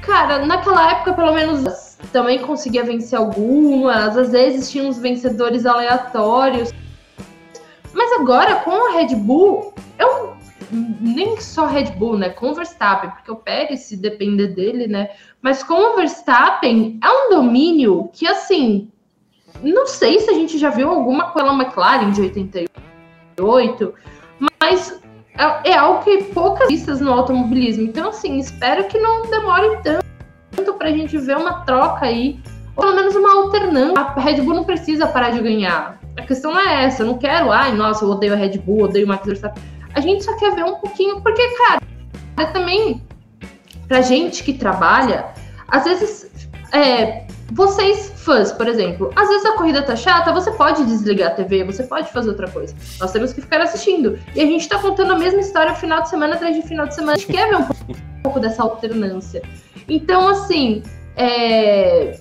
[0.00, 6.72] cara, naquela época, pelo menos, também conseguia vencer algumas, às vezes tinha uns vencedores aleatórios.
[7.92, 10.36] Mas agora, com a Red Bull, eu
[10.72, 12.30] nem só Red Bull, né?
[12.30, 15.10] Com o Verstappen, porque o Pérez, se depender dele, né?
[15.40, 18.90] Mas com o Verstappen, é um domínio que, assim,
[19.62, 23.94] não sei se a gente já viu alguma com a McLaren de 88,
[24.60, 25.00] mas
[25.36, 27.84] é, é algo que poucas vistas no automobilismo.
[27.84, 32.40] Então, assim, espero que não demore tanto para a gente ver uma troca aí,
[32.76, 34.00] ou pelo menos uma alternância.
[34.00, 36.01] A Red Bull não precisa parar de ganhar.
[36.16, 37.02] A questão não é essa.
[37.02, 39.62] Eu não quero, ai, nossa, eu odeio a Red Bull, odeio o Max Verstappen.
[39.94, 41.80] A gente só quer ver um pouquinho, porque, cara,
[42.38, 43.02] é também
[43.86, 45.26] pra gente que trabalha,
[45.68, 46.30] às vezes,
[46.72, 51.34] é, vocês fãs, por exemplo, às vezes a corrida tá chata, você pode desligar a
[51.34, 52.74] TV, você pode fazer outra coisa.
[52.98, 54.18] Nós temos que ficar assistindo.
[54.34, 56.94] E a gente tá contando a mesma história final de semana atrás de final de
[56.94, 57.12] semana.
[57.12, 59.42] A gente quer ver um pouco, um pouco dessa alternância.
[59.86, 60.82] Então, assim,
[61.16, 62.18] é,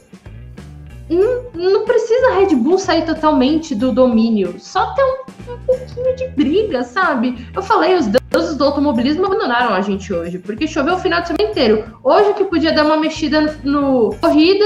[1.16, 6.16] não, não, precisa a Red Bull sair totalmente do domínio, só ter um, um, pouquinho
[6.16, 7.48] de briga, sabe?
[7.54, 11.28] Eu falei, os deuses do automobilismo abandonaram a gente hoje, porque choveu o final de
[11.28, 12.00] semana inteiro.
[12.04, 14.66] Hoje que podia dar uma mexida no, no corrida,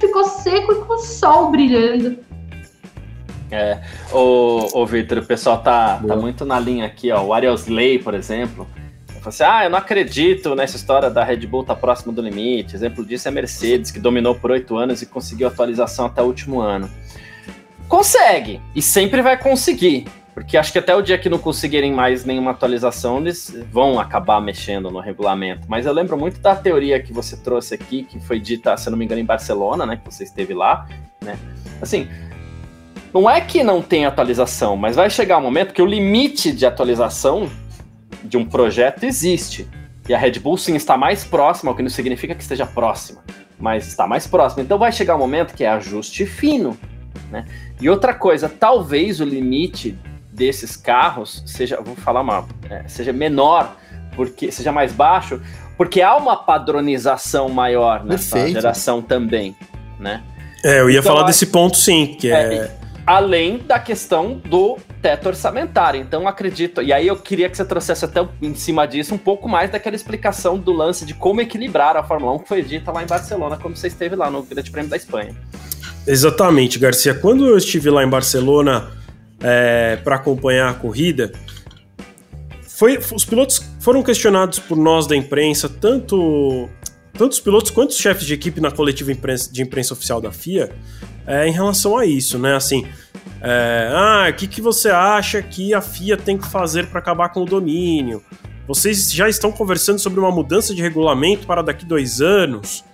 [0.00, 2.18] ficou seco e com o sol brilhando.
[3.50, 3.80] É,
[4.12, 7.22] o, o Victor, o pessoal tá, tá muito na linha aqui, ó.
[7.22, 8.66] O Ariel Slay, por exemplo,
[9.28, 12.74] assim, ah, eu não acredito nessa história da Red Bull tá próximo do limite.
[12.74, 16.26] Exemplo disso é a Mercedes, que dominou por oito anos e conseguiu atualização até o
[16.26, 16.90] último ano.
[17.88, 22.24] Consegue, e sempre vai conseguir, porque acho que até o dia que não conseguirem mais
[22.24, 25.62] nenhuma atualização, eles vão acabar mexendo no regulamento.
[25.68, 28.98] Mas eu lembro muito da teoria que você trouxe aqui, que foi dita, se não
[28.98, 30.88] me engano, em Barcelona, né, que você esteve lá,
[31.22, 31.38] né?
[31.80, 32.08] Assim,
[33.14, 36.66] não é que não tem atualização, mas vai chegar um momento que o limite de
[36.66, 37.48] atualização
[38.22, 39.68] de um projeto existe.
[40.08, 43.22] E a Red Bull sim está mais próxima, o que não significa que esteja próxima,
[43.58, 44.62] mas está mais próxima.
[44.62, 46.78] Então vai chegar um momento que é ajuste fino.
[47.30, 47.44] Né?
[47.80, 49.98] E outra coisa, talvez o limite
[50.32, 53.76] desses carros seja, vou falar uma, é, seja menor,
[54.14, 55.40] porque seja mais baixo,
[55.76, 58.54] porque há uma padronização maior nessa Perfeito.
[58.54, 59.56] geração também,
[59.98, 60.22] né?
[60.64, 62.76] É, eu ia então, falar desse ponto sim, que é, é
[63.06, 66.00] além da questão do teto orçamentário.
[66.00, 66.82] Então, acredito.
[66.82, 69.94] E aí, eu queria que você trouxesse até em cima disso um pouco mais daquela
[69.94, 73.56] explicação do lance de como equilibrar a Fórmula 1 que foi dita lá em Barcelona,
[73.56, 75.34] como você esteve lá no Grande Prêmio da Espanha.
[76.06, 77.14] Exatamente, Garcia.
[77.14, 78.90] Quando eu estive lá em Barcelona
[79.40, 81.32] é, para acompanhar a corrida,
[82.76, 86.68] foi, os pilotos foram questionados por nós da imprensa, tanto,
[87.16, 90.30] tanto os pilotos quanto os chefes de equipe na coletiva imprensa, de imprensa oficial da
[90.30, 90.70] FIA,
[91.26, 92.54] é, em relação a isso, né?
[92.54, 92.86] Assim,
[93.40, 97.28] é, ah, o que, que você acha que a FIA tem que fazer para acabar
[97.30, 98.22] com o domínio?
[98.66, 102.84] Vocês já estão conversando sobre uma mudança de regulamento para daqui dois anos?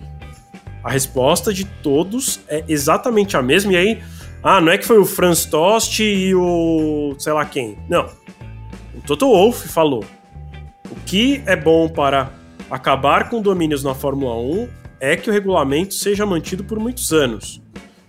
[0.84, 3.72] A resposta de todos é exatamente a mesma.
[3.72, 4.02] E aí,
[4.42, 7.78] ah, não é que foi o Franz Tost e o sei lá quem.
[7.88, 8.08] Não.
[8.94, 10.04] O Toto Wolff falou.
[10.90, 12.41] O que é bom para
[12.72, 14.68] acabar com domínios na Fórmula 1
[14.98, 17.60] é que o regulamento seja mantido por muitos anos.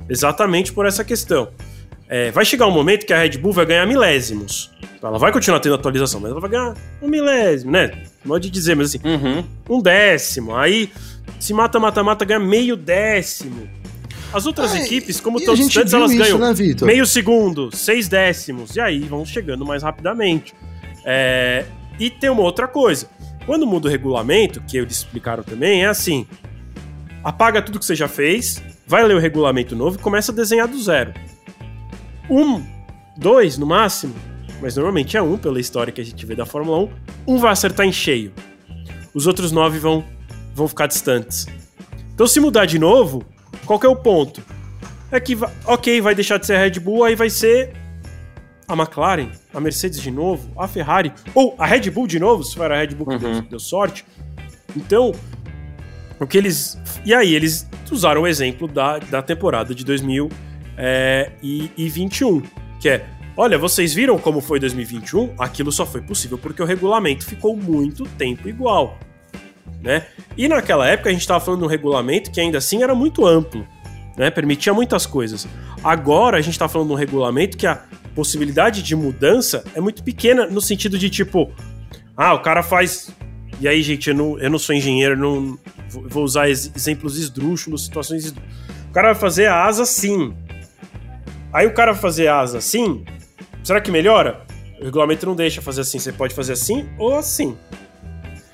[0.10, 1.50] Exatamente por essa questão.
[2.08, 4.72] É, vai chegar um momento que a Red Bull vai ganhar milésimos.
[5.02, 8.06] Ela vai continuar tendo atualização, mas ela vai ganhar um milésimo, né?
[8.26, 9.44] Pode dizer, mas assim, uhum.
[9.70, 10.56] um décimo.
[10.56, 10.90] Aí,
[11.40, 13.68] se mata, mata, mata, ganha meio décimo.
[14.32, 16.54] As outras Ah, equipes, como e a todos gente antes, viu elas isso, ganham né,
[16.84, 20.54] meio segundo, seis décimos, e aí vão chegando mais rapidamente.
[21.06, 21.66] É,
[22.00, 23.08] e tem uma outra coisa.
[23.46, 26.26] Quando muda o regulamento, que eles explicaram também, é assim:
[27.24, 30.68] apaga tudo que você já fez, vai ler o regulamento novo e começa a desenhar
[30.68, 31.14] do zero.
[32.30, 32.64] Um,
[33.18, 34.16] dois no máximo,
[34.62, 36.90] mas normalmente é um, pela história que a gente vê da Fórmula 1,
[37.28, 38.32] um vai acertar em cheio.
[39.14, 40.04] Os outros nove vão,
[40.56, 41.48] vão ficar distantes.
[42.14, 43.26] Então, se mudar de novo,
[43.66, 44.42] qual é o ponto?
[45.12, 47.74] É que, ok, vai deixar de ser Red Bull, aí vai ser
[48.68, 52.56] a McLaren, a Mercedes de novo, a Ferrari, ou a Red Bull de novo, se
[52.56, 53.20] for a Red Bull que Uhum.
[53.34, 54.06] deu, deu sorte.
[54.76, 55.14] Então,
[56.20, 56.78] o que eles.
[57.06, 62.42] E aí, eles usaram o exemplo da, da temporada de 2021,
[62.80, 63.06] que é.
[63.36, 65.34] Olha, vocês viram como foi 2021?
[65.40, 68.96] Aquilo só foi possível porque o regulamento ficou muito tempo igual.
[69.82, 70.06] Né?
[70.38, 73.26] E naquela época a gente estava falando de um regulamento que ainda assim era muito
[73.26, 73.68] amplo,
[74.16, 74.30] né?
[74.30, 75.46] permitia muitas coisas.
[75.84, 77.82] Agora a gente está falando de um regulamento que a
[78.16, 81.52] possibilidade de mudança é muito pequena no sentido de tipo,
[82.16, 83.10] ah, o cara faz.
[83.60, 85.58] E aí, gente, eu não, eu não sou engenheiro, não
[85.90, 88.30] vou usar ex- exemplos esdrúxulos, situações.
[88.90, 90.34] O cara vai fazer a asa assim.
[91.52, 93.04] Aí o cara vai fazer a asa assim.
[93.64, 94.42] Será que melhora?
[94.80, 96.00] O regulamento não deixa fazer assim.
[96.00, 97.56] Você pode fazer assim ou assim.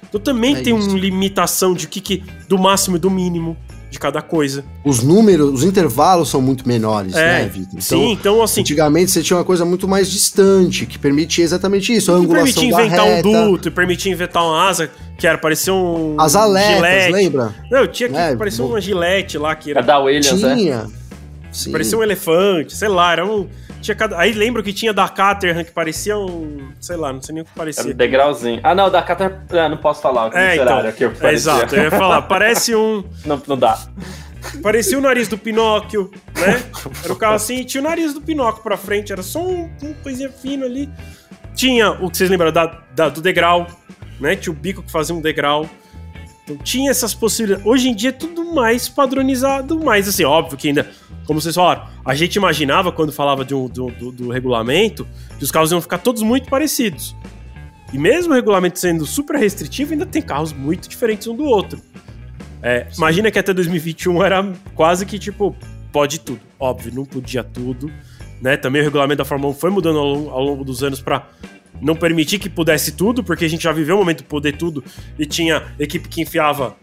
[0.07, 0.90] Então também É tem isso.
[0.90, 3.56] uma limitação de que, que do máximo e do mínimo
[3.90, 4.64] de cada coisa.
[4.84, 7.82] Os números, os intervalos são muito menores, É, né, Vitor?
[7.82, 12.11] Sim, então assim, Antigamente você tinha uma coisa muito mais distante, que permitia exatamente isso,
[12.11, 15.38] a que angulação permitia da inventar reta, um duto, permitia inventar uma asa que era
[15.38, 17.11] parecia um as aletas, gilete.
[17.11, 17.56] lembra?
[17.72, 18.70] Não, tinha que É, parecia bom.
[18.72, 20.56] uma gilete lá que É era da Williams, né?
[20.56, 20.88] Tinha.
[21.52, 21.72] Sim.
[21.72, 23.48] parecia um elefante, sei lá, era um
[23.82, 24.18] tinha cada...
[24.20, 27.46] aí lembro que tinha da Caterham que parecia um, sei lá, não sei nem o
[27.46, 27.92] que Era parecia.
[27.92, 28.60] um degrauzinho.
[28.64, 29.44] Ah, não, da Catar.
[29.52, 31.30] Ah, não posso falar o que É, então, que eu é, parecia.
[31.54, 33.78] exato, eu ia falar, parece um Não, não dá.
[34.64, 36.64] Parecia o nariz do Pinóquio, né?
[37.04, 39.94] Era o carro assim, tinha o nariz do Pinóquio pra frente, era só um, uma
[39.96, 40.90] coisinha fina ali.
[41.56, 43.68] Tinha o que vocês lembram da, da- do degrau,
[44.20, 44.36] né?
[44.38, 45.70] Tinha o bico que fazia um degrau.
[46.50, 47.66] Então tinha essas possibilidades.
[47.66, 50.90] Hoje em dia é tudo mais padronizado, mais assim, óbvio que ainda,
[51.28, 55.08] como vocês falaram, a gente imaginava quando falava de um- do, do- do regulamento
[55.38, 57.16] que os carros iam ficar todos muito parecidos.
[57.94, 61.80] E mesmo o regulamento sendo super restritivo, ainda tem carros muito diferentes um do outro.
[62.62, 65.56] É, imagina que até 2021 era quase que tipo,
[65.92, 66.42] pode tudo.
[66.60, 67.92] Óbvio, não podia tudo.
[68.42, 68.58] Né?
[68.58, 71.28] Também o regulamento da Fórmula 1 foi mudando ao longo, ao longo dos anos para
[71.82, 74.84] não permitir que pudesse tudo, porque a gente já viveu o momento de poder tudo
[75.18, 76.76] e tinha equipe que enfiava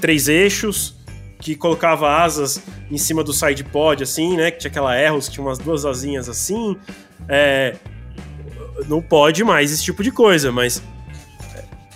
[0.00, 0.96] três eixos,
[1.40, 2.60] que colocava asas
[2.90, 4.50] em cima do side pod, assim, né?
[4.50, 6.76] Que tinha aquela Erros, que tinha umas duas asinhas assim.
[7.28, 7.76] É,
[8.88, 10.82] não pode mais esse tipo de coisa, mas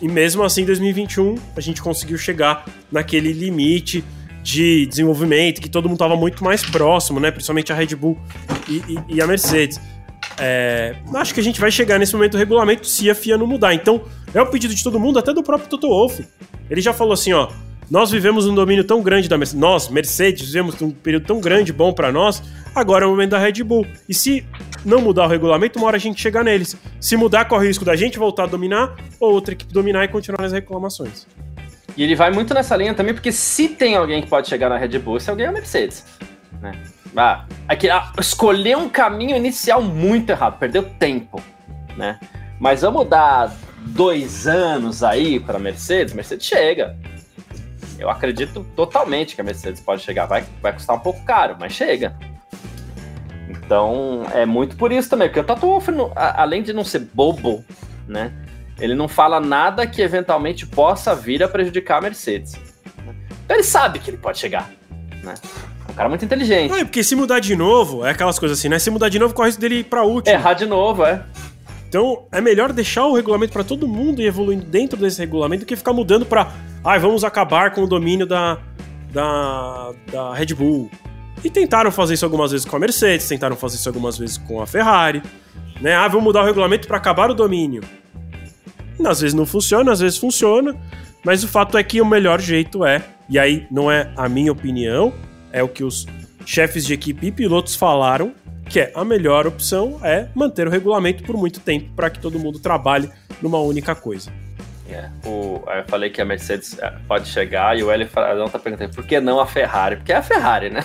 [0.01, 4.05] e mesmo assim, em 2021, a gente conseguiu chegar naquele limite
[4.45, 7.31] de desenvolvimento que todo mundo estava muito mais próximo, né?
[7.31, 8.17] Principalmente a Red Bull
[8.69, 9.81] e, e- e a Mercedes.
[10.41, 13.47] É, acho que a gente vai chegar nesse momento do regulamento se a FIA não
[13.47, 13.75] mudar.
[13.75, 14.03] Então,
[14.33, 16.25] é o pedido de todo mundo, até do próprio Toto Wolff.
[16.71, 17.49] Ele já falou assim, ó.
[17.91, 19.59] Nós vivemos um domínio tão grande da Mercedes.
[19.59, 22.43] Nós, Mercedes, vivemos um período tão grande, bom para nós.
[22.75, 23.87] Agora é o momento da Red Bull.
[24.07, 24.45] E se
[24.85, 26.77] não mudar o regulamento, uma hora a gente chega neles.
[27.01, 30.09] Se mudar, corre o risco da gente voltar a dominar ou outra equipe dominar e
[30.09, 31.27] continuar nas reclamações.
[31.97, 34.77] E ele vai muito nessa linha também, porque se tem alguém que pode chegar na
[34.77, 36.05] Red Bull, esse alguém é a Mercedes.
[36.61, 36.73] Né?
[37.19, 41.43] Ah, aqui, ah, escolher um caminho inicial muito errado, perdeu tempo.
[41.97, 42.19] Né?
[42.61, 46.97] Mas vamos dar dois anos aí para Mercedes, Mercedes chega.
[47.99, 50.27] Eu acredito totalmente que a Mercedes pode chegar.
[50.27, 52.17] Vai, vai custar um pouco caro, mas chega.
[53.49, 55.83] Então, é muito por isso também, porque o Toto
[56.15, 57.65] além de não ser bobo,
[58.07, 58.33] né?
[58.79, 62.53] Ele não fala nada que eventualmente possa vir a prejudicar a Mercedes.
[63.05, 63.15] né?
[63.45, 64.71] Então ele sabe que ele pode chegar,
[65.25, 65.35] né?
[65.89, 66.71] Um cara muito inteligente.
[66.71, 68.79] Não, é porque se mudar de novo, é aquelas coisas assim, né?
[68.79, 70.35] Se mudar de novo, corre o risco dele ir pra último.
[70.35, 71.23] Errar de novo, é.
[71.89, 75.67] Então é melhor deixar o regulamento pra todo mundo e evoluindo dentro desse regulamento do
[75.67, 76.53] que ficar mudando pra.
[76.85, 78.59] Ai, vamos acabar com o domínio da,
[79.11, 80.91] da, da Red Bull.
[81.43, 84.61] E tentaram fazer isso algumas vezes com a Mercedes, tentaram fazer isso algumas vezes com
[84.61, 85.23] a Ferrari.
[85.81, 85.95] Né?
[85.95, 87.83] Ah, vamos mudar o regulamento pra acabar o domínio.
[89.05, 90.77] Às vezes não funciona, às vezes funciona,
[91.25, 94.51] mas o fato é que o melhor jeito é, e aí não é a minha
[94.51, 95.13] opinião,
[95.53, 96.07] é o que os
[96.47, 98.33] chefes de equipe e pilotos falaram,
[98.69, 102.39] que é a melhor opção é manter o regulamento por muito tempo para que todo
[102.39, 103.11] mundo trabalhe
[103.41, 104.31] numa única coisa.
[104.91, 108.09] É, o, eu falei que a Mercedes é, pode chegar e o Hélio
[108.39, 109.97] não tá perguntando por que não a Ferrari?
[109.97, 110.81] Porque é a Ferrari, né?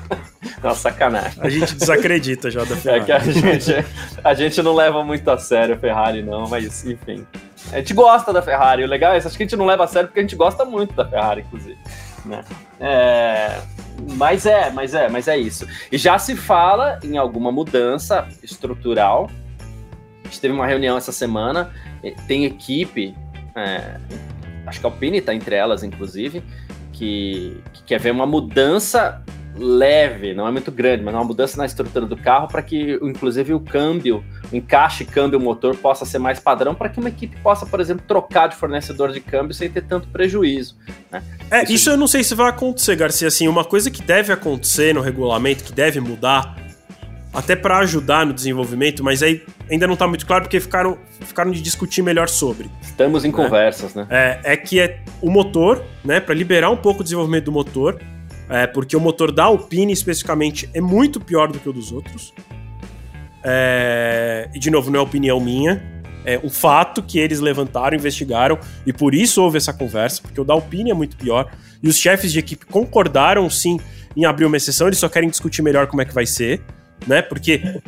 [0.62, 1.42] Nossa, sacanagem.
[1.42, 3.04] A gente desacredita já da É Ferrari.
[3.04, 3.86] que a gente,
[4.24, 7.26] a gente não leva muito a sério a Ferrari, não, mas enfim.
[7.70, 9.84] A gente gosta da Ferrari, o legal é isso, acho que a gente não leva
[9.84, 11.76] a sério porque a gente gosta muito da Ferrari, inclusive.
[12.24, 12.42] Né?
[12.80, 13.60] É,
[14.16, 15.66] mas é, mas é, mas é isso.
[15.92, 19.30] E já se fala em alguma mudança estrutural.
[20.22, 21.70] A gente teve uma reunião essa semana,
[22.26, 23.14] tem equipe,
[23.54, 24.00] é,
[24.66, 26.42] acho que a Alpine está entre elas, inclusive,
[26.92, 29.22] que, que quer ver uma mudança
[29.56, 33.54] leve, não é muito grande, mas uma mudança na estrutura do carro para que, inclusive,
[33.54, 34.24] o câmbio,
[34.54, 38.48] o encaixe câmbio-motor possa ser mais padrão para que uma equipe possa, por exemplo, trocar
[38.48, 40.76] de fornecedor de câmbio sem ter tanto prejuízo.
[41.10, 41.22] Né?
[41.50, 41.72] É, isso...
[41.72, 43.28] isso eu não sei se vai acontecer, Garcia.
[43.28, 46.56] Assim, uma coisa que deve acontecer no regulamento, que deve mudar,
[47.32, 51.50] até para ajudar no desenvolvimento, mas aí ainda não está muito claro porque ficaram, ficaram
[51.50, 52.70] de discutir melhor sobre.
[52.80, 53.34] Estamos em né?
[53.34, 54.06] conversas, né?
[54.08, 58.00] É, é que é o motor, né, para liberar um pouco o desenvolvimento do motor,
[58.48, 62.32] é, porque o motor da Alpine especificamente é muito pior do que o dos outros.
[63.44, 65.82] É, e de novo, não é opinião minha,
[66.24, 70.44] é um fato que eles levantaram, investigaram e por isso houve essa conversa, porque o
[70.44, 71.50] da Alpine é muito pior.
[71.82, 73.78] E os chefes de equipe concordaram sim
[74.16, 76.62] em abrir uma exceção, eles só querem discutir melhor como é que vai ser,
[77.06, 77.20] né?
[77.20, 77.80] Porque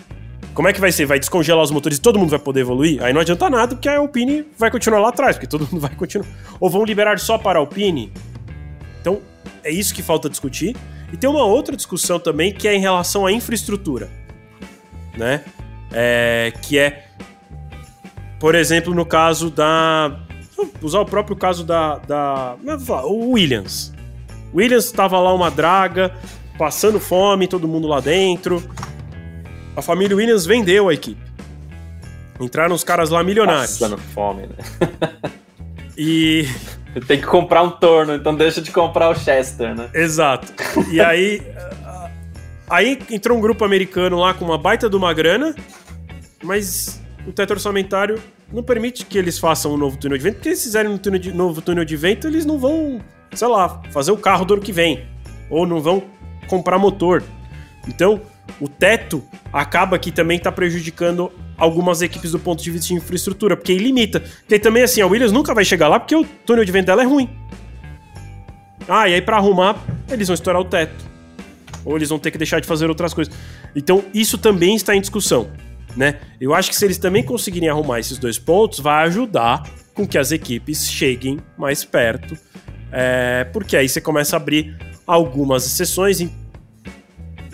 [0.52, 1.06] como é que vai ser?
[1.06, 3.02] Vai descongelar os motores e todo mundo vai poder evoluir?
[3.02, 5.94] Aí não adianta nada, porque a Alpine vai continuar lá atrás, porque todo mundo vai
[5.94, 6.26] continuar.
[6.60, 8.12] Ou vão liberar só para a Alpine?
[9.00, 9.20] Então,
[9.62, 10.76] é isso que falta discutir.
[11.12, 14.10] E tem uma outra discussão também que é em relação à infraestrutura,
[15.16, 15.42] né?
[15.92, 17.06] É, que é,
[18.38, 20.20] por exemplo, no caso da.
[20.56, 21.98] Vou usar o próprio caso da.
[21.98, 22.56] da
[23.04, 23.92] o Williams.
[24.52, 26.14] O Williams estava lá uma draga,
[26.58, 28.62] passando fome, todo mundo lá dentro.
[29.76, 31.20] A família Williams vendeu a equipe.
[32.40, 33.78] Entraram os caras lá milionários.
[33.78, 35.30] Passando fome, né?
[35.96, 36.46] e
[37.06, 39.90] Tem que comprar um torno, então deixa de comprar o Chester, né?
[39.92, 40.52] Exato.
[40.90, 41.42] E aí.
[42.68, 45.54] Aí entrou um grupo americano lá com uma baita de uma grana,
[46.42, 48.20] mas o teto orçamentário
[48.52, 51.18] não permite que eles façam um novo túnel de vento, porque se fizerem um túnel
[51.18, 53.00] de, novo túnel de vento, eles não vão,
[53.32, 55.04] sei lá, fazer o carro do ano que vem.
[55.50, 56.02] Ou não vão
[56.48, 57.22] comprar motor.
[57.88, 58.20] Então,
[58.60, 59.22] o teto
[59.52, 64.20] acaba que também está prejudicando algumas equipes do ponto de vista de infraestrutura, porque limita.
[64.20, 67.02] Porque também, assim, a Williams nunca vai chegar lá porque o túnel de vento dela
[67.02, 67.28] é ruim.
[68.88, 69.76] Ah, e aí para arrumar,
[70.08, 71.15] eles vão estourar o teto.
[71.86, 73.32] Ou eles vão ter que deixar de fazer outras coisas.
[73.74, 75.48] Então, isso também está em discussão,
[75.96, 76.18] né?
[76.40, 79.62] Eu acho que se eles também conseguirem arrumar esses dois pontos, vai ajudar
[79.94, 82.36] com que as equipes cheguem mais perto.
[82.90, 84.76] É, porque aí você começa a abrir
[85.06, 86.20] algumas exceções.
[86.20, 86.30] Em...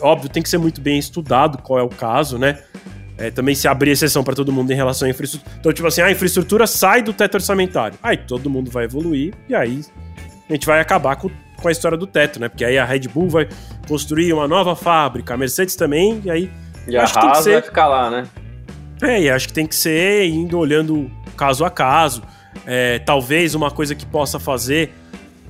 [0.00, 2.58] Óbvio, tem que ser muito bem estudado qual é o caso, né?
[3.18, 5.56] É, também se abrir exceção para todo mundo em relação à infraestrutura.
[5.60, 7.98] Então, tipo assim, a infraestrutura sai do teto orçamentário.
[8.02, 9.84] Aí todo mundo vai evoluir e aí
[10.48, 11.30] a gente vai acabar com,
[11.60, 12.48] com a história do teto, né?
[12.48, 13.48] Porque aí a Red Bull vai
[13.88, 16.50] construir uma nova fábrica, a Mercedes também, e aí.
[16.86, 17.52] E a Haas ser...
[17.52, 18.26] vai ficar lá, né?
[19.02, 22.22] É, e acho que tem que ser indo olhando caso a caso.
[22.66, 24.92] É, talvez uma coisa que possa fazer,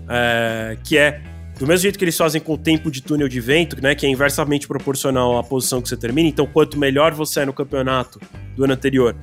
[0.09, 1.21] é, que é
[1.59, 4.07] do mesmo jeito que eles fazem com o tempo de túnel de vento, né, que
[4.07, 8.19] é inversamente proporcional à posição que você termina, então quanto melhor você é no campeonato
[8.57, 9.15] do ano anterior,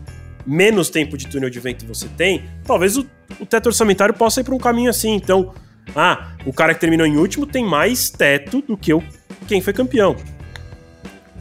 [0.46, 3.06] menos tempo de túnel de vento você tem, talvez o,
[3.40, 5.16] o teto orçamentário possa ir para um caminho assim.
[5.16, 5.54] Então,
[5.96, 9.04] ah, o cara que terminou em último tem mais teto do que o,
[9.48, 10.16] quem foi campeão.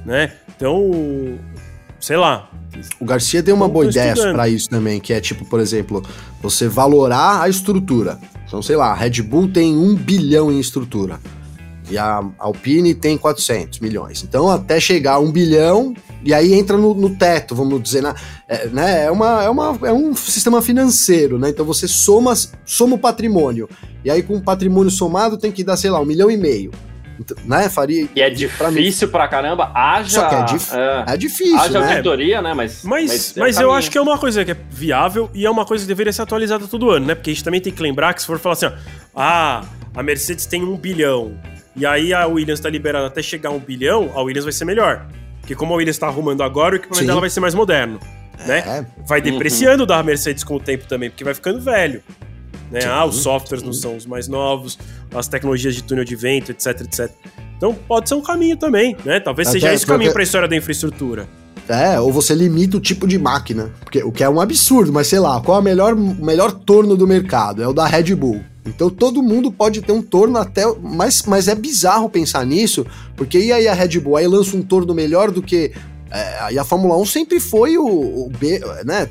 [0.04, 0.32] Né?
[0.56, 1.38] Então,
[2.00, 2.50] sei lá.
[3.00, 6.02] O Garcia tem uma boa ideia para isso também, que é tipo, por exemplo,
[6.40, 8.18] você valorar a estrutura.
[8.46, 11.20] Então, sei lá, a Red Bull tem um bilhão em estrutura
[11.90, 14.22] e a Alpine tem 400 milhões.
[14.22, 18.14] Então, até chegar a um bilhão, e aí entra no, no teto, vamos dizer, na,
[18.48, 19.04] é, né?
[19.04, 21.50] É, uma, é, uma, é um sistema financeiro, né?
[21.50, 22.34] Então você soma,
[22.64, 23.68] soma o patrimônio.
[24.04, 26.72] E aí, com o patrimônio somado, tem que dar, sei lá, um milhão e meio.
[27.20, 27.68] Então, né?
[27.68, 28.08] Faria.
[28.14, 29.72] E é difícil pra, pra caramba.
[29.74, 30.08] Haja.
[30.08, 31.58] Só que é, dif é, é difícil.
[31.58, 31.90] Haja né?
[31.90, 32.54] auditoria, né?
[32.54, 35.44] Mas, mas, mas, é mas eu acho que é uma coisa que é viável e
[35.44, 37.14] é uma coisa que deveria ser atualizada todo ano, né?
[37.14, 38.72] Porque a gente também tem que lembrar que se for falar assim, ó,
[39.16, 39.64] ah,
[39.94, 41.36] a Mercedes tem um bilhão.
[41.74, 44.64] E aí a Williams tá liberada até chegar a um bilhão, a Williams vai ser
[44.64, 45.06] melhor.
[45.48, 47.06] Porque como a Williams tá arrumando agora, o equipamento Sim.
[47.06, 47.98] dela vai ser mais moderno.
[48.46, 48.58] Né?
[48.58, 48.86] É.
[49.06, 49.86] Vai depreciando uhum.
[49.86, 52.02] da Mercedes com o tempo também, porque vai ficando velho.
[52.70, 52.80] Né?
[52.84, 54.78] ah, os softwares não são os mais novos,
[55.14, 57.10] as tecnologias de túnel de vento, etc, etc.
[57.56, 59.20] Então pode ser um caminho também, né?
[59.20, 61.26] Talvez Até seja esse o caminho para a história da infraestrutura.
[61.66, 65.06] É, ou você limita o tipo de máquina, porque o que é um absurdo, mas
[65.06, 67.62] sei lá, qual é o melhor, melhor torno do mercado?
[67.62, 68.44] É o da Red Bull.
[68.68, 70.64] Então todo mundo pode ter um torno até.
[70.80, 72.86] Mas, mas é bizarro pensar nisso,
[73.16, 75.72] porque e aí a Red Bull aí lança um torno melhor do que.
[76.10, 79.08] É, e a Fórmula 1 sempre foi o, o B, né?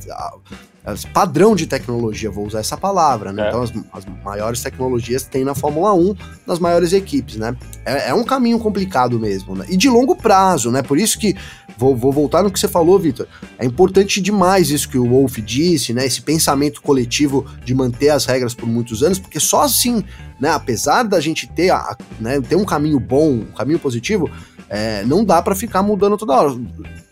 [1.11, 3.45] Padrão de tecnologia, vou usar essa palavra, né?
[3.45, 3.47] É.
[3.47, 6.15] Então as, as maiores tecnologias tem na Fórmula 1
[6.45, 7.55] nas maiores equipes, né?
[7.85, 9.65] É, é um caminho complicado mesmo, né?
[9.67, 10.81] E de longo prazo, né?
[10.81, 11.35] Por isso que
[11.77, 13.27] vou, vou voltar no que você falou, Vitor.
[13.59, 16.05] É importante demais isso que o Wolf disse, né?
[16.05, 20.03] Esse pensamento coletivo de manter as regras por muitos anos, porque só assim,
[20.39, 20.51] né?
[20.51, 24.29] Apesar da gente ter, a, né, ter um caminho bom, um caminho positivo,
[24.69, 26.59] é, não dá pra ficar mudando toda hora.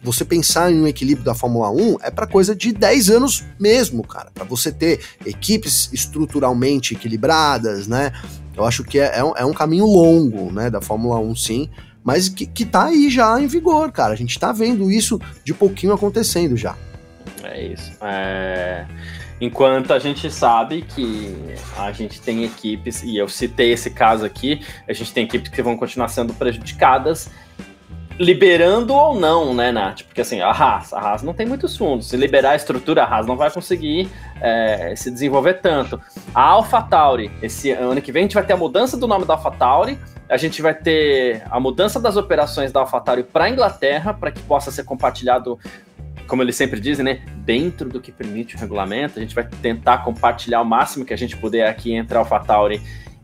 [0.02, 4.06] Você pensar em um equilíbrio da Fórmula 1 é pra coisa de 10 anos mesmo,
[4.06, 4.30] cara.
[4.34, 8.12] Pra você ter equipes estruturalmente equilibradas, né?
[8.56, 11.70] Eu acho que é, é um, é um caminho longo, né, da Fórmula 1, sim,
[12.04, 14.14] mas que, que tá aí já em vigor, cara.
[14.14, 16.76] A gente tá vendo isso de pouquinho acontecendo já.
[17.44, 17.92] É isso.
[18.02, 18.86] É,
[19.40, 21.36] Enquanto a gente sabe que
[21.78, 25.62] a gente tem equipes, e eu citei esse caso aqui, a gente tem equipes que
[25.62, 27.30] vão continuar sendo prejudicadas,
[28.18, 30.04] liberando ou não, né, Nath?
[30.04, 32.08] Porque assim, a Haas, a Haas não tem muitos fundos.
[32.08, 34.10] Se liberar a estrutura, a Haas não vai conseguir
[34.40, 36.00] é, se desenvolver tanto.
[36.34, 39.34] A AlphaTauri, esse ano que vem, a gente vai ter a mudança do nome da
[39.34, 40.00] AlphaTauri,
[40.30, 44.42] a gente vai ter a mudança das operações da AlphaTauri para a Inglaterra, para que
[44.44, 45.60] possa ser compartilhado
[46.28, 50.00] como eles sempre dizem, né, dentro do que permite o regulamento, a gente vai tentar
[50.00, 52.82] compartilhar o máximo que a gente puder aqui entre AlphaTauri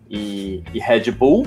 [0.09, 1.45] e, e Red Bull.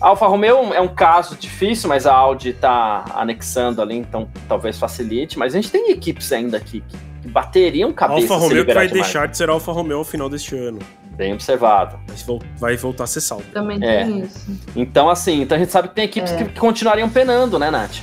[0.00, 4.78] A Alfa Romeo é um caso difícil, mas a Audi está anexando ali, então talvez
[4.78, 5.38] facilite.
[5.38, 8.86] Mas a gente tem equipes ainda aqui que, que bateriam cabeça Alfa Romeo que vai
[8.88, 9.06] demais.
[9.06, 10.80] deixar de ser Alfa Romeo ao final deste ano.
[11.16, 11.98] Bem observado.
[12.26, 13.44] Vol- Vai voltar a ser salvo.
[13.54, 14.04] Também É.
[14.04, 14.46] tem isso.
[14.76, 16.36] Então, assim, então a gente sabe que tem equipes É.
[16.36, 17.96] que, que continuariam penando, né, Nath?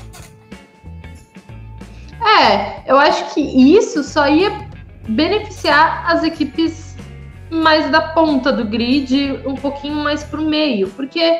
[2.26, 4.68] É, eu acho que isso só ia
[5.08, 6.96] beneficiar as equipes
[7.52, 11.40] mais da ponta do grid, um pouquinho mais pro meio, porque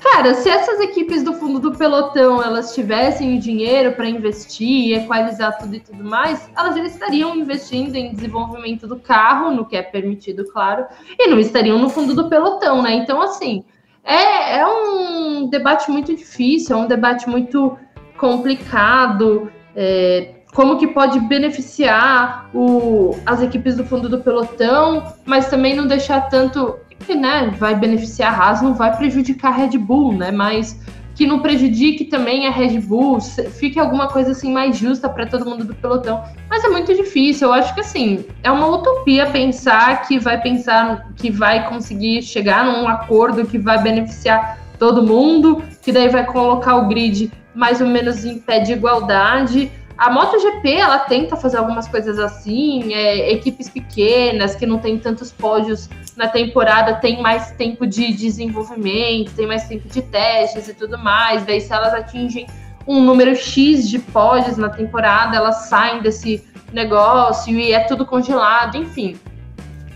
[0.00, 5.58] cara, se essas equipes do fundo do pelotão elas tivessem o dinheiro para investir, equalizar
[5.58, 10.44] tudo e tudo mais, elas estariam investindo em desenvolvimento do carro, no que é permitido,
[10.52, 10.86] claro,
[11.18, 12.94] e não estariam no fundo do pelotão, né?
[12.94, 13.64] Então, assim,
[14.04, 17.76] é, é um debate muito difícil, é um debate muito
[18.16, 19.50] complicado.
[19.80, 25.86] É, como que pode beneficiar o, as equipes do fundo do pelotão, mas também não
[25.86, 26.76] deixar tanto
[27.06, 30.32] que né, vai beneficiar a Haas, não vai prejudicar a Red Bull, né?
[30.32, 30.80] Mas
[31.14, 35.48] que não prejudique também a Red Bull, fique alguma coisa assim mais justa para todo
[35.48, 36.24] mundo do pelotão.
[36.50, 37.48] Mas é muito difícil.
[37.48, 42.64] Eu acho que assim é uma utopia pensar que vai pensar que vai conseguir chegar
[42.64, 47.88] num acordo que vai beneficiar todo mundo, que daí vai colocar o grid mais ou
[47.88, 49.68] menos em pé de igualdade.
[49.98, 55.32] A MotoGP, ela tenta fazer algumas coisas assim, é, equipes pequenas, que não tem tantos
[55.32, 60.96] pódios na temporada, tem mais tempo de desenvolvimento, tem mais tempo de testes e tudo
[60.96, 61.44] mais.
[61.44, 62.46] Daí, se elas atingem
[62.86, 68.76] um número X de pódios na temporada, elas saem desse negócio e é tudo congelado,
[68.76, 69.18] enfim.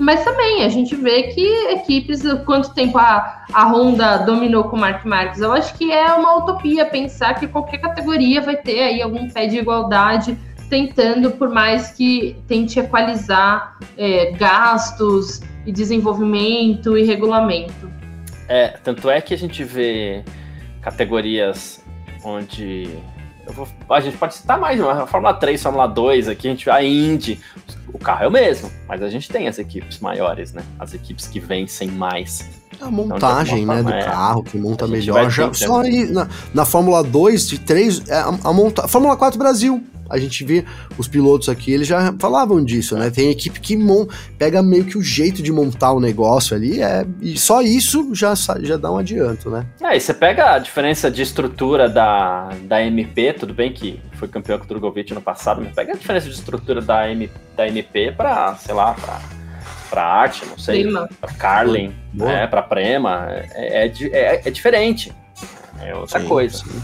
[0.03, 4.81] Mas também a gente vê que equipes, quanto tempo a, a Honda dominou com o
[4.81, 9.01] Mark Marques, eu acho que é uma utopia pensar que qualquer categoria vai ter aí
[9.01, 10.37] algum pé de igualdade,
[10.69, 17.89] tentando, por mais que tente equalizar é, gastos e desenvolvimento e regulamento.
[18.49, 20.24] É, tanto é que a gente vê
[20.81, 21.81] categorias
[22.24, 22.89] onde.
[23.48, 26.82] Vou- a gente pode citar mais, uma Fórmula 3, Fórmula 2, aqui a gente a
[26.82, 27.40] Indy.
[27.93, 30.62] O carro é o mesmo, mas a gente tem as equipes maiores, né?
[30.78, 32.48] As equipes que vencem mais.
[32.81, 34.02] A montagem, Então, né, do é.
[34.05, 35.31] carro, que monta melhor.
[35.31, 38.89] Já, só aí na, na Fórmula 2, de 3, é, a, a monta...
[38.89, 39.82] Fórmula 4 Brasil.
[40.12, 40.64] A gente vê
[40.98, 43.10] os pilotos aqui, eles já falavam disso, né?
[43.10, 44.06] Tem equipe que mon...
[44.39, 47.06] pega meio que o jeito de montar o negócio ali, é...
[47.20, 49.66] e só isso já, já dá um adianto, né?
[49.82, 54.28] É, e você pega a diferença de estrutura da, da MP, tudo bem que foi
[54.28, 57.66] campeão com o Drogovic no passado, mas pega a diferença de estrutura da, M, da
[57.66, 59.20] MP pra, sei lá, pra,
[59.90, 61.09] pra arte, não sei, Prima.
[61.20, 62.30] pra Carlin, Boa.
[62.30, 65.12] né, pra Prema, é, é, é- é diferente.
[65.80, 66.82] É outra Sim, coisa, sim.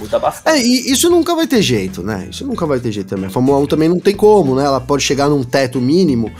[0.00, 0.56] Muda bastante.
[0.56, 2.28] É, e isso nunca vai ter jeito, né?
[2.30, 3.26] Isso nunca vai ter jeito também.
[3.26, 4.64] A Fórmula 1 também não tem como, né?
[4.64, 6.30] Ela pode chegar num teto mínimo,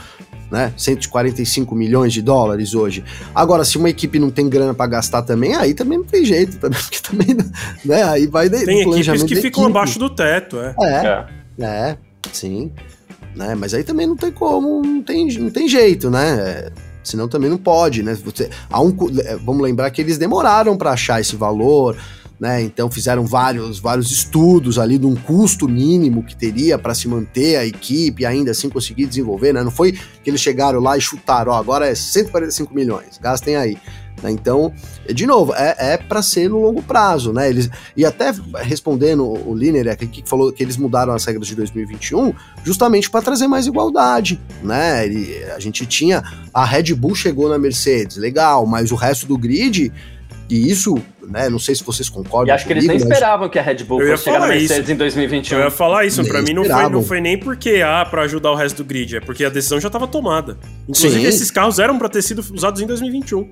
[0.51, 0.73] né?
[0.75, 3.03] 145 milhões de dólares hoje.
[3.33, 6.57] Agora, se uma equipe não tem grana pra gastar também, aí também não tem jeito,
[6.59, 7.37] também, porque também,
[7.85, 8.03] né?
[8.03, 9.77] Aí vai de, Tem equipes que ficam equipe.
[9.77, 10.75] abaixo do teto, é.
[10.81, 11.25] É,
[11.59, 11.65] É.
[11.65, 11.97] é,
[12.33, 12.71] sim.
[13.35, 13.55] Né?
[13.55, 16.31] Mas aí também não tem como, não tem, não tem jeito, né?
[16.37, 16.71] É,
[17.01, 18.13] senão também não pode, né?
[18.25, 18.93] Você, há um,
[19.23, 21.95] é, vamos lembrar que eles demoraram para achar esse valor,
[22.41, 22.59] né?
[22.63, 27.57] Então fizeram vários, vários estudos ali de um custo mínimo que teria para se manter
[27.57, 29.63] a equipe e ainda assim conseguir desenvolver, né?
[29.63, 33.77] Não foi que eles chegaram lá e chutaram, ó, agora é 145 milhões, gastem aí.
[34.23, 34.31] Né?
[34.31, 34.73] Então,
[35.13, 37.47] de novo, é, é para ser no longo prazo, né?
[37.47, 41.55] Eles, e até respondendo o Liner aqui que falou que eles mudaram as regras de
[41.55, 45.03] 2021 justamente para trazer mais igualdade, né?
[45.55, 49.91] A gente tinha a Red Bull chegou na Mercedes, legal, mas o resto do grid
[50.51, 52.47] e isso, né, não sei se vocês concordam.
[52.47, 54.91] E acho que eles nem esperavam que a Red Bull fosse chegar na Mercedes isso.
[54.91, 55.57] em 2021.
[55.57, 58.51] Eu ia falar isso, para mim não foi, não foi nem porque, ah, para ajudar
[58.51, 60.57] o resto do grid, é porque a decisão já estava tomada.
[60.87, 61.27] Inclusive, Sim.
[61.27, 63.49] esses carros eram para ter sido usados em 2021.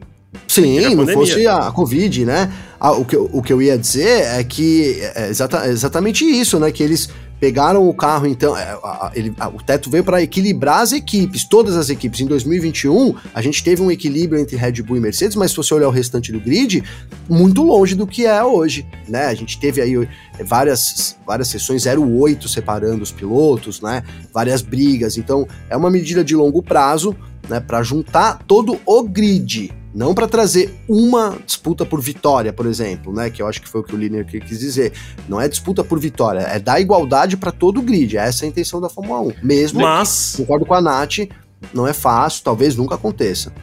[0.47, 2.51] Sim, não fosse a Covid, né?
[2.79, 6.71] Ah, o, que, o que eu ia dizer é que é exata, exatamente isso, né?
[6.71, 7.09] Que eles
[7.39, 11.45] pegaram o carro, então, é, a, ele, a, o teto veio para equilibrar as equipes,
[11.45, 12.19] todas as equipes.
[12.19, 15.73] Em 2021, a gente teve um equilíbrio entre Red Bull e Mercedes, mas se você
[15.73, 16.83] olhar o restante do grid,
[17.29, 19.27] muito longe do que é hoje, né?
[19.27, 20.07] A gente teve aí
[20.37, 24.03] é, várias, várias sessões 08 separando os pilotos, né?
[24.33, 25.17] Várias brigas.
[25.17, 27.15] Então, é uma medida de longo prazo,
[27.47, 27.59] né?
[27.59, 33.29] Para juntar todo o grid não para trazer uma disputa por vitória, por exemplo, né?
[33.29, 34.93] Que eu acho que foi o que o Linear quis dizer.
[35.27, 38.17] Não é disputa por vitória, é dar igualdade para todo o grid.
[38.17, 39.33] Essa é a intenção da Fórmula 1.
[39.43, 40.35] Mesmo, Mas...
[40.37, 41.27] concordo com a Nath,
[41.73, 43.53] não é fácil, talvez nunca aconteça.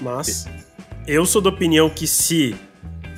[0.00, 0.46] Mas
[1.06, 2.54] eu sou da opinião que se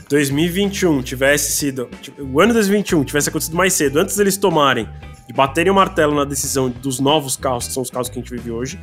[0.08, 1.88] 2021 tivesse sido.
[2.18, 4.88] O ano 2021 tivesse acontecido mais cedo, antes deles tomarem
[5.28, 8.22] e baterem o martelo na decisão dos novos carros, que são os carros que a
[8.22, 8.78] gente vive hoje,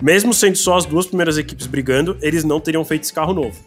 [0.00, 3.58] mesmo sendo só as duas primeiras equipes brigando, eles não teriam feito esse carro novo.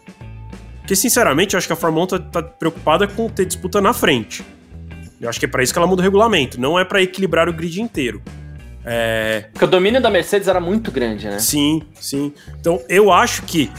[0.79, 3.93] Porque, sinceramente, eu acho que a Fórmula 1 tá, tá preocupada com ter disputa na
[3.93, 4.43] frente.
[5.21, 7.47] Eu acho que é para isso que ela muda o regulamento, não é para equilibrar
[7.47, 8.21] o grid inteiro.
[8.85, 9.45] É...
[9.53, 11.39] Porque o domínio da Mercedes era muito grande, né?
[11.39, 12.33] Sim, sim.
[12.59, 13.71] Então, eu acho que.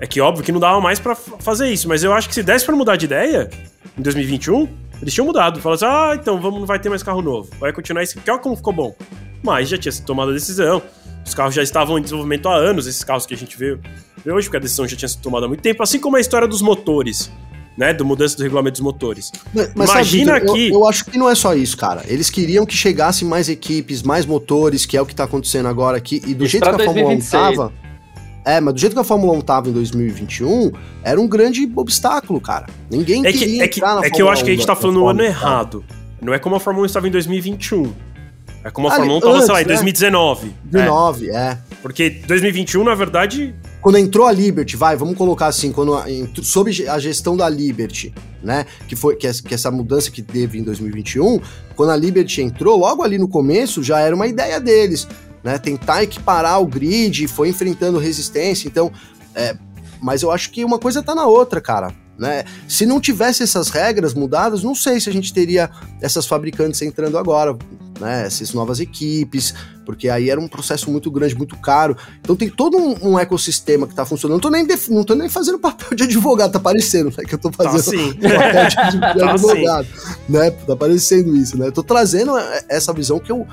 [0.00, 2.42] É que óbvio que não dava mais para fazer isso, mas eu acho que se
[2.42, 3.48] desse para mudar de ideia,
[3.96, 4.68] em 2021,
[5.00, 5.60] eles tinham mudado.
[5.60, 7.50] Falaram assim: ah, então vamos, não vai ter mais carro novo.
[7.58, 8.18] Vai continuar esse.
[8.28, 8.94] Olha como ficou bom.
[9.42, 10.82] Mas já tinha sido tomada a decisão.
[11.24, 13.78] Os carros já estavam em desenvolvimento há anos, esses carros que a gente vê,
[14.24, 16.20] vê hoje, porque a decisão já tinha sido tomada há muito tempo, assim como a
[16.20, 17.30] história dos motores.
[17.76, 19.32] Né, do mudança do regulamento dos motores.
[19.52, 20.68] Mas, mas Imagina sabe, que.
[20.68, 22.04] Eu, eu, acho que não é só isso, cara.
[22.06, 25.96] Eles queriam que chegassem mais equipes, mais motores, que é o que tá acontecendo agora
[25.96, 26.22] aqui.
[26.24, 27.30] E do jeito que a 2026.
[27.32, 27.84] Fórmula 1 tava.
[28.44, 30.70] É, mas do jeito que a Fórmula 1 tava em 2021,
[31.02, 32.66] era um grande obstáculo, cara.
[32.90, 34.66] Ninguém é que, queria é que, entrar na É que eu acho que a gente
[34.66, 35.84] tá falando no ano errado.
[36.20, 37.92] Não é como a Fórmula 1 estava em 2021.
[38.64, 40.54] É como a Ali, Fórmula 1 tava, sei lá, em 2019.
[40.64, 41.34] 2019, é.
[41.34, 41.58] é.
[41.82, 43.54] Porque 2021, na verdade.
[43.82, 45.94] Quando entrou a Liberty, vai, vamos colocar assim, quando
[46.42, 48.64] sob a gestão da Liberty, né?
[48.88, 51.38] Que foi que essa, mudança que teve em 2021,
[51.76, 55.06] quando a Liberty entrou, logo ali no começo já era uma ideia deles,
[55.42, 55.58] né?
[55.58, 58.90] Tentar equiparar o grid, foi enfrentando resistência, então.
[59.34, 59.54] É,
[60.00, 61.92] mas eu acho que uma coisa tá na outra, cara.
[62.18, 62.44] Né?
[62.68, 65.68] Se não tivesse essas regras mudadas, não sei se a gente teria
[66.00, 67.56] essas fabricantes entrando agora,
[68.00, 68.26] né?
[68.26, 69.54] Essas novas equipes,
[69.84, 71.96] porque aí era um processo muito grande, muito caro.
[72.20, 74.36] Então tem todo um, um ecossistema que está funcionando.
[74.36, 77.24] Não tô, nem não tô nem fazendo papel de advogado, tá parecendo, né?
[77.24, 79.88] Que eu tô tá fazendo tá papel de, de tá advogado.
[80.28, 80.50] Né?
[80.50, 81.66] Tá aparecendo isso, né?
[81.66, 82.32] Eu tô trazendo
[82.68, 83.46] essa visão que eu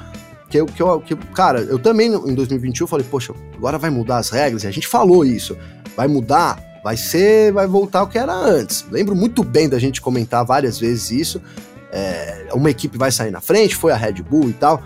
[0.49, 4.17] que eu, que eu, que, cara, eu também em 2021 falei, poxa, agora vai mudar
[4.17, 5.57] as regras, e a gente falou isso,
[5.95, 8.85] vai mudar, vai ser, vai voltar ao que era antes.
[8.89, 11.41] Lembro muito bem da gente comentar várias vezes isso.
[11.91, 14.81] É, uma equipe vai sair na frente, foi a Red Bull e tal.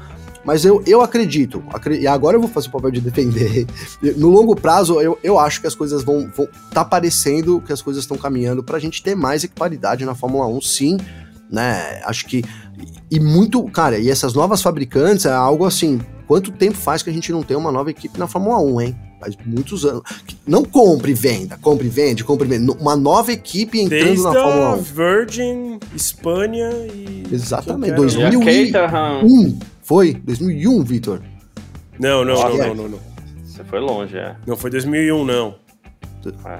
[0.45, 1.63] Mas eu, eu acredito,
[1.99, 3.65] e agora eu vou fazer o papel de defender.
[4.15, 6.29] No longo prazo, eu, eu acho que as coisas vão.
[6.35, 10.13] vão tá parecendo que as coisas estão caminhando para a gente ter mais equiparidade na
[10.13, 10.97] Fórmula 1, sim.
[11.49, 11.99] Né?
[12.05, 12.43] Acho que.
[13.09, 13.63] E muito.
[13.69, 15.99] Cara, e essas novas fabricantes é algo assim.
[16.27, 18.95] Quanto tempo faz que a gente não tem uma nova equipe na Fórmula 1, hein?
[19.25, 20.03] Faz muitos anos.
[20.47, 22.71] Não compre e venda, compre e vende, compre e vende.
[22.79, 24.81] Uma nova equipe entrando Desde na Fórmula 1.
[24.81, 27.23] Virgin, Espanha e.
[27.31, 29.59] Exatamente, 2001.
[29.81, 30.13] Foi?
[30.13, 31.21] 2001, Vitor?
[31.99, 32.99] Não, não, não, não, não, não.
[33.43, 34.35] Você foi longe, é.
[34.45, 35.55] Não foi 2001, não.
[36.45, 36.59] É.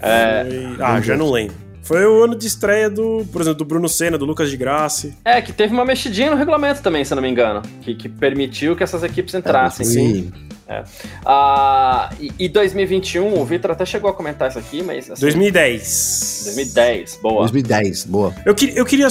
[0.00, 0.46] é...
[0.80, 1.67] Ah, já não lembro.
[1.88, 5.10] Foi o ano de estreia do, por exemplo, do Bruno Senna, do Lucas de Graça.
[5.24, 7.62] É, que teve uma mexidinha no regulamento também, se eu não me engano.
[7.80, 9.86] Que, que permitiu que essas equipes entrassem.
[9.86, 10.32] É, sim.
[10.68, 10.84] É.
[11.24, 15.10] Ah, e, e 2021, o Vitor até chegou a comentar isso aqui, mas.
[15.10, 16.42] Assim, 2010.
[16.44, 17.38] 2010, boa.
[17.38, 18.34] 2010, boa.
[18.44, 19.08] Eu, que, eu queria.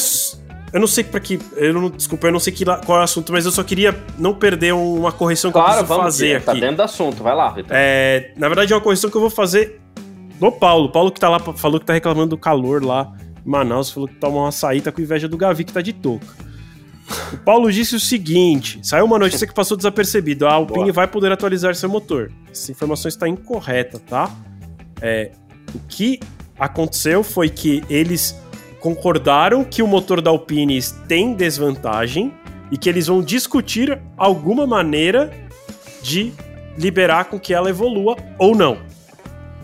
[0.71, 1.39] Eu não sei para que.
[1.55, 3.97] Eu não, desculpa, eu não sei que, qual é o assunto, mas eu só queria
[4.19, 6.61] não perder uma correção claro, que eu preciso fazer tá aqui.
[6.61, 7.71] Tá dentro do assunto, vai lá, Vitor.
[7.71, 9.81] É, na verdade, é uma correção que eu vou fazer
[10.39, 10.89] do Paulo.
[10.89, 13.13] Paulo que tá lá, falou que tá reclamando do calor lá
[13.45, 15.93] em Manaus, falou que toma uma açaí, tá com inveja do Gavi que tá de
[15.93, 16.27] touca.
[17.33, 20.45] O Paulo disse o seguinte: saiu uma notícia que passou desapercebido.
[20.45, 20.93] A Alpine Boa.
[20.93, 22.31] vai poder atualizar seu motor.
[22.51, 24.29] Essa informação está incorreta, tá?
[25.01, 25.31] É,
[25.73, 26.19] o que
[26.59, 28.35] aconteceu foi que eles
[28.79, 32.33] concordaram que o motor da Alpine tem desvantagem
[32.71, 35.31] e que eles vão discutir alguma maneira
[36.01, 36.33] de
[36.77, 38.77] liberar com que ela evolua ou não.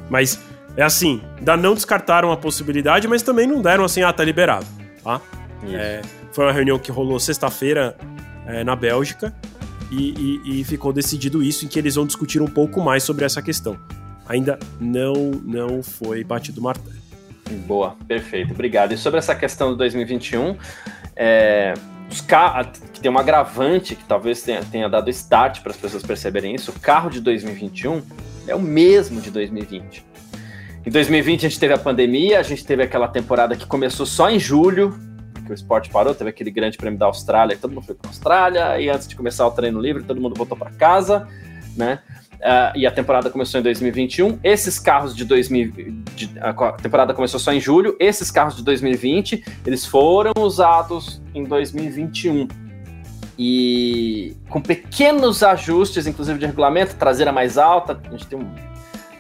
[0.10, 0.40] Mas
[0.76, 4.66] é assim, ainda não descartaram a possibilidade, mas também não deram assim, ah, tá liberado,
[5.04, 5.22] tá?
[5.72, 6.02] É,
[6.32, 7.96] foi uma reunião que rolou sexta-feira
[8.46, 9.34] é, na Bélgica
[9.92, 13.24] e, e, e, ficou decidido isso, em que eles vão discutir um pouco mais sobre
[13.24, 13.78] essa questão.
[14.28, 15.14] Ainda não,
[15.44, 16.96] não foi batido o martelo.
[17.68, 18.94] Boa, perfeito, obrigado.
[18.94, 20.58] E sobre essa questão do 2021,
[21.16, 21.74] é,
[22.92, 26.72] que tem um agravante que talvez tenha, tenha dado start para as pessoas perceberem isso,
[26.72, 28.02] o carro de 2021
[28.48, 30.13] é o mesmo de 2020.
[30.86, 34.30] Em 2020 a gente teve a pandemia, a gente teve aquela temporada que começou só
[34.30, 35.00] em julho,
[35.46, 38.12] que o esporte parou, teve aquele grande prêmio da Austrália, todo mundo foi para a
[38.12, 41.26] Austrália, e antes de começar o treino livre, todo mundo voltou para casa,
[41.78, 42.00] né?
[42.34, 44.40] Uh, e a temporada começou em 2021.
[44.44, 45.72] Esses carros de 2000,
[46.14, 47.96] de, a temporada começou só em julho.
[47.98, 52.50] Esses carros de 2020, eles foram usados em 2021.
[53.40, 58.54] E com pequenos ajustes, inclusive de regulamento, traseira mais alta, a gente tem um,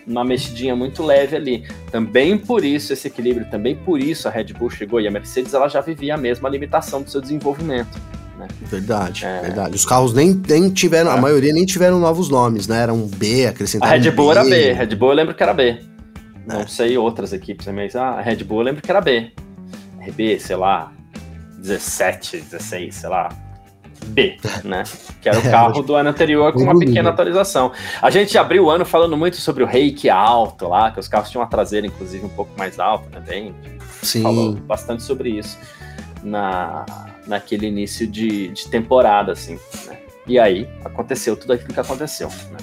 [0.05, 1.63] uma mexidinha muito leve ali.
[1.91, 5.53] Também por isso esse equilíbrio, também por isso a Red Bull chegou e a Mercedes
[5.53, 7.99] ela já vivia a mesma limitação do seu desenvolvimento.
[8.37, 8.47] Né?
[8.63, 9.41] Verdade, é...
[9.41, 9.75] verdade.
[9.75, 11.13] Os carros nem, nem tiveram, é.
[11.13, 12.81] a maioria nem tiveram novos nomes, né?
[12.81, 13.91] Era um B acrescentado.
[13.91, 15.79] A Red Bull era B, Red Bull eu lembro que era B.
[16.45, 16.67] Não é.
[16.67, 19.31] sei outras equipes, mas ah, a Red Bull eu lembro que era B.
[20.07, 20.91] RB, sei lá,
[21.59, 23.29] 17, 16, sei lá.
[24.03, 24.83] B, né?
[25.21, 27.71] Que era o é, carro do ano anterior com uma pequena atualização.
[28.01, 31.29] A gente abriu o ano falando muito sobre o reiki alto lá, que os carros
[31.29, 33.53] tinham uma traseira, inclusive, um pouco mais alta também.
[34.01, 34.21] Sim.
[34.21, 35.57] Falou bastante sobre isso
[36.23, 36.85] na,
[37.27, 39.97] naquele início de, de temporada, assim, né?
[40.25, 42.57] E aí aconteceu tudo aquilo que aconteceu, né?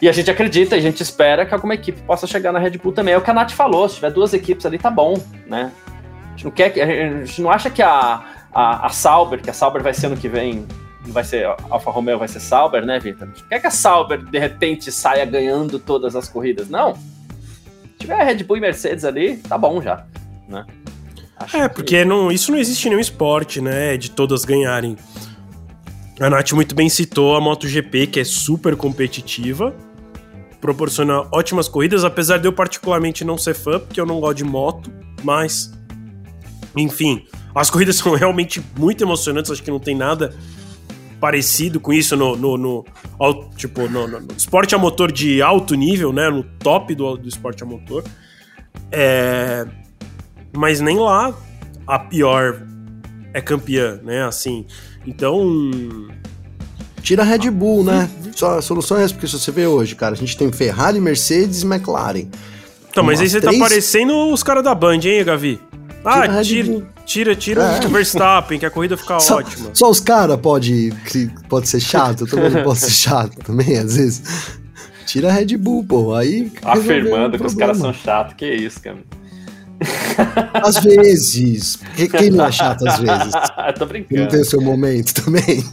[0.00, 2.92] E a gente acredita, a gente espera que alguma equipe possa chegar na Red Bull
[2.92, 3.14] também.
[3.14, 5.72] É o que a Nath falou, se tiver duas equipes ali, tá bom, né?
[6.26, 8.24] A gente não, quer, a gente não acha que a,
[8.58, 10.66] a, a Sauber, que a Sauber vai ser ano que vem,
[11.06, 13.28] vai ser Alfa Romeo, vai ser Sauber, né, Vitor?
[13.28, 16.68] Não quer que a Sauber, de repente, saia ganhando todas as corridas.
[16.68, 16.96] Não.
[16.96, 20.04] Se tiver a Red Bull e Mercedes ali, tá bom já,
[20.48, 20.66] né?
[21.36, 23.96] Acho é, porque não, isso não existe em nenhum esporte, né?
[23.96, 24.96] De todas ganharem.
[26.18, 29.72] A Nath muito bem citou a MotoGP, que é super competitiva,
[30.60, 34.44] proporciona ótimas corridas, apesar de eu particularmente não ser fã, porque eu não gosto de
[34.44, 34.90] moto,
[35.22, 35.77] mas.
[36.76, 37.24] Enfim,
[37.54, 40.34] as corridas são realmente muito emocionantes, acho que não tem nada
[41.20, 42.84] parecido com isso no, no, no
[43.56, 46.30] tipo, no, no, esporte a motor de alto nível, né?
[46.30, 48.04] No top do, do esporte a motor.
[48.90, 49.66] É,
[50.56, 51.34] mas nem lá
[51.86, 52.62] a pior
[53.34, 54.24] é campeã, né?
[54.24, 54.66] Assim,
[55.06, 55.60] então.
[57.02, 58.10] Tira a Red Bull, né?
[58.34, 61.00] Só a solução é essa, porque se você vê hoje, cara, a gente tem Ferrari,
[61.00, 62.26] Mercedes e McLaren.
[62.90, 63.62] Então, mas aí você tá três...
[63.62, 65.60] tá parecendo os caras da Band, hein, Gavi?
[66.10, 67.86] Ah, tira, tira, tira é.
[67.86, 69.70] o Verstappen, que a corrida fica só, ótima.
[69.74, 70.90] Só os caras pode,
[71.50, 74.22] pode ser chato, todo mundo pode ser chato também, às vezes.
[75.04, 76.50] Tira a Red Bull, pô, aí...
[76.62, 78.96] Afirmando que os caras são chatos, que isso, cara.
[80.54, 81.78] Às vezes.
[82.18, 83.32] Quem não é chato às vezes?
[83.78, 84.22] Tô brincando.
[84.22, 85.64] Não tem o seu momento também.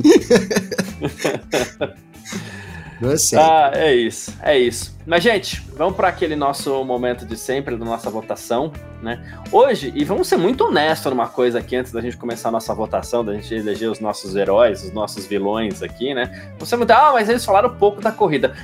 [3.00, 3.46] Não sempre.
[3.46, 4.96] Ah, é isso, é isso.
[5.06, 9.24] Mas, gente, vamos para aquele nosso momento de sempre, da nossa votação, né?
[9.52, 12.74] Hoje, e vamos ser muito honestos numa coisa aqui antes da gente começar a nossa
[12.74, 16.54] votação, da gente eleger os nossos heróis, os nossos vilões aqui, né?
[16.58, 18.56] Você muito, ah, mas eles falaram pouco da corrida.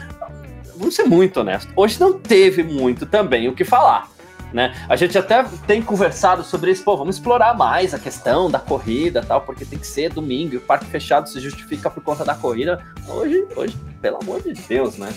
[0.75, 1.71] Vamos ser muito honestos.
[1.75, 4.09] Hoje não teve muito também o que falar.
[4.53, 4.75] Né?
[4.89, 9.23] A gente até tem conversado sobre isso, pô, vamos explorar mais a questão da corrida
[9.25, 12.35] tal, porque tem que ser domingo e o parque fechado se justifica por conta da
[12.35, 12.83] corrida.
[13.07, 15.09] Hoje, hoje, pelo amor de Deus, né?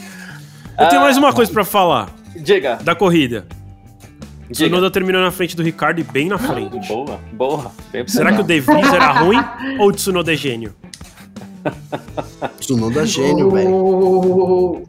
[0.78, 2.10] Eu tenho mais uma ah, coisa para falar.
[2.36, 2.76] Diga.
[2.82, 3.46] Da corrida.
[4.48, 6.86] O Tsunoda terminou na frente do Ricardo e bem na frente.
[6.86, 7.72] boa, boa.
[8.06, 9.38] Será que o De Vries era ruim
[9.78, 10.74] ou o Tsunoda é gênio?
[12.60, 14.86] Tsunoda é gênio, velho.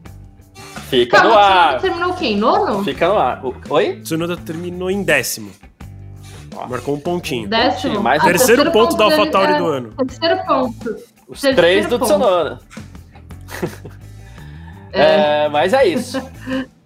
[0.88, 1.80] Fica Calma, no ar.
[1.80, 2.26] terminou o quê?
[2.26, 2.84] Em nono?
[2.84, 3.42] Fica no ar.
[3.68, 4.00] Oi?
[4.02, 5.50] Tsunoda terminou em décimo.
[6.68, 7.48] Marcou um pontinho.
[7.48, 8.00] Décimo.
[8.00, 9.92] Mais ah, terceiro, ponto, ponto da AlphaTauri é, do ano.
[9.92, 10.96] Terceiro ponto.
[11.28, 12.08] Os terceiro três do ponto.
[12.08, 12.58] Tsunoda.
[14.92, 15.44] É.
[15.44, 16.18] é, mas é isso.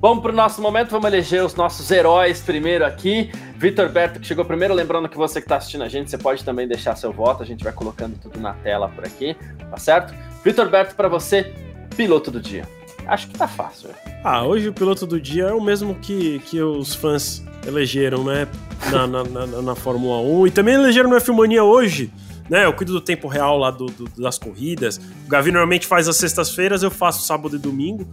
[0.00, 3.30] Vamos para o nosso momento, vamos eleger os nossos heróis primeiro aqui.
[3.56, 6.42] Vitor Berto, que chegou primeiro, lembrando que você que está assistindo a gente, você pode
[6.42, 9.36] também deixar seu voto, a gente vai colocando tudo na tela por aqui,
[9.70, 10.14] tá certo?
[10.42, 11.52] Vitor Berto, para você,
[11.94, 12.66] piloto do dia.
[13.10, 13.90] Acho que tá fácil.
[14.22, 18.46] Ah, hoje o piloto do dia é o mesmo que, que os fãs elegeram, né?
[18.88, 20.46] Na, na, na, na Fórmula 1.
[20.46, 22.12] E também elegeram no F-Mania hoje.
[22.48, 25.00] Né, eu cuido do tempo real lá do, do, das corridas.
[25.26, 28.06] O Gavi normalmente faz as sextas-feiras, eu faço sábado e domingo.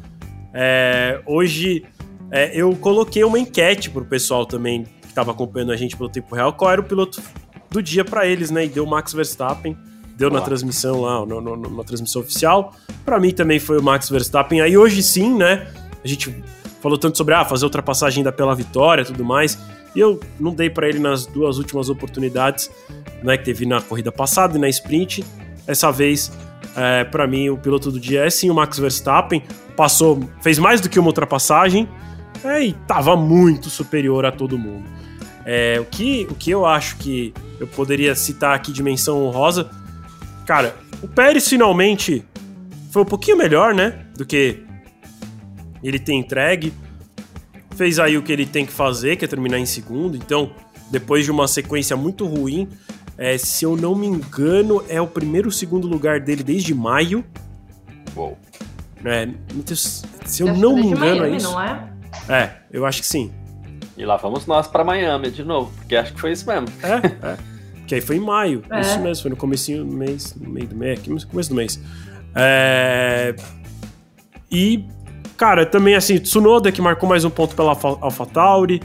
[0.52, 1.86] É, hoje
[2.32, 6.36] é, eu coloquei uma enquete pro pessoal também que estava acompanhando a gente pelo tempo
[6.36, 7.22] real, qual era o piloto
[7.70, 8.66] do dia para eles, né?
[8.66, 9.78] E deu Max Verstappen,
[10.18, 10.40] deu Olá.
[10.40, 12.74] na transmissão lá, no, no, na transmissão oficial.
[13.06, 14.62] Para mim também foi o Max Verstappen.
[14.62, 15.68] Aí hoje sim, né?
[16.04, 16.44] A gente
[16.82, 19.58] falou tanto sobre ah, fazer ultrapassagem ainda pela vitória e tudo mais.
[19.96, 22.72] E eu não dei para ele nas duas últimas oportunidades,
[23.22, 23.38] né?
[23.38, 25.24] Que teve na corrida passada e na sprint.
[25.68, 26.32] Essa vez,
[26.76, 29.44] é, para mim, o piloto do dia é sim o Max Verstappen.
[29.76, 31.88] Passou, fez mais do que uma ultrapassagem
[32.44, 34.86] é, e tava muito superior a todo mundo.
[35.46, 39.70] É, o, que, o que eu acho que eu poderia citar aqui de menção honrosa,
[40.48, 42.26] cara, o Pérez finalmente
[42.90, 44.06] foi um pouquinho melhor, né?
[44.16, 44.64] Do que
[45.84, 46.74] ele tem entregue.
[47.76, 50.16] Fez aí o que ele tem que fazer, que é terminar em segundo.
[50.16, 50.52] Então,
[50.90, 52.70] depois de uma sequência muito ruim,
[53.18, 57.26] é, se eu não me engano, é o primeiro segundo lugar dele desde maio.
[58.16, 58.38] Uou.
[59.06, 59.28] É,
[60.26, 61.52] se eu, eu não me engano, Miami, é isso.
[61.52, 61.90] Não é?
[62.30, 63.32] é, eu acho que sim.
[63.98, 66.68] E lá vamos nós para Miami de novo, porque acho que foi isso mesmo.
[66.82, 67.57] É, é.
[67.88, 68.64] Que aí foi em maio.
[68.70, 68.82] É.
[68.82, 71.56] Isso mesmo, foi no comecinho do mês, no meio do mês, aqui no começo do
[71.56, 71.82] mês.
[72.36, 73.34] É...
[74.52, 74.86] E,
[75.36, 78.82] cara, também assim, Tsunoda que marcou mais um ponto pela AlphaTauri.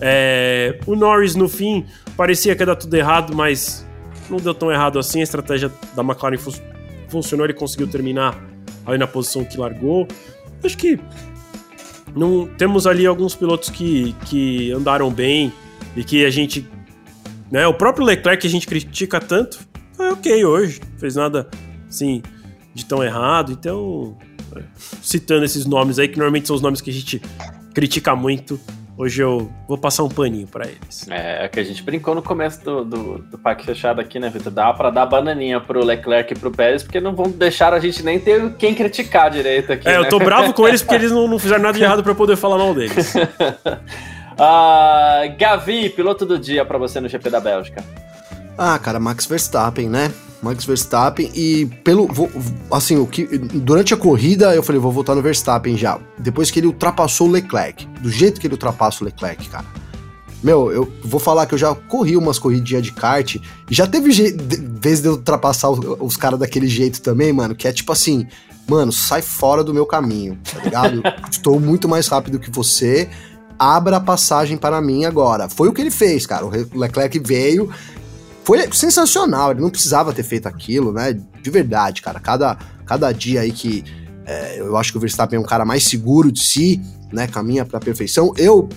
[0.00, 0.78] É...
[0.86, 3.86] O Norris, no fim, parecia que ia dar tudo errado, mas
[4.28, 5.20] não deu tão errado assim.
[5.20, 6.52] A estratégia da McLaren fun
[7.08, 8.38] funcionou, ele conseguiu terminar
[8.84, 10.06] ali na posição que largou.
[10.62, 10.98] Acho que
[12.14, 15.52] não, temos ali alguns pilotos que, que andaram bem
[15.96, 16.66] e que a gente.
[17.50, 19.60] Né, o próprio Leclerc que a gente critica tanto,
[19.98, 21.48] é ok hoje, fez nada
[21.88, 22.22] assim
[22.74, 23.52] de tão errado.
[23.52, 24.16] Então,
[25.02, 27.20] citando esses nomes aí, que normalmente são os nomes que a gente
[27.72, 28.58] critica muito,
[28.96, 31.08] Hoje eu vou passar um paninho para eles.
[31.10, 34.30] É, é que a gente brincou no começo do, do, do parque fechado aqui, né,
[34.30, 34.52] Vitor?
[34.52, 38.04] Dá para dar bananinha pro Leclerc e pro Pérez, porque não vão deixar a gente
[38.04, 39.88] nem ter quem criticar direito aqui.
[39.88, 39.98] É, né?
[39.98, 42.36] eu tô bravo com eles porque eles não, não fizeram nada de errado para poder
[42.36, 43.14] falar mal deles.
[44.34, 47.84] uh, Gavi, piloto do dia para você no GP da Bélgica.
[48.56, 50.12] Ah, cara, Max Verstappen, né?
[50.44, 52.06] Max Verstappen e pelo
[52.70, 55.98] assim, o que durante a corrida eu falei, vou voltar no Verstappen já.
[56.18, 59.64] Depois que ele ultrapassou o Leclerc, do jeito que ele ultrapassa o Leclerc, cara.
[60.42, 63.40] Meu, eu vou falar que eu já corri umas corridinhas de kart e
[63.70, 67.72] já teve vez de eu ultrapassar os, os caras daquele jeito também, mano, que é
[67.72, 68.26] tipo assim,
[68.68, 71.02] mano, sai fora do meu caminho, tá ligado?
[71.32, 73.08] Estou muito mais rápido que você,
[73.58, 75.48] abra a passagem para mim agora.
[75.48, 76.44] Foi o que ele fez, cara.
[76.46, 77.70] O Leclerc veio,
[78.44, 81.18] foi sensacional, ele não precisava ter feito aquilo, né?
[81.42, 82.20] De verdade, cara.
[82.20, 83.84] Cada, cada dia aí que
[84.26, 86.80] é, eu acho que o Verstappen é um cara mais seguro de si,
[87.12, 87.26] né?
[87.26, 88.32] Caminha pra perfeição.
[88.36, 88.68] Eu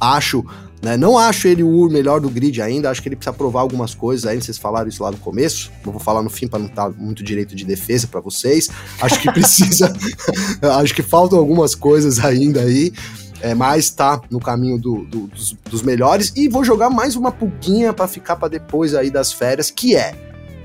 [0.00, 0.44] acho,
[0.82, 0.96] né?
[0.96, 4.26] Não acho ele o melhor do grid ainda, acho que ele precisa provar algumas coisas
[4.26, 5.70] aí, vocês falaram isso lá no começo.
[5.84, 8.68] Não vou falar no fim para não estar muito direito de defesa para vocês.
[9.00, 9.92] Acho que precisa,
[10.80, 12.92] acho que faltam algumas coisas ainda aí
[13.40, 16.32] é, mas tá no caminho do, do, dos, dos, melhores.
[16.36, 20.14] E vou jogar mais uma pulguinha para ficar para depois aí das férias, que é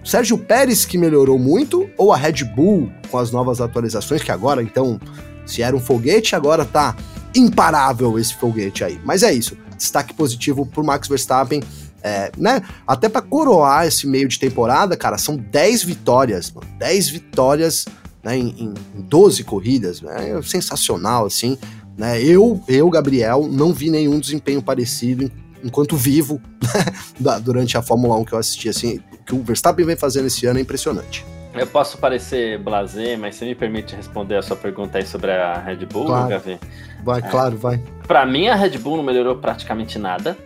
[0.04, 4.64] Sérgio Pérez que melhorou muito ou a Red Bull com as novas atualizações que agora
[4.64, 5.00] então
[5.46, 6.96] se era um foguete agora tá
[7.36, 9.00] imparável esse foguete aí.
[9.04, 11.62] Mas é isso, destaque positivo por Max Verstappen.
[12.02, 12.62] É, né?
[12.88, 16.66] Até para coroar esse meio de temporada, cara, são 10 vitórias, mano.
[16.78, 17.86] 10 vitórias
[18.24, 20.32] né, em, em 12 corridas, né?
[20.32, 21.58] É sensacional, assim.
[22.00, 22.24] Né?
[22.24, 25.30] Eu, eu, Gabriel, não vi nenhum desempenho parecido
[25.62, 26.42] enquanto vivo
[27.44, 28.70] durante a Fórmula 1 que eu assisti.
[28.70, 31.26] Assim, o que o Verstappen vem fazendo esse ano é impressionante.
[31.54, 35.56] Eu posso parecer blasé, mas você me permite responder a sua pergunta aí sobre a
[35.56, 36.30] Red Bull, claro.
[36.30, 36.58] Gavi?
[37.04, 37.22] Vai, é.
[37.24, 37.84] claro, vai.
[38.08, 40.38] Para mim, a Red Bull não melhorou praticamente nada.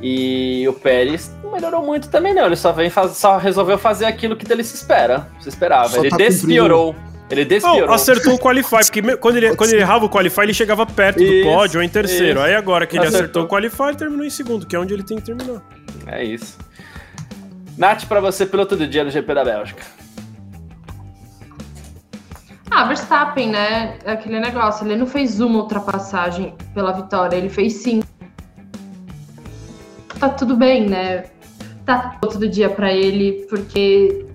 [0.00, 2.46] E o Pérez não melhorou muito também, não.
[2.46, 5.26] Ele só, vem faz, só resolveu fazer aquilo que dele se espera.
[5.40, 5.88] Se esperava.
[5.88, 6.92] Só ele tá despiorou.
[6.92, 7.86] Cumprindo ele despiorou.
[7.86, 11.22] Não, acertou o Qualify, porque quando ele, quando ele errava o Qualify, ele chegava perto
[11.22, 12.40] isso, do pódio ou em terceiro.
[12.40, 12.46] Isso.
[12.48, 13.20] Aí agora que ele acertou.
[13.20, 15.62] acertou o Qualify, ele terminou em segundo, que é onde ele tem que terminar.
[16.06, 16.58] É isso.
[17.78, 19.82] Nath, pra você, piloto do dia no GP da Bélgica.
[22.70, 23.98] Ah, Verstappen, né?
[24.04, 28.06] Aquele negócio, ele não fez uma ultrapassagem pela vitória, ele fez cinco.
[30.18, 31.24] Tá tudo bem, né?
[31.84, 34.26] Tá todo dia para ele, porque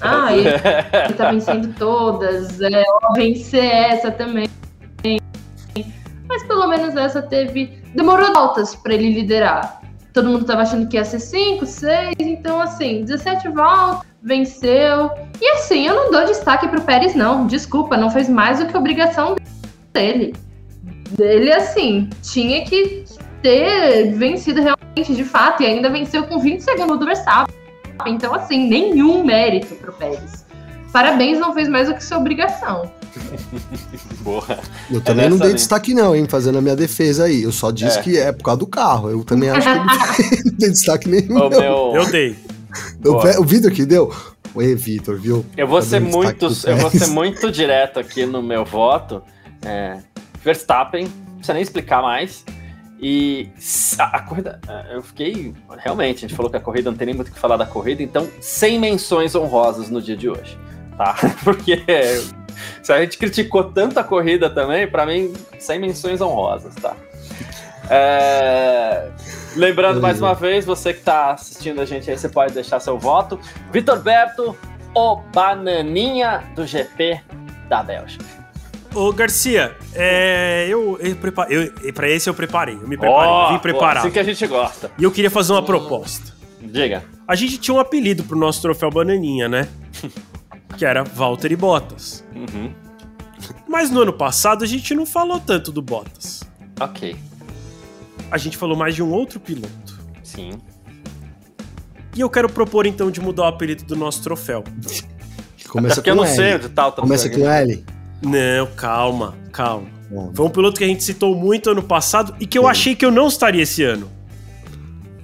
[0.00, 0.48] ah, ele,
[1.04, 2.60] ele tá vencendo todas.
[2.60, 2.84] É,
[3.14, 4.48] vencer essa também.
[6.28, 7.82] Mas pelo menos essa teve.
[7.94, 9.80] Demorou voltas para ele liderar.
[10.12, 15.10] Todo mundo tava achando que ia ser 5, 6, então assim, 17 voltas, venceu.
[15.40, 17.46] E assim, eu não dou destaque pro Pérez, não.
[17.46, 19.36] Desculpa, não fez mais do que obrigação
[19.92, 20.34] dele.
[21.18, 23.04] Ele, assim, tinha que
[23.42, 27.54] ter vencido realmente de fato, e ainda venceu com 20 segundos do Verstappen.
[28.06, 30.44] Então, assim, nenhum mérito pro Pérez.
[30.92, 32.90] parabéns, não fez mais do que sua obrigação.
[34.20, 34.58] Boa.
[34.90, 35.54] Eu também não nessa dei linha.
[35.56, 37.42] destaque, não, hein, fazendo a minha defesa aí.
[37.42, 38.02] Eu só disse É.
[38.02, 39.10] que é por causa do carro.
[39.10, 39.66] Eu também acho
[40.16, 41.36] que não tem destaque nenhum.
[41.36, 41.60] Ô, não.
[41.60, 42.36] meu, Eu dei.
[43.04, 44.12] O, o Vitor que deu?
[44.54, 45.44] Oi, Vitor, viu?
[45.56, 49.22] eu vou Tá ser muito, eu vou ser muito direto aqui no meu voto.
[49.64, 49.98] É,
[50.42, 52.44] Verstappen, não precisa nem explicar mais.
[53.00, 53.48] E
[53.98, 55.54] a, a corrida, é, eu fiquei.
[55.78, 57.66] Realmente, a gente falou que a corrida não tem nem muito o que falar da
[57.66, 60.58] corrida, então, sem menções honrosas no dia de hoje,
[60.96, 61.16] tá?
[61.44, 61.84] Porque
[62.82, 66.96] se a gente criticou tanto a corrida também, pra mim, sem menções honrosas, tá?
[67.90, 69.08] É,
[69.56, 72.96] Lembrando mais uma vez, você que tá assistindo a gente aí, você pode deixar seu
[72.96, 73.40] voto.
[73.72, 74.56] Vitor Berto,
[74.94, 77.20] o bananinha do GP
[77.68, 78.24] da Bélgica.
[78.94, 81.16] Ô, Garcia, é, eu, eu,
[81.82, 82.74] eu, pra esse eu preparei.
[82.74, 84.04] Eu me preparei, eu vim preparado.
[84.04, 84.90] Assim que a gente gosta.
[84.98, 86.34] E eu queria fazer uma proposta.
[86.60, 87.04] Diga.
[87.26, 89.68] A gente tinha um apelido pro nosso troféu Bananinha, né?
[90.76, 92.24] Que era Valtteri Bottas.
[92.32, 92.72] Uhum.
[93.66, 96.44] Mas no ano passado a gente não falou tanto do Bottas.
[96.78, 97.16] Ok.
[98.30, 99.98] A gente falou mais de um outro piloto.
[100.22, 100.52] Sim.
[102.14, 104.62] E eu quero propor então de mudar o apelido do nosso troféu.
[105.68, 106.36] Começa Até porque com eu não L.
[106.36, 107.84] sei onde tá o Começa com L.
[108.22, 109.88] Não, calma, calma.
[110.10, 112.94] Bom, Foi um piloto que a gente citou muito ano passado e que eu achei
[112.94, 114.10] que eu não estaria esse ano.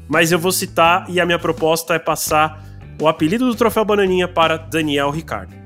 [0.06, 2.62] Mas eu vou citar e a minha proposta é passar
[3.00, 5.63] o apelido do troféu Bananinha para Daniel Ricardo.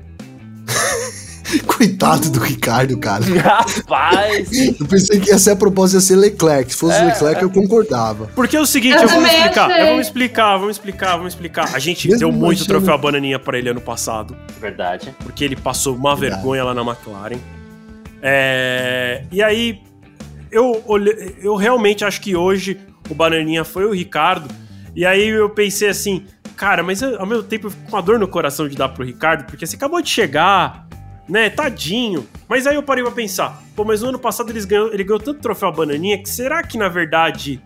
[1.67, 3.23] Coitado do Ricardo, cara.
[3.25, 4.49] Rapaz!
[4.79, 6.71] Eu pensei que ia ser a proposta ia ser Leclerc.
[6.71, 8.27] Se fosse É, Leclerc, eu concordava.
[8.35, 9.81] Porque é o seguinte, Eu eu, vou explicar, achei.
[9.83, 11.75] eu vou explicar, vamos explicar, vamos explicar.
[11.75, 15.15] A gente Mesmo deu muito achando- troféu Bananinha para ele ano passado, Verdade.
[15.23, 16.41] porque ele passou uma Verdade.
[16.41, 17.37] vergonha lá na McLaren.
[18.21, 19.81] É, E aí,
[20.51, 22.77] eu, olhe- eu realmente acho que hoje
[23.09, 24.47] o Bananinha foi o Ricardo.
[24.95, 28.01] E aí eu pensei assim, cara, mas eu- ao mesmo tempo eu fico com uma
[28.01, 30.87] dor no coração de dar pro Ricardo, porque você acabou de chegar,
[31.29, 31.49] né?
[31.49, 32.27] Tadinho.
[32.47, 35.19] Mas aí eu parei pra pensar, pô, mas no ano passado eles ganhou, ele ganhou
[35.19, 37.61] tanto troféu Bananinha que será que na verdade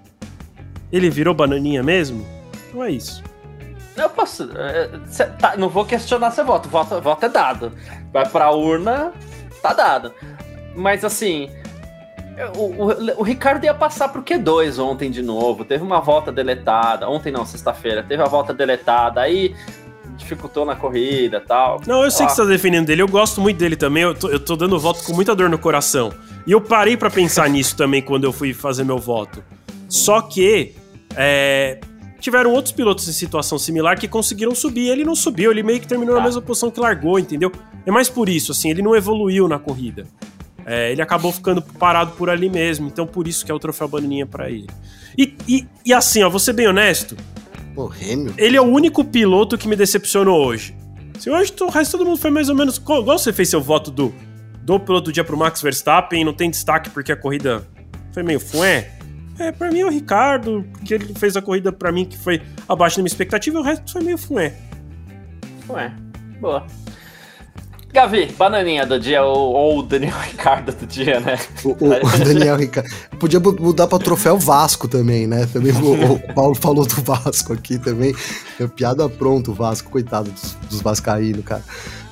[0.92, 2.26] ele virou Bananinha mesmo?
[2.70, 3.24] Então é isso.
[3.96, 4.50] Eu posso.
[4.58, 4.88] é,
[5.40, 6.68] tá, não vou questionar seu voto.
[6.68, 7.72] Voto, voto é dado.
[8.12, 9.12] Vai pra urna,
[9.62, 10.12] tá dado.
[10.76, 11.50] Mas assim.
[12.58, 15.64] O, o- o Ricardo ia passar pro Q2 ontem de novo.
[15.64, 17.08] Teve uma volta deletada.
[17.08, 18.02] Ontem não, sexta-feira.
[18.02, 19.22] Teve a volta deletada.
[19.22, 19.56] Aí
[20.34, 21.82] dificultou na corrida e tal.
[21.88, 24.14] Não, eu sei Ó, que você tá defendendo dele, eu gosto muito dele também, eu
[24.16, 26.12] tô, eu tô dando voto com muita dor no coração.
[26.46, 29.44] E eu parei pra pensar nisso também quando eu fui fazer meu voto.
[29.90, 30.74] Só que
[31.16, 31.80] é,
[32.20, 35.88] tiveram outros pilotos em situação similar que conseguiram subir, ele não subiu, ele meio que
[35.88, 36.22] terminou Tá.
[36.22, 37.52] na mesma posição que largou, entendeu?
[37.86, 40.06] É mais por isso, assim, ele não evoluiu na corrida.
[40.66, 43.88] É, ele acabou ficando parado por ali mesmo, então por isso que é o troféu
[43.88, 44.68] Bananinha pra ele.
[45.18, 47.18] E, e, e assim, ó, vou ser bem honesto,
[47.74, 48.34] Pô, Rêmio.
[48.38, 50.76] ele é o único piloto que me decepcionou hoje.
[51.20, 52.78] Se hoje o resto todo mundo foi mais ou menos.
[52.78, 54.14] Igual você fez seu voto do,
[54.62, 57.68] do piloto do dia pro Max Verstappen, não tem destaque porque a corrida
[58.12, 58.92] foi meio fué.
[59.40, 62.42] É, pra mim é o Ricardo, porque ele fez a corrida pra mim que foi
[62.68, 64.56] abaixo da minha expectativa e o resto foi meio fué.
[65.70, 65.92] Ué,
[66.40, 66.68] boa.
[67.94, 71.38] Gavi, bananinha do dia ou, ou o Daniel Ricardo do dia, né?
[71.64, 72.90] O, o- Daniel Ricardo.
[73.20, 75.48] Podia mudar pra troféu Vasco também, né?
[75.54, 78.16] Também o, o Paulo falou do Vasco aqui também.
[78.60, 81.64] É piada pronta o Vasco, coitado dos, dos Vascaínos, cara.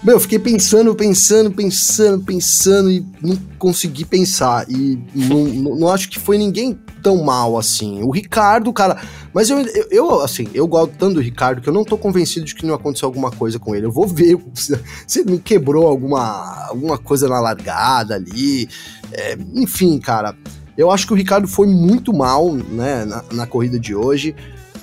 [0.04, 4.66] Meu, eu fiquei pensando, pensando, pensando, pensando e não consegui pensar.
[4.68, 6.74] E não, não, não acho que foi ninguém
[7.04, 8.02] tão mal assim.
[8.02, 9.00] O Ricardo, cara.
[9.32, 9.60] Mas eu,
[9.92, 12.74] eu, assim, eu gosto tanto do Ricardo que eu não tô convencido de que não
[12.74, 13.86] aconteceu alguma coisa com ele.
[13.86, 18.68] Eu vou ver se, se não quebrou alguma, alguma coisa na largada ali.
[19.12, 20.36] É, enfim, cara.
[20.76, 24.36] Eu acho que o Ricardo foi muito mal, né, na, na corrida de hoje.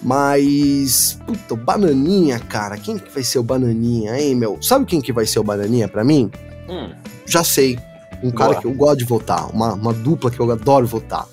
[0.02, 4.58] Mas, puta, o Bananinha, cara, quem que vai ser o Bananinha, hein, meu?
[4.62, 6.30] Sabe quem que vai ser o Bananinha pra mim?
[6.68, 6.90] Hum,
[7.26, 7.78] Já sei.
[8.22, 8.60] Um cara Boa.
[8.60, 11.24] que eu gosto de votar, uma, uma dupla que eu adoro votar.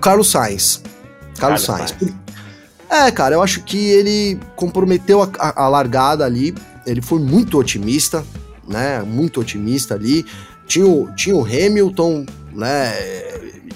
[0.00, 0.82] Carlos Sainz.
[1.38, 2.14] Carlos, Carlos Sainz.
[2.90, 6.54] É, cara, eu acho que ele comprometeu a, a- a largada ali.
[6.86, 8.24] Ele foi muito otimista,
[8.68, 9.02] né?
[9.02, 10.24] Muito otimista ali.
[10.66, 12.92] Tinha o, tinha o Hamilton, né?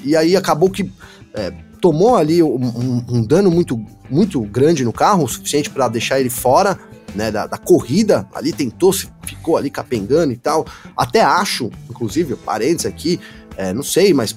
[0.02, 0.90] E aí acabou que
[1.34, 6.20] é, tomou ali um, um- dano muito, muito grande no carro, o suficiente para deixar
[6.20, 6.78] ele fora.
[7.12, 10.64] Né, da, da corrida ali, tentou, ficou ali capengando e tal.
[10.96, 13.18] Até acho, inclusive, parênteses aqui,
[13.56, 14.32] é, não sei, mas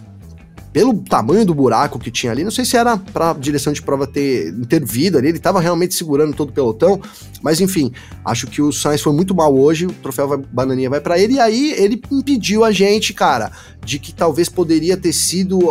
[0.73, 4.07] pelo tamanho do buraco que tinha ali, não sei se era pra direção de prova
[4.07, 6.99] ter intervido ali, ele tava realmente segurando todo o pelotão,
[7.43, 7.93] mas enfim,
[8.25, 11.35] acho que o Sainz foi muito mal hoje, o troféu vai, bananinha vai pra ele,
[11.35, 13.51] e aí ele impediu a gente, cara,
[13.85, 15.61] de que talvez poderia ter sido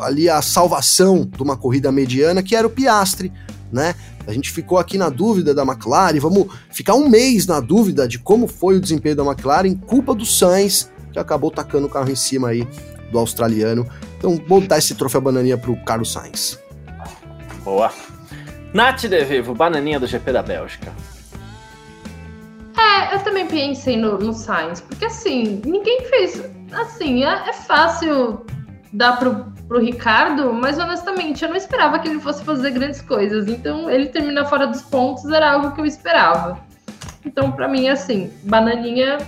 [0.00, 3.30] ali a salvação de uma corrida mediana, que era o Piastre,
[3.70, 3.94] né?
[4.26, 8.18] A gente ficou aqui na dúvida da McLaren, vamos ficar um mês na dúvida de
[8.18, 12.16] como foi o desempenho da McLaren, culpa do Sainz, que acabou tacando o carro em
[12.16, 12.66] cima aí
[13.10, 13.86] do australiano.
[14.22, 16.56] Então, vou dar esse troféu bananinha pro Carlos Sainz.
[17.64, 17.92] Boa.
[18.72, 20.92] Nath De Vivo, bananinha do GP da Bélgica.
[22.78, 26.40] É, eu também pensei no, no Sainz, porque assim, ninguém fez.
[26.70, 28.46] Assim, é, é fácil
[28.92, 33.48] dar pro, pro Ricardo, mas honestamente eu não esperava que ele fosse fazer grandes coisas.
[33.48, 36.60] Então, ele terminar fora dos pontos era algo que eu esperava.
[37.26, 39.18] Então, para mim, assim, bananinha.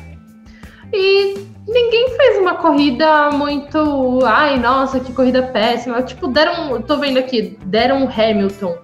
[0.92, 4.20] E ninguém fez uma corrida muito.
[4.24, 6.02] Ai, nossa, que corrida péssima.
[6.02, 6.80] Tipo, deram.
[6.82, 8.76] Tô vendo aqui, deram o Hamilton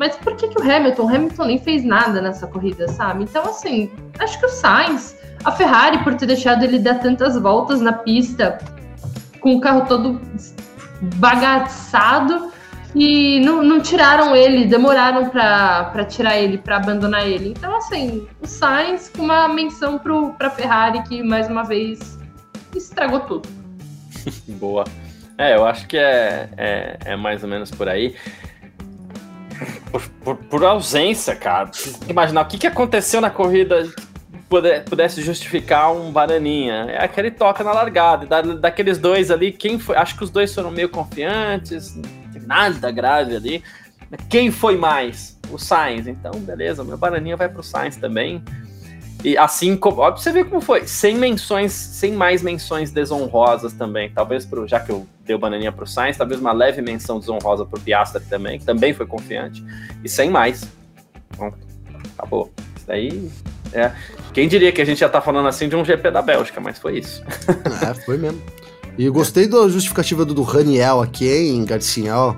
[0.00, 1.02] mas por que, que o Hamilton?
[1.02, 3.24] O Hamilton nem fez nada nessa corrida, sabe?
[3.24, 7.82] Então, assim, acho que o Sainz, a Ferrari, por ter deixado ele dar tantas voltas
[7.82, 8.56] na pista,
[9.40, 10.18] com o carro todo
[11.16, 12.50] bagaçado,
[12.94, 17.50] e não, não tiraram ele, demoraram para tirar ele, para abandonar ele.
[17.50, 22.18] Então, assim, o Sainz com uma menção para a Ferrari, que mais uma vez
[22.78, 23.48] estragou tudo.
[24.48, 24.84] Boa.
[25.38, 28.14] É, eu acho que é, é, é mais ou menos por aí
[29.90, 31.70] por, por, por, ausência, cara.
[32.08, 33.88] Imaginar o que, que aconteceu na corrida
[34.88, 36.86] pudesse justificar um bananinha.
[36.88, 38.26] É aquele toca na largada.
[38.26, 39.96] Da, daqueles dois ali, quem foi?
[39.96, 41.94] Acho que os dois foram meio confiantes,
[42.46, 43.62] nada grave ali.
[44.28, 45.38] Quem foi mais?
[45.50, 46.06] O Sainz.
[46.06, 48.42] Então, beleza, meu bananinha vai pro Sainz também.
[49.24, 50.00] E assim como.
[50.00, 50.86] Ó, você vê como foi.
[50.86, 54.10] Sem menções, sem mais menções desonrosas também.
[54.10, 54.66] Talvez pro.
[54.66, 58.22] Já que eu dei o bananinha pro Sainz, talvez uma leve menção desonrosa pro Piastri
[58.24, 59.64] também, que também foi confiante.
[60.02, 60.66] E sem mais.
[61.36, 61.58] Pronto.
[62.16, 62.50] Acabou.
[62.76, 63.30] Isso daí.
[63.72, 63.92] É.
[64.32, 66.78] Quem diria que a gente já tá falando assim de um GP da Bélgica, mas
[66.78, 67.22] foi isso.
[67.86, 68.42] é, foi mesmo.
[68.98, 72.34] E gostei da justificativa do, do Raniel aqui, hein, Garcia, ó.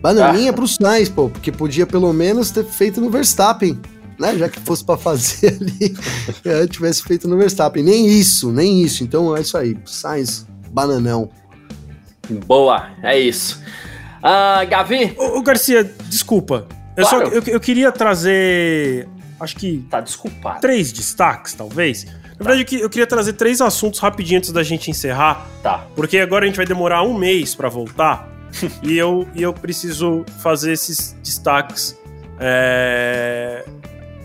[0.00, 0.54] Bananinha ah.
[0.54, 3.78] pro Sainz, pô, porque podia pelo menos ter feito no Verstappen
[4.20, 4.36] né?
[4.36, 5.96] Já que fosse para fazer ali,
[6.44, 7.82] eu tivesse feito no Verstappen.
[7.82, 9.02] Nem isso, nem isso.
[9.02, 9.76] Então é isso aí.
[9.86, 11.30] Sainz, bananão.
[12.46, 13.60] Boa, é isso.
[14.18, 15.16] Uh, Gavi?
[15.18, 16.66] Ô, ô, Garcia, desculpa.
[16.96, 17.28] Eu, claro.
[17.28, 19.08] só, eu, eu queria trazer.
[19.40, 19.84] Acho que.
[19.90, 20.60] Tá desculpado.
[20.60, 22.04] Três destaques, talvez.
[22.38, 25.46] Na verdade, eu queria trazer três assuntos rapidinho antes da gente encerrar.
[25.62, 25.86] Tá.
[25.96, 28.28] Porque agora a gente vai demorar um mês para voltar.
[28.82, 31.98] e, eu, e eu preciso fazer esses destaques
[32.38, 33.64] é,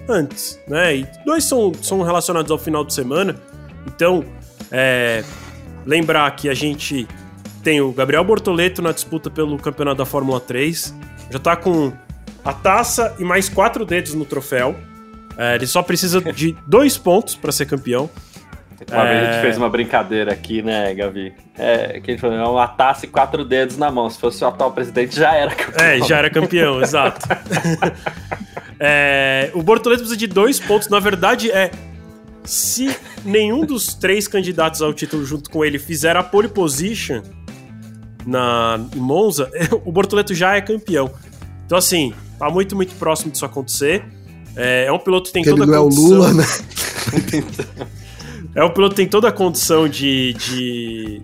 [0.08, 0.98] antes, né?
[0.98, 3.36] E dois são, são relacionados ao final de semana.
[3.88, 4.24] Então,
[4.72, 5.24] é,
[5.86, 7.08] lembrar que a gente
[7.64, 10.94] tem o Gabriel Bortoleto na disputa pelo campeonato da Fórmula 3.
[11.32, 11.92] Já tá com
[12.44, 14.76] a taça e mais quatro dedos no troféu.
[15.38, 18.10] É, ele só precisa de dois pontos para ser campeão.
[18.92, 19.14] Uma é...
[19.14, 21.34] vez a gente fez uma brincadeira aqui, né, Gavi?
[21.58, 24.10] É, que a gente falou, é uma taça e quatro dedos na mão.
[24.10, 25.88] Se fosse o atual presidente, já era campeão.
[25.88, 27.26] É, já era campeão, exato.
[28.88, 30.90] É, o Bortoleto precisa de dois pontos.
[30.90, 31.72] Na verdade, é.
[32.44, 37.24] Se nenhum dos três candidatos ao título junto com ele fizer a pole position
[38.24, 39.52] na em Monza,
[39.84, 41.10] o Bortoleto já é campeão.
[41.66, 44.06] Então, assim, tá muito, muito próximo disso acontecer.
[44.56, 46.10] É, é um piloto que tem que toda ele a condição.
[46.10, 46.46] Não é o Lula, né?
[48.54, 51.22] é um piloto que tem toda a condição de, de,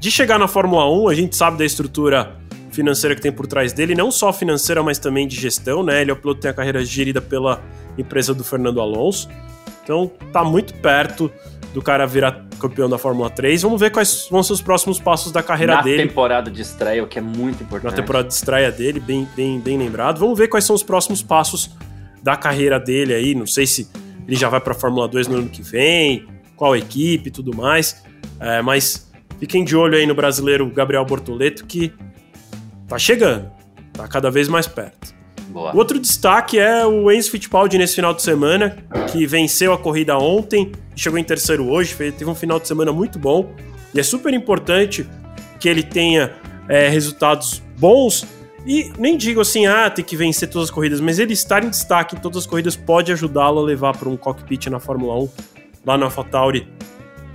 [0.00, 1.08] de chegar na Fórmula 1.
[1.08, 2.36] A gente sabe da estrutura
[2.74, 6.02] financeira que tem por trás dele, não só financeira, mas também de gestão, né?
[6.02, 7.62] Ele é o piloto que tem a carreira gerida pela
[7.96, 9.28] empresa do Fernando Alonso.
[9.82, 11.30] Então tá muito perto
[11.72, 13.62] do cara virar campeão da Fórmula 3.
[13.62, 16.02] Vamos ver quais vão ser os próximos passos da carreira Na dele.
[16.02, 17.90] Na temporada de estreia, o que é muito importante.
[17.90, 20.18] Na temporada de estreia dele, bem, bem, bem lembrado.
[20.18, 21.70] Vamos ver quais são os próximos passos
[22.22, 23.34] da carreira dele aí.
[23.34, 23.88] Não sei se
[24.26, 26.26] ele já vai para a Fórmula 2 no ano que vem,
[26.56, 28.02] qual equipe e tudo mais.
[28.40, 31.92] É, mas fiquem de olho aí no brasileiro Gabriel Bortoleto, que
[32.88, 33.50] tá chegando,
[33.92, 35.14] tá cada vez mais perto.
[35.48, 35.74] Boa.
[35.74, 38.76] O outro destaque é o Enzo Fittipaldi nesse final de semana,
[39.12, 42.92] que venceu a corrida ontem e chegou em terceiro hoje, teve um final de semana
[42.92, 43.52] muito bom.
[43.94, 45.06] E é super importante
[45.60, 46.32] que ele tenha
[46.68, 48.26] é, resultados bons.
[48.66, 51.68] E nem digo assim, ah, tem que vencer todas as corridas, mas ele estar em
[51.68, 55.28] destaque em todas as corridas pode ajudá-lo a levar para um cockpit na Fórmula 1,
[55.86, 56.66] lá na AlphaTauri,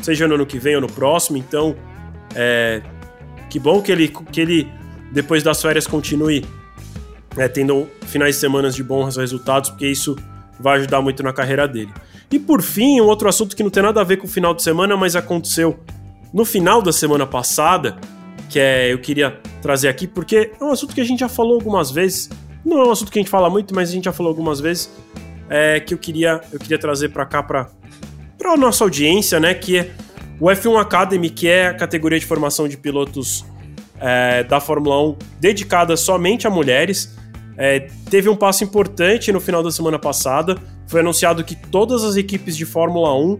[0.01, 1.37] seja no ano que vem ou no próximo.
[1.37, 1.75] Então,
[2.35, 2.81] é,
[3.49, 4.67] que bom que ele, que ele
[5.11, 6.45] depois das férias continue
[7.37, 10.15] é, tendo finais de semana de bons resultados, porque isso
[10.59, 11.91] vai ajudar muito na carreira dele.
[12.31, 14.53] E por fim, um outro assunto que não tem nada a ver com o final
[14.53, 15.79] de semana, mas aconteceu
[16.33, 17.97] no final da semana passada,
[18.49, 21.55] que é eu queria trazer aqui, porque é um assunto que a gente já falou
[21.55, 22.29] algumas vezes.
[22.63, 24.59] Não é um assunto que a gente fala muito, mas a gente já falou algumas
[24.59, 24.91] vezes.
[25.51, 27.67] É, que eu queria, eu queria trazer para cá para
[28.45, 29.55] a nossa audiência, né?
[29.55, 29.91] Que é
[30.39, 33.43] o F1 Academy, que é a categoria de formação de pilotos
[33.99, 37.15] é, da Fórmula 1 dedicada somente a mulheres.
[37.57, 40.57] É, teve um passo importante no final da semana passada.
[40.87, 43.39] Foi anunciado que todas as equipes de Fórmula 1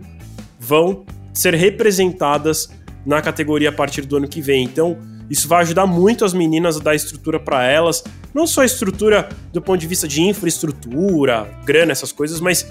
[0.59, 2.69] vão ser representadas
[3.05, 4.63] na categoria a partir do ano que vem.
[4.63, 4.97] Então,
[5.29, 8.03] isso vai ajudar muito as meninas a dar estrutura para elas.
[8.33, 12.67] Não só estrutura do ponto de vista de infraestrutura, grana, essas coisas, mas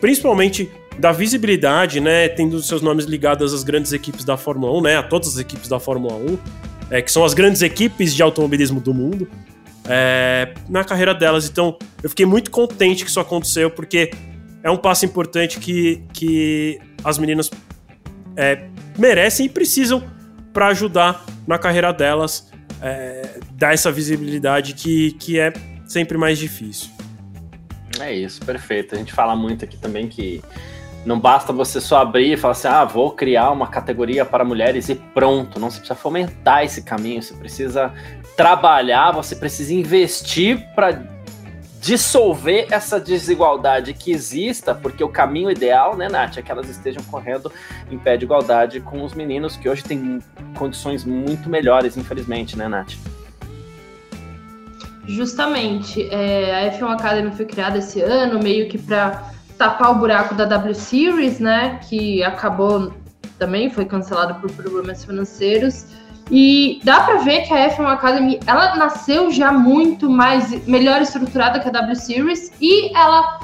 [0.00, 2.28] principalmente da visibilidade, né?
[2.28, 4.96] Tendo seus nomes ligados às grandes equipes da Fórmula 1, né?
[4.96, 6.38] A todas as equipes da Fórmula 1,
[6.90, 9.28] é, que são as grandes equipes de automobilismo do mundo,
[9.88, 11.48] é, na carreira delas.
[11.48, 14.10] Então, eu fiquei muito contente que isso aconteceu, porque
[14.62, 17.50] é um passo importante que, que as meninas
[18.36, 18.68] é,
[18.98, 20.02] merecem e precisam
[20.52, 22.50] para ajudar na carreira delas,
[22.82, 25.52] é, dar essa visibilidade que, que é
[25.86, 26.90] sempre mais difícil.
[27.98, 28.94] É isso, perfeito.
[28.94, 30.42] A gente fala muito aqui também que
[31.04, 34.88] não basta você só abrir e falar assim, ah, vou criar uma categoria para mulheres
[34.88, 35.58] e pronto.
[35.58, 37.92] Não, você precisa fomentar esse caminho, você precisa
[38.36, 41.02] trabalhar, você precisa investir para
[41.80, 47.02] dissolver essa desigualdade que exista, porque o caminho ideal, né, Nath, é que elas estejam
[47.04, 47.50] correndo
[47.90, 50.18] em pé de igualdade com os meninos que hoje têm
[50.58, 52.92] condições muito melhores, infelizmente, né, Nath?
[55.06, 56.06] Justamente.
[56.10, 60.46] É, a F1 Academy foi criada esse ano, meio que para tapar o buraco da
[60.46, 61.78] W Series, né?
[61.86, 62.94] Que acabou
[63.38, 65.84] também, foi cancelado por problemas financeiros.
[66.30, 71.60] E dá para ver que a F1 Academy, ela nasceu já muito mais, melhor estruturada
[71.60, 73.38] que a W Series e ela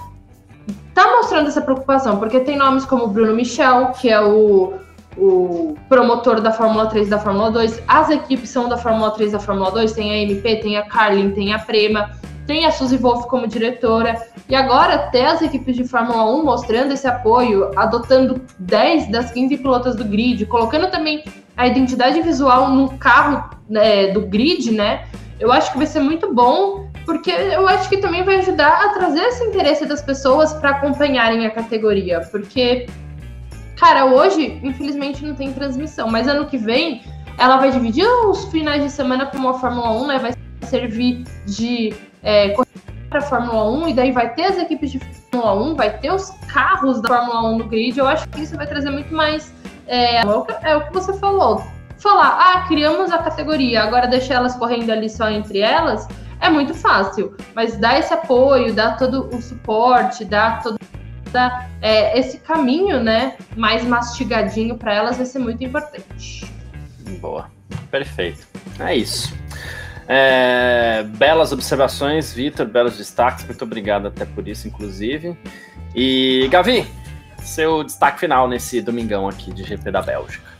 [0.94, 4.74] tá mostrando essa preocupação, porque tem nomes como Bruno Michel, que é o,
[5.18, 9.28] o promotor da Fórmula 3 e da Fórmula 2, as equipes são da Fórmula 3
[9.28, 12.10] e da Fórmula 2, tem a MP, tem a Carlin, tem a Prema,
[12.46, 14.16] tem a Suzy Wolf como diretora,
[14.48, 19.56] e agora até as equipes de Fórmula 1 mostrando esse apoio, adotando 10 das 15
[19.58, 21.24] pilotas do grid, colocando também
[21.56, 25.06] a identidade visual no carro né, do grid, né?
[25.40, 28.88] Eu acho que vai ser muito bom, porque eu acho que também vai ajudar a
[28.90, 32.86] trazer esse interesse das pessoas para acompanharem a categoria, porque
[33.76, 37.02] cara, hoje infelizmente não tem transmissão, mas ano que vem
[37.38, 40.18] ela vai dividir os finais de semana para uma Fórmula 1, né?
[40.18, 41.94] Vai servir de
[42.26, 42.52] é,
[43.08, 46.12] para a Fórmula 1 e daí vai ter as equipes de Fórmula 1, vai ter
[46.12, 47.96] os carros da Fórmula 1 no grid.
[47.96, 49.54] Eu acho que isso vai trazer muito mais.
[49.86, 51.64] É, é, o, que, você falou.
[51.98, 56.06] Falar, ah, criamos a categoria, agora deixar elas correndo ali só entre elas,
[56.40, 57.34] é muito fácil.
[57.54, 60.78] Mas dar esse apoio, dar todo o suporte, dar todo
[61.80, 66.44] é, esse caminho, né, mais mastigadinho para elas vai ser muito importante.
[67.20, 67.50] Boa,
[67.90, 68.46] perfeito.
[68.78, 69.34] É isso.
[70.08, 75.36] É, belas observações, Vitor, belos destaques, muito obrigado até por isso, inclusive.
[75.94, 76.86] E Gavi,
[77.42, 80.56] seu destaque final nesse domingão aqui de GP da Bélgica.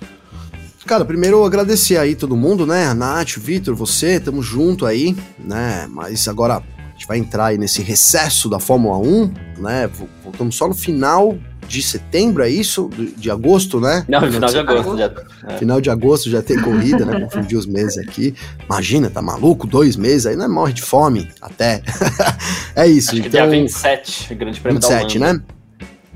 [0.87, 2.87] Cara, primeiro agradecer aí todo mundo, né?
[2.87, 5.89] A Nath, o Vitor, você, tamo junto aí, né?
[5.91, 9.91] Mas agora a gente vai entrar aí nesse recesso da Fórmula 1, né?
[10.23, 11.37] Voltamos só no final
[11.67, 12.91] de setembro, é isso?
[13.17, 14.05] De agosto, né?
[14.09, 14.99] Não, final de agosto.
[14.99, 15.13] Já,
[15.49, 15.59] é.
[15.59, 17.21] Final de agosto já tem corrida, né?
[17.21, 18.35] Confundi os meses aqui.
[18.65, 19.67] Imagina, tá maluco?
[19.67, 20.47] Dois meses aí, né?
[20.47, 21.83] Morre de fome até.
[22.75, 23.11] é isso.
[23.11, 25.39] Acho então, que dia 27, Grande Prêmio 27, da Holanda.
[25.39, 25.57] né?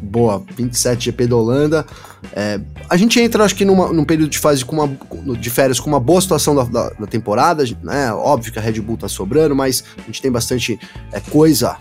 [0.03, 1.87] Boa, 27 GP da Holanda.
[2.33, 2.59] É,
[2.89, 5.89] a gente entra, acho que, numa, num período de fase com uma, de férias com
[5.89, 8.13] uma boa situação da, da, da temporada, né?
[8.13, 10.79] Óbvio que a Red Bull tá sobrando, mas a gente tem bastante
[11.13, 11.77] é, coisa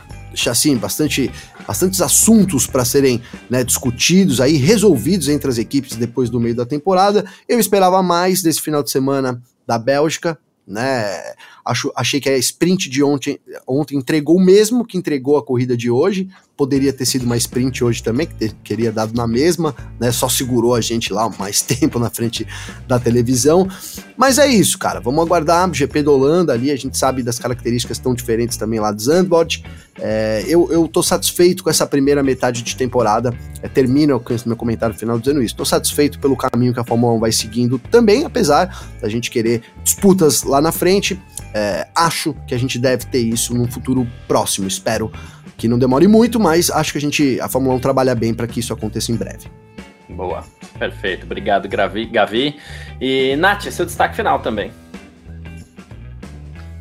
[0.48, 1.32] assim, bastante,
[1.70, 6.66] bastantes assuntos para serem né, discutidos aí, resolvidos entre as equipes depois do meio da
[6.66, 7.24] temporada.
[7.48, 10.36] Eu esperava mais desse final de semana da Bélgica,
[10.66, 11.06] né?
[11.70, 15.78] Acho, achei que a sprint de ontem, ontem entregou o mesmo que entregou a corrida
[15.78, 16.28] de hoje.
[16.58, 20.12] Poderia ter sido uma sprint hoje também, que ter, queria dado na mesma, né?
[20.12, 22.48] Só segurou a gente lá mais tempo na frente
[22.88, 23.68] da televisão.
[24.18, 25.00] Mas é isso, cara.
[25.00, 25.72] Vamos aguardar.
[25.72, 29.64] GP da Holanda ali, a gente sabe das características tão diferentes também lá de Zandvoort.
[30.02, 33.32] É, eu, eu tô satisfeito com essa primeira metade de temporada.
[33.62, 35.56] É, termino o meu comentário final dizendo isso.
[35.56, 39.62] Tô satisfeito pelo caminho que a Fórmula 1 vai seguindo também, apesar da gente querer
[39.84, 41.20] disputas lá na frente.
[41.54, 44.68] É, acho que a gente deve ter isso num futuro próximo.
[44.68, 45.12] Espero
[45.58, 48.48] que não demore muito, mas acho que a gente, a Fórmula 1 trabalha bem para
[48.48, 49.50] que isso aconteça em breve.
[50.10, 50.44] Boa,
[50.78, 51.26] perfeito.
[51.26, 52.06] Obrigado, Gavi.
[52.06, 52.56] Gavi.
[53.00, 54.72] E Nath, seu destaque final também.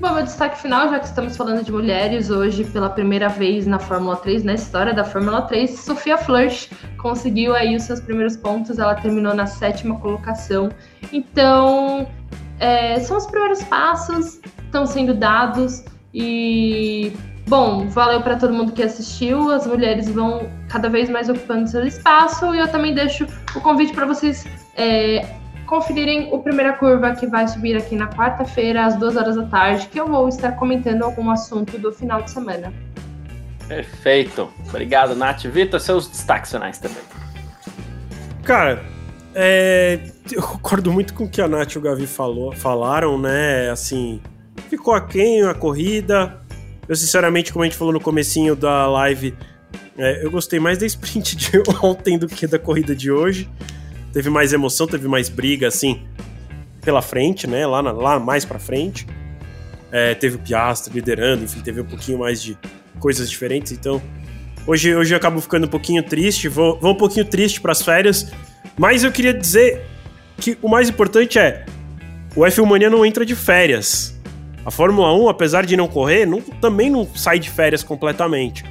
[0.01, 3.81] Bom, meu destaque final, já que estamos falando de mulheres, hoje pela primeira vez na
[3.81, 8.79] Fórmula 3, na história da Fórmula 3, Sofia Flörsch conseguiu aí os seus primeiros pontos,
[8.79, 10.69] ela terminou na sétima colocação.
[11.13, 12.07] Então,
[12.59, 17.13] é, são os primeiros passos, estão sendo dados e
[17.49, 19.51] Bom, valeu para todo mundo que assistiu.
[19.51, 23.27] As mulheres vão cada vez mais ocupando seu espaço e eu também deixo
[23.57, 25.27] o convite para vocês é,
[25.67, 29.87] conferirem o Primeira Curva, que vai subir aqui na quarta-feira, às duas horas da tarde,
[29.89, 32.71] que eu vou estar comentando algum assunto do final de semana.
[33.67, 34.51] Perfeito.
[34.69, 35.45] Obrigado, Nath.
[35.45, 37.03] Vitor, seus destaques finais também.
[38.45, 38.83] Cara,
[39.35, 40.01] é,
[40.33, 43.71] eu concordo muito com o que a Nath e o Gavi falou, falaram, né?
[43.71, 44.21] Assim,
[44.69, 46.41] ficou aquém a corrida.
[46.89, 49.35] Eu, sinceramente, como a gente falou no comecinho da live,
[49.97, 53.49] é, eu gostei mais da sprint de ontem do que da corrida de hoje.
[54.13, 56.03] Teve mais emoção, teve mais briga, assim,
[56.81, 57.67] pela frente, né?
[57.67, 59.07] Lá, na, lá mais pra frente.
[59.93, 62.57] É, teve o Piastri liderando, enfim, teve um pouquinho mais de
[62.99, 63.73] coisas diferentes.
[63.73, 64.01] Então,
[64.67, 66.49] hoje, hoje eu acabo ficando um pouquinho triste.
[66.49, 68.31] Vou, vou um pouquinho triste para as férias.
[68.79, 69.85] Mas eu queria dizer
[70.37, 71.67] que o mais importante é:
[72.37, 74.17] o F1 Mania não entra de férias.
[74.65, 78.65] A Fórmula 1, apesar de não correr, não, também não sai de férias completamente.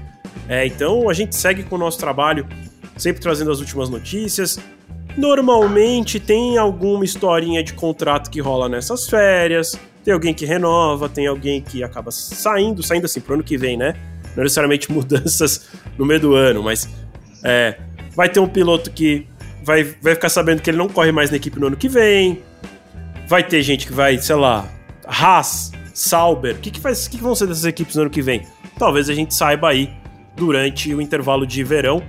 [0.48, 2.48] É, então a gente segue com o nosso trabalho,
[2.96, 4.60] sempre trazendo as últimas notícias.
[5.18, 9.78] Normalmente tem alguma historinha de contrato que rola nessas férias.
[10.04, 13.76] Tem alguém que renova, tem alguém que acaba saindo, saindo assim pro ano que vem,
[13.76, 13.96] né?
[14.36, 15.66] Não necessariamente mudanças
[15.98, 16.88] no meio do ano, mas
[17.44, 17.78] é,
[18.16, 19.28] vai ter um piloto que
[19.68, 22.42] vai, vai ficar sabendo que ele não corre mais na equipe no ano que vem.
[23.28, 24.66] Vai ter gente que vai, sei lá,
[25.06, 26.56] Haas, Sauber.
[26.56, 28.48] O que, que, faz, que, que vão ser dessas equipes no ano que vem?
[28.80, 29.92] Talvez a gente saiba aí
[30.38, 32.02] durante o intervalo de verão,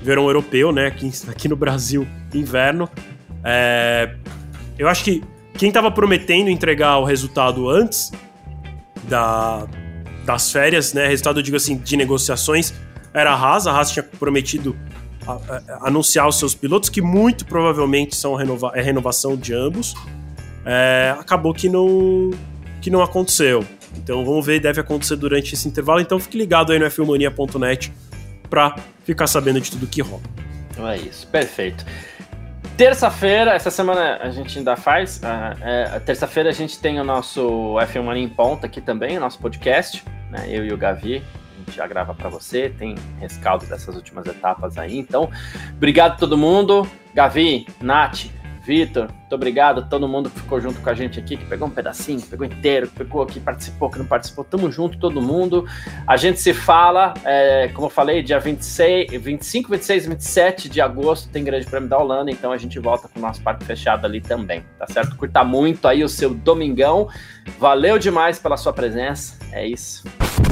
[0.00, 0.86] verão europeu, né?
[0.86, 2.88] Aqui, aqui no Brasil, inverno.
[3.42, 4.14] É,
[4.78, 5.24] eu acho que
[5.54, 8.12] quem estava prometendo entregar o resultado antes
[9.08, 9.66] da,
[10.24, 11.08] das férias, né?
[11.08, 12.72] Resultado, eu digo assim, de negociações,
[13.12, 13.66] era a Haas.
[13.66, 14.76] A Haas tinha prometido
[15.82, 19.94] anunciar os seus pilotos, que muito provavelmente são renova, é renovação de ambos.
[20.64, 22.30] É, acabou que não,
[22.80, 23.64] que não aconteceu.
[23.96, 26.00] Então vamos ver, deve acontecer durante esse intervalo.
[26.00, 27.92] Então fique ligado aí no filmania.net
[28.48, 30.22] para ficar sabendo de tudo que rola.
[30.70, 31.84] Então é isso, perfeito.
[32.76, 35.18] Terça-feira, essa semana a gente ainda faz.
[35.18, 37.42] Uh, é, Terça-feira a gente tem o nosso
[37.78, 40.02] F1 Mania em Ponta aqui também, o nosso podcast.
[40.30, 41.22] Né, eu e o Gavi,
[41.70, 44.98] gente já grava para você, tem rescaldo dessas últimas etapas aí.
[44.98, 45.30] Então,
[45.76, 46.86] obrigado a todo mundo.
[47.14, 48.26] Gavi, Nath,
[48.62, 49.88] Vitor, muito obrigado.
[49.88, 52.46] Todo mundo que ficou junto com a gente aqui, que pegou um pedacinho, que pegou
[52.46, 54.44] inteiro, que pegou, que participou, que não participou.
[54.44, 55.66] Tamo junto, todo mundo.
[56.06, 60.80] A gente se fala, é, como eu falei, dia 26, 25, 26 e 27 de
[60.80, 64.04] agosto tem Grande Prêmio da Holanda, então a gente volta com o nosso parque fechado
[64.04, 65.16] ali também, tá certo?
[65.16, 67.08] Curta muito aí o seu domingão.
[67.58, 69.38] Valeu demais pela sua presença.
[69.52, 70.04] É isso.